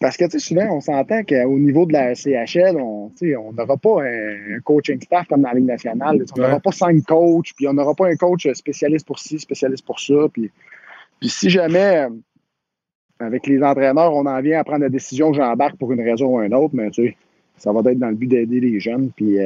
parce 0.00 0.16
que, 0.16 0.24
tu 0.24 0.32
sais, 0.32 0.38
souvent, 0.38 0.76
on 0.76 0.80
s'entend 0.80 1.22
qu'au 1.24 1.58
niveau 1.58 1.86
de 1.86 1.92
la 1.92 2.14
CHL, 2.14 2.76
on 2.76 3.10
n'aura 3.52 3.76
pas 3.76 4.02
un, 4.02 4.60
coaching 4.64 5.00
staff 5.00 5.28
comme 5.28 5.42
dans 5.42 5.48
la 5.48 5.54
Ligue 5.54 5.66
nationale. 5.66 6.24
On 6.36 6.40
n'aura 6.40 6.60
pas 6.60 6.72
cinq 6.72 7.04
coachs, 7.04 7.52
puis 7.56 7.68
on 7.68 7.74
n'aura 7.74 7.94
pas 7.94 8.08
un 8.08 8.16
coach 8.16 8.46
spécialiste 8.52 9.06
pour 9.06 9.18
ci, 9.18 9.38
spécialiste 9.38 9.86
pour 9.86 10.00
ça. 10.00 10.28
Puis, 10.32 10.50
puis 11.20 11.28
si 11.28 11.48
jamais, 11.48 12.06
avec 13.18 13.46
les 13.46 13.62
entraîneurs, 13.62 14.12
on 14.12 14.26
en 14.26 14.40
vient 14.42 14.60
à 14.60 14.64
prendre 14.64 14.82
la 14.82 14.88
décision 14.88 15.30
que 15.30 15.36
j'embarque 15.36 15.76
pour 15.76 15.92
une 15.92 16.02
raison 16.02 16.36
ou 16.36 16.42
une 16.42 16.54
autre, 16.54 16.74
mais 16.74 16.90
tu 16.90 17.06
sais, 17.06 17.16
ça 17.56 17.72
va 17.72 17.80
être 17.90 17.98
dans 17.98 18.08
le 18.08 18.16
but 18.16 18.26
d'aider 18.26 18.60
les 18.60 18.80
jeunes, 18.80 19.10
puis 19.14 19.38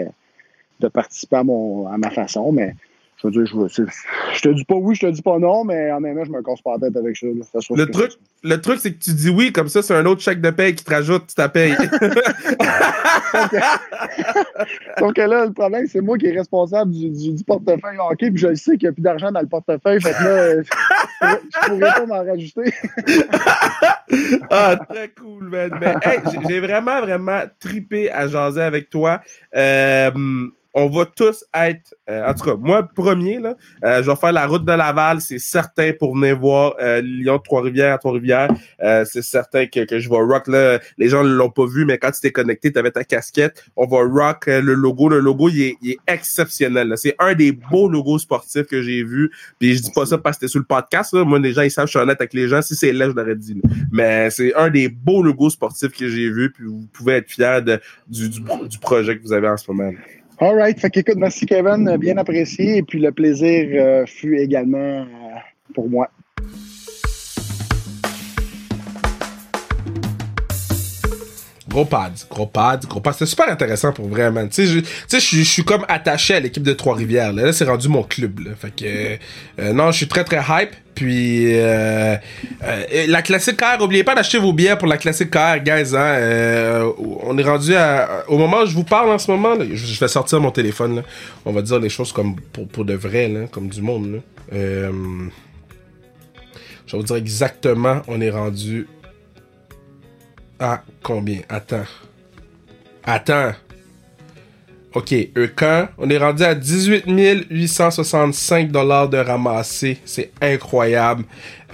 de 0.81 0.89
participer 0.89 1.37
à, 1.37 1.45
mon, 1.45 1.87
à 1.87 1.99
ma 1.99 2.11
façon. 2.11 2.53
Mais 2.53 2.75
je 3.21 3.27
veux 3.27 3.33
dire, 3.33 3.47
je, 3.47 3.83
je, 4.35 4.41
te 4.41 4.49
dis 4.51 4.65
pas 4.65 4.77
oui, 4.77 4.95
je 4.95 5.07
te 5.07 5.11
dis 5.11 5.23
pas 5.23 5.39
non, 5.39 5.65
mais 5.65 5.91
en 5.91 6.01
même 6.01 6.17
temps, 6.17 6.25
je 6.25 6.31
me 6.31 6.43
casse 6.43 6.63
pas 6.63 6.75
la 6.75 6.81
tête 6.87 6.97
avec 6.97 7.17
ça. 7.17 7.27
le, 7.27 7.87
truc, 7.87 8.13
le 8.45 8.61
truc, 8.61 8.79
c'est 8.79 8.93
que 8.93 9.03
tu 9.03 9.13
dis 9.13 9.29
oui, 9.29 9.51
comme 9.53 9.69
ça, 9.69 9.83
c'est 9.83 9.95
un 9.95 10.07
autre 10.07 10.21
chèque 10.21 10.41
de 10.41 10.51
paye 10.51 10.73
qui 10.75 10.85
te 10.85 10.91
rajoute, 10.91 11.27
tu 11.27 11.35
t'as 11.35 11.49
payé. 11.49 11.75
Donc 15.01 15.19
là, 15.19 15.47
le 15.47 15.53
problème, 15.53 15.89
c'est 15.89 16.01
moi 16.01 16.17
qui 16.17 16.27
est 16.27 16.39
responsable 16.39 16.93
du, 16.93 17.11
du, 17.11 17.43
portefeuille 17.45 17.99
hockey, 17.99 18.31
puis 18.31 18.41
je 18.41 18.55
sais 18.55 18.77
qu'il 18.77 18.89
n'y 18.89 18.91
a 18.91 18.93
plus 18.93 19.03
d'argent 19.03 19.33
dans 19.33 19.41
le 19.41 19.49
portefeuille, 19.49 20.01
fait 20.01 20.13
que 20.13 20.23
là, 20.23 20.63
je 20.63 20.71
pourrais 21.69 21.81
pas 21.81 22.07
m'en 22.07 22.25
rajouter. 22.25 22.73
ah, 24.51 24.77
très 24.89 25.09
cool, 25.09 25.49
man. 25.49 25.77
Mais, 25.81 25.97
hey, 26.03 26.21
j'ai 26.49 26.61
vraiment, 26.61 27.01
vraiment 27.01 27.41
tripé 27.59 28.13
à 28.13 28.29
jaser 28.29 28.63
avec 28.63 28.91
toi. 28.91 29.21
Euh, 29.57 30.13
on 30.79 30.88
va 30.88 31.07
tous 31.07 31.45
être, 31.55 31.95
euh, 32.09 32.25
en 32.25 32.35
tout 32.35 32.45
cas, 32.45 32.55
moi, 32.55 32.88
premier, 32.95 33.41
là, 33.41 33.57
euh, 33.85 34.01
je 34.03 34.09
vais 34.09 34.17
faire 34.17 34.33
la 34.33 34.47
route 34.47 34.64
de 34.64 34.73
Laval, 34.73 35.21
c'est 35.21 35.41
certain 35.41 35.93
pour 35.93 36.14
venir 36.14 36.38
voir 36.38 36.77
euh, 36.81 37.01
Lyon 37.01 37.38
de 37.38 37.43
Trois-Rivières 37.43 37.95
à 37.95 37.99
Trois-Rivières. 37.99 38.49
c'est 39.05 39.23
certain 39.23 39.67
que, 39.67 39.85
que 39.85 39.99
je 39.99 40.09
vais 40.09 40.17
rock, 40.17 40.47
là. 40.47 40.79
Les 40.97 41.09
gens 41.09 41.25
ne 41.25 41.31
l'ont 41.31 41.51
pas 41.51 41.67
vu, 41.67 41.85
mais 41.85 41.99
quand 41.99 42.12
tu 42.12 42.21
t'es 42.21 42.31
connecté, 42.31 42.73
tu 42.73 42.79
avais 42.79 42.93
ta 42.93 43.03
casquette. 43.03 43.64
On 43.77 43.87
va 43.87 43.99
rock 43.99 44.47
le 44.47 44.75
logo. 44.75 45.09
Le 45.09 45.19
logo, 45.19 45.49
il 45.49 45.62
est, 45.62 45.77
il 45.83 45.91
est 45.93 45.99
exceptionnel. 46.07 46.93
C'est 46.97 47.17
un 47.19 47.35
des 47.35 47.53
beaux 47.53 47.88
logos 47.88 48.21
sportifs 48.21 48.67
que 48.67 48.81
j'ai 48.81 49.03
vu. 49.03 49.31
Puis 49.59 49.75
je 49.75 49.83
dis 49.83 49.91
pas 49.93 50.07
ça 50.07 50.19
parce 50.19 50.37
que 50.37 50.47
c'était 50.47 50.51
sur 50.51 50.61
le 50.61 50.67
podcast. 50.67 51.12
Là. 51.12 51.25
Moi, 51.25 51.41
les 51.41 51.53
gens, 51.53 51.62
ils 51.62 51.71
savent, 51.71 51.87
je 51.87 51.91
suis 51.91 51.99
honnête 51.99 52.21
avec 52.21 52.35
les 52.35 52.47
gens. 52.47 52.62
Si 52.62 52.77
c'est 52.77 52.93
là, 52.93 53.09
je 53.09 53.14
l'aurais 53.14 53.37
dit. 53.37 53.61
Mais 53.91 54.31
c'est 54.31 54.55
un 54.55 54.71
des 54.71 54.88
beaux 54.88 55.23
logos 55.23 55.51
sportifs 55.51 55.93
que 55.93 56.09
j'ai 56.09 56.31
vu. 56.31 56.53
Puis 56.53 56.64
vous 56.67 56.87
pouvez 56.93 57.14
être 57.14 57.29
fiers 57.29 57.62
de, 57.64 57.81
du, 58.07 58.29
du, 58.29 58.41
du 58.69 58.79
projet 58.79 59.19
que 59.19 59.23
vous 59.23 59.33
avez 59.33 59.49
en 59.49 59.57
ce 59.57 59.71
moment. 59.71 59.93
All 60.40 60.55
right. 60.55 60.79
Fait 60.79 60.90
qu'écoute, 60.90 61.16
merci 61.16 61.46
Kevin, 61.46 61.96
bien 61.96 62.16
apprécié. 62.16 62.77
Et 62.77 62.83
puis 62.83 63.01
le 63.01 63.11
plaisir 63.11 63.68
euh, 63.72 64.07
fut 64.07 64.38
également 64.38 64.79
euh, 64.79 65.05
pour 65.74 65.90
moi. 65.90 66.11
Gros 71.69 71.85
pads, 71.85 72.27
gros 72.31 72.47
pads, 72.47 72.81
gros 72.89 73.01
pads. 73.01 73.13
C'est 73.13 73.27
super 73.27 73.49
intéressant 73.49 73.93
pour 73.93 74.09
vraiment. 74.09 74.47
Tu 74.49 74.67
sais, 75.07 75.21
je 75.21 75.43
suis 75.43 75.65
comme 75.65 75.85
attaché 75.89 76.35
à 76.35 76.41
l'équipe 76.41 76.63
de 76.63 76.73
Trois-Rivières. 76.73 77.33
Là, 77.33 77.45
là 77.45 77.53
c'est 77.53 77.67
rendu 77.67 77.89
mon 77.89 78.03
club. 78.03 78.41
Fait 78.59 78.75
que 78.75 79.63
euh, 79.63 79.73
non, 79.73 79.91
je 79.91 79.99
suis 79.99 80.09
très 80.09 80.25
très 80.25 80.39
hype. 80.39 80.75
Puis 80.99 81.55
euh, 81.55 82.17
euh, 82.65 83.07
la 83.07 83.23
classique 83.23 83.57
car, 83.57 83.81
oubliez 83.81 84.03
pas 84.03 84.17
d'acheter 84.17 84.39
vos 84.39 84.53
billets 84.53 84.75
pour 84.75 84.89
la 84.89 84.97
classique 84.97 85.31
car, 85.31 85.61
guys. 85.61 85.95
Hein, 85.95 86.01
euh, 86.01 86.93
on 87.23 87.39
est 87.39 87.45
rendu 87.45 87.77
à, 87.77 88.25
au 88.27 88.37
moment 88.37 88.63
où 88.63 88.67
je 88.67 88.75
vous 88.75 88.83
parle 88.83 89.11
en 89.11 89.19
ce 89.19 89.31
moment. 89.31 89.55
je, 89.61 90.01
vais 90.01 90.09
sortir 90.09 90.41
mon 90.41 90.51
téléphone. 90.51 90.97
Là. 90.97 91.03
On 91.45 91.53
va 91.53 91.63
dire 91.63 91.79
les 91.79 91.89
choses 91.89 92.11
comme 92.13 92.35
pour, 92.53 92.67
pour 92.67 92.85
de 92.85 92.95
vrai, 92.95 93.49
comme 93.53 93.69
du 93.69 93.81
monde. 93.81 94.23
Euh, 94.53 94.91
je 96.87 96.93
vais 96.93 96.99
vous 96.99 97.05
dire 97.05 97.17
exactement. 97.17 98.03
On 98.09 98.21
est 98.21 98.31
rendu 98.31 98.89
à 100.59 100.83
combien? 101.03 101.40
Attends. 101.49 101.87
Attends. 103.05 103.53
OK, 104.94 105.14
quand 105.55 105.88
on 105.99 106.09
est 106.09 106.16
rendu 106.16 106.42
à 106.42 106.55
18 106.55 107.05
865 107.51 108.71
dollars 108.71 109.09
de 109.09 109.18
ramassé. 109.18 109.99
C'est 110.05 110.33
incroyable. 110.40 111.25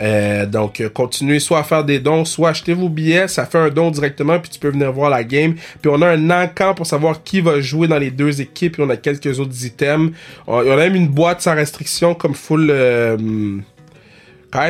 Euh, 0.01 0.47
donc, 0.47 0.81
euh, 0.81 0.89
continuez 0.89 1.39
soit 1.39 1.61
à 1.61 1.63
faire 1.63 1.85
des 1.85 2.01
dons, 2.01 2.25
soit 2.25 2.51
acheter 2.51 2.75
vos 2.75 2.89
billets. 2.89 3.29
Ça 3.29 3.47
fait 3.47 3.59
un 3.59 3.71
don 3.71 3.93
directement, 3.93 4.41
puis 4.41 4.51
tu 4.51 4.59
peux 4.59 4.71
venir 4.71 4.93
voir 4.93 5.11
la 5.11 5.23
game. 5.23 5.55
Puis 5.55 5.91
on 5.91 6.03
a 6.03 6.09
un 6.09 6.31
encamp 6.31 6.75
pour 6.75 6.87
savoir 6.87 7.23
qui 7.23 7.41
va 7.41 7.61
jouer 7.61 7.87
dans 7.87 7.99
les 7.99 8.11
deux 8.11 8.41
équipes. 8.41 8.75
Puis 8.75 8.83
on 8.83 8.91
a 8.91 8.97
quelques 8.97 9.39
autres 9.39 9.65
items. 9.65 10.13
On, 10.49 10.59
a 10.59 10.77
même 10.77 10.97
une 10.97 11.09
boîte 11.09 11.41
sans 11.41 11.55
restriction, 11.55 12.15
comme 12.15 12.35
full... 12.35 12.69
Euh, 12.71 13.17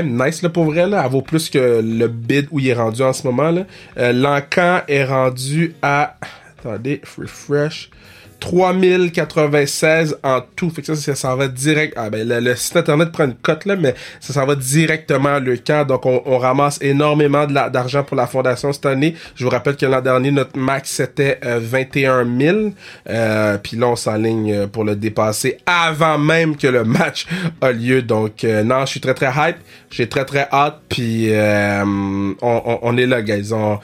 nice 0.02 0.42
là 0.42 0.48
pour 0.48 0.64
vrai 0.64 0.86
là, 0.86 1.02
elle 1.04 1.10
vaut 1.10 1.22
plus 1.22 1.50
que 1.50 1.80
le 1.82 2.08
bid 2.08 2.48
où 2.50 2.58
il 2.58 2.68
est 2.68 2.74
rendu 2.74 3.02
en 3.02 3.12
ce 3.12 3.26
moment 3.26 3.50
là. 3.50 3.64
L'encan 4.12 4.80
est 4.88 5.04
rendu 5.04 5.74
à 5.82 6.16
attendez, 6.58 7.00
refresh. 7.18 7.90
3096 8.40 10.18
en 10.22 10.40
tout. 10.56 10.70
Fait 10.70 10.82
que 10.82 10.94
ça, 10.94 10.96
ça 10.96 11.14
s'en 11.14 11.36
va 11.36 11.48
direct. 11.48 11.94
Ah, 11.96 12.10
ben, 12.10 12.26
le, 12.28 12.54
site 12.56 12.76
internet 12.76 13.10
prend 13.12 13.24
une 13.24 13.34
cote, 13.34 13.64
là, 13.64 13.76
mais 13.76 13.94
ça 14.20 14.32
s'en 14.32 14.46
va 14.46 14.54
directement 14.54 15.38
le 15.38 15.56
camp. 15.56 15.86
Donc, 15.86 16.06
on, 16.06 16.22
on 16.26 16.38
ramasse 16.38 16.78
énormément 16.82 17.46
d'argent 17.46 18.02
pour 18.02 18.16
la 18.16 18.26
fondation 18.26 18.72
cette 18.72 18.86
année. 18.86 19.14
Je 19.34 19.44
vous 19.44 19.50
rappelle 19.50 19.76
que 19.76 19.86
l'an 19.86 20.00
dernier, 20.00 20.30
notre 20.30 20.58
max, 20.58 20.90
c'était 20.90 21.38
21 21.42 22.26
euh, 22.26 22.38
000. 22.40 22.58
Euh, 23.08 23.58
Puis 23.58 23.76
là, 23.76 23.88
on 23.88 23.96
s'enligne 23.96 24.52
euh, 24.52 24.66
pour 24.66 24.84
le 24.84 24.96
dépasser 24.96 25.58
avant 25.66 26.18
même 26.18 26.56
que 26.56 26.66
le 26.66 26.84
match 26.84 27.26
a 27.60 27.72
lieu. 27.72 28.02
Donc, 28.02 28.44
euh, 28.44 28.62
non, 28.62 28.80
je 28.80 28.92
suis 28.92 29.00
très, 29.00 29.14
très 29.14 29.30
hype. 29.36 29.56
J'ai 29.90 30.08
très, 30.08 30.24
très 30.24 30.48
hâte. 30.52 30.80
Puis, 30.88 31.30
on, 31.32 32.34
on, 32.82 32.96
est 32.96 33.06
là, 33.06 33.22
guys. 33.22 33.52
On, 33.52 33.78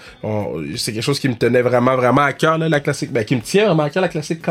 c'est 0.76 0.92
quelque 0.92 1.02
chose 1.02 1.20
qui 1.20 1.28
me 1.28 1.34
tenait 1.34 1.62
vraiment, 1.62 1.94
vraiment 1.96 2.22
à 2.22 2.32
cœur, 2.32 2.58
là, 2.58 2.68
la 2.68 2.80
classique. 2.80 3.12
Ben, 3.12 3.24
qui 3.24 3.36
me 3.36 3.40
tient 3.40 3.66
vraiment 3.66 3.84
à 3.84 3.90
cœur, 3.90 4.02
la 4.02 4.08
classique 4.08 4.42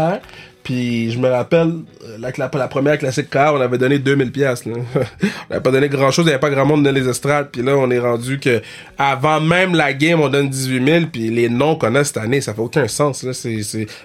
puis 0.70 1.10
je 1.10 1.18
me 1.18 1.30
rappelle, 1.30 1.74
euh, 2.06 2.18
la, 2.38 2.68
première 2.68 3.00
classique 3.00 3.30
car, 3.32 3.56
on 3.56 3.62
avait 3.62 3.80
donné 3.80 3.98
2000 3.98 4.32
pièces. 4.32 4.64
on 4.68 4.78
n'avait 5.50 5.64
pas 5.64 5.72
donné 5.72 5.90
grand 5.90 6.12
chose, 6.12 6.26
il 6.26 6.28
n'y 6.28 6.34
avait 6.34 6.40
pas 6.40 6.52
grand 6.52 6.66
monde 6.66 6.84
dans 6.84 6.92
les 6.92 7.08
estrades. 7.08 7.50
Puis 7.52 7.64
là, 7.64 7.76
on 7.76 7.90
est 7.90 7.98
rendu 7.98 8.40
que 8.40 8.62
avant 8.98 9.40
même 9.42 9.74
la 9.74 9.94
game, 9.94 10.22
on 10.22 10.30
donne 10.30 10.50
18 10.50 10.86
000. 10.86 11.06
Puis 11.12 11.30
les 11.30 11.50
noms 11.50 11.76
qu'on 11.76 11.96
a 11.96 12.04
cette 12.04 12.18
année, 12.18 12.40
ça 12.40 12.54
fait 12.54 12.62
aucun 12.62 12.88
sens. 12.88 13.24
Là. 13.24 13.34
C'est. 13.34 13.62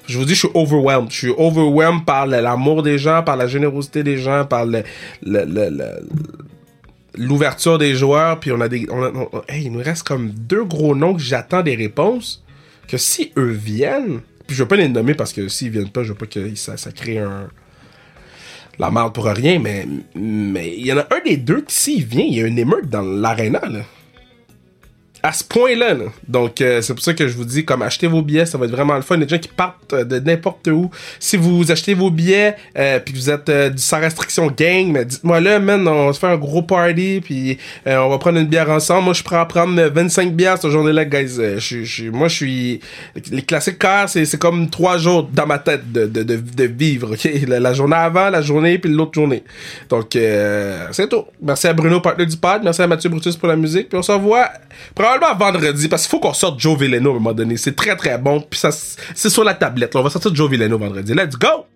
Je 0.07 0.18
vous 0.18 0.24
dis, 0.24 0.34
je 0.34 0.38
suis 0.38 0.49
overwhelmed. 0.55 1.11
Je 1.11 1.16
suis 1.16 1.34
overwhelmed 1.36 2.07
par 2.07 2.26
l'amour 2.26 2.82
des 2.82 2.97
gens, 2.99 3.22
par 3.22 3.36
la 3.36 3.47
générosité 3.47 4.03
des 4.03 4.16
gens, 4.16 4.47
par 4.47 4.64
le, 4.64 4.84
l'ouverture 7.16 7.78
des 7.78 7.95
joueurs, 7.95 8.40
puis 8.40 8.53
on 8.53 8.61
a 8.61 8.68
des. 8.68 8.86
il 9.55 9.72
nous 9.72 9.82
reste 9.82 10.05
comme 10.05 10.30
deux 10.30 10.64
gros 10.64 10.95
noms 10.95 11.14
que 11.14 11.20
j'attends 11.20 11.62
des 11.62 11.74
réponses. 11.74 12.42
Que 12.88 12.97
si 12.97 13.32
eux 13.36 13.51
viennent, 13.51 14.20
puis 14.47 14.57
je 14.57 14.62
veux 14.62 14.68
pas 14.68 14.76
les 14.76 14.88
nommer 14.88 15.14
parce 15.14 15.32
que 15.32 15.49
s'ils 15.49 15.70
viennent 15.70 15.90
pas, 15.90 16.03
je 16.03 16.09
veux 16.09 16.18
pas 16.18 16.26
que 16.26 16.55
ça, 16.55 16.76
ça 16.76 16.92
crée 16.92 17.18
un. 17.18 17.49
La 18.78 18.90
merde 18.90 19.14
pour 19.14 19.24
rien, 19.26 19.61
mais 19.61 19.86
mais 20.14 20.74
il 20.76 20.84
y 20.84 20.92
en 20.92 20.99
a 20.99 21.07
un 21.14 21.20
des 21.24 21.36
deux 21.36 21.62
qui, 21.62 21.74
s'il 21.74 22.05
vient, 22.05 22.24
il 22.24 22.34
y 22.34 22.42
a 22.42 22.47
une 22.47 22.59
émeute 22.59 22.88
dans 22.88 23.03
l'aréna, 23.03 23.61
là 23.68 23.84
à 25.25 25.33
ce 25.33 25.43
point-là. 25.43 25.95
Donc, 26.29 26.61
euh, 26.61 26.83
c'est 26.83 26.93
pour 26.93 27.03
ça 27.03 27.14
que 27.14 27.27
je 27.27 27.35
vous 27.35 27.47
dis, 27.47 27.64
comme 27.64 27.81
achetez 27.81 28.07
vos 28.07 28.20
billets, 28.20 28.45
ça 28.45 28.59
va 28.59 28.66
être 28.66 28.72
vraiment 28.72 28.95
le 28.95 29.01
fun. 29.01 29.14
Il 29.14 29.20
y 29.20 29.22
a 29.22 29.27
des 29.27 29.35
gens 29.37 29.41
qui 29.41 29.49
partent 29.49 29.95
euh, 29.95 30.05
de 30.05 30.18
n'importe 30.18 30.68
où. 30.68 30.91
Si 31.18 31.39
vous 31.39 31.72
achetez 31.72 31.95
vos 31.95 32.11
billets, 32.11 32.57
euh, 32.77 33.01
puis 33.01 33.14
que 33.14 33.18
vous 33.18 33.31
êtes 33.31 33.51
sans 33.79 34.01
restriction 34.01 34.49
gang, 34.49 34.93
mais 34.93 35.07
dites-moi 35.07 35.41
là, 35.41 35.59
man, 35.61 35.89
on 35.89 36.09
va 36.09 36.12
se 36.12 36.18
faire 36.18 36.29
un 36.29 36.37
gros 36.37 36.61
party, 36.61 37.22
puis 37.25 37.57
on 37.87 38.11
va 38.11 38.18
prendre 38.18 38.39
une 38.39 38.47
bière 38.47 38.68
ensemble. 38.68 39.05
Moi, 39.05 39.14
je 39.14 39.22
prêt 39.22 39.37
à 39.37 39.47
prendre 39.47 39.81
25 39.83 40.35
bières 40.35 40.59
cette 40.61 40.70
journée-là, 40.70 41.07
guys. 41.07 41.39
Je, 41.57 42.11
moi, 42.11 42.29
je 42.29 42.35
suis... 42.35 42.81
Les 43.31 43.43
classiques 43.43 43.79
cars, 43.79 44.11
c'est 44.11 44.39
comme 44.39 44.68
trois 44.68 44.99
jours 44.99 45.27
dans 45.33 45.47
ma 45.47 45.59
tête 45.59 45.91
de, 45.91 46.05
de, 46.05 46.22
de, 46.22 46.64
vivre, 46.64 47.12
OK? 47.12 47.27
La, 47.49 47.72
journée 47.72 47.97
avant, 47.97 48.29
la 48.29 48.43
journée, 48.43 48.79
puis 48.79 48.91
l'autre 48.91 49.14
journée. 49.14 49.43
Donc, 49.89 50.09
c'est 50.12 51.09
tout. 51.09 51.25
Merci 51.41 51.66
à 51.66 51.72
Bruno, 51.72 52.01
partenaire 52.01 52.29
du 52.29 52.37
pod. 52.37 52.61
Merci 52.62 52.83
à 52.83 52.87
Mathieu 52.87 53.09
Brutus 53.09 53.37
pour 53.37 53.49
la 53.49 53.57
musique. 53.57 53.89
Puis 53.89 53.97
on 53.97 54.03
se 54.03 54.12
revoit 54.12 54.51
vendredi, 55.38 55.88
parce 55.88 56.02
qu'il 56.02 56.10
faut 56.10 56.20
qu'on 56.20 56.32
sorte 56.32 56.58
Joe 56.60 56.78
Villeno 56.78 57.10
à 57.10 57.12
un 57.12 57.14
moment 57.14 57.32
donné. 57.32 57.56
C'est 57.56 57.76
très 57.76 57.96
très 57.96 58.18
bon. 58.18 58.40
Puis 58.40 58.60
ça, 58.60 58.70
c'est 58.70 59.30
sur 59.30 59.44
la 59.44 59.54
tablette. 59.54 59.94
On 59.96 60.02
va 60.02 60.10
sortir 60.10 60.34
Joe 60.34 60.50
Villeno 60.50 60.78
vendredi. 60.78 61.14
Let's 61.14 61.36
go! 61.36 61.66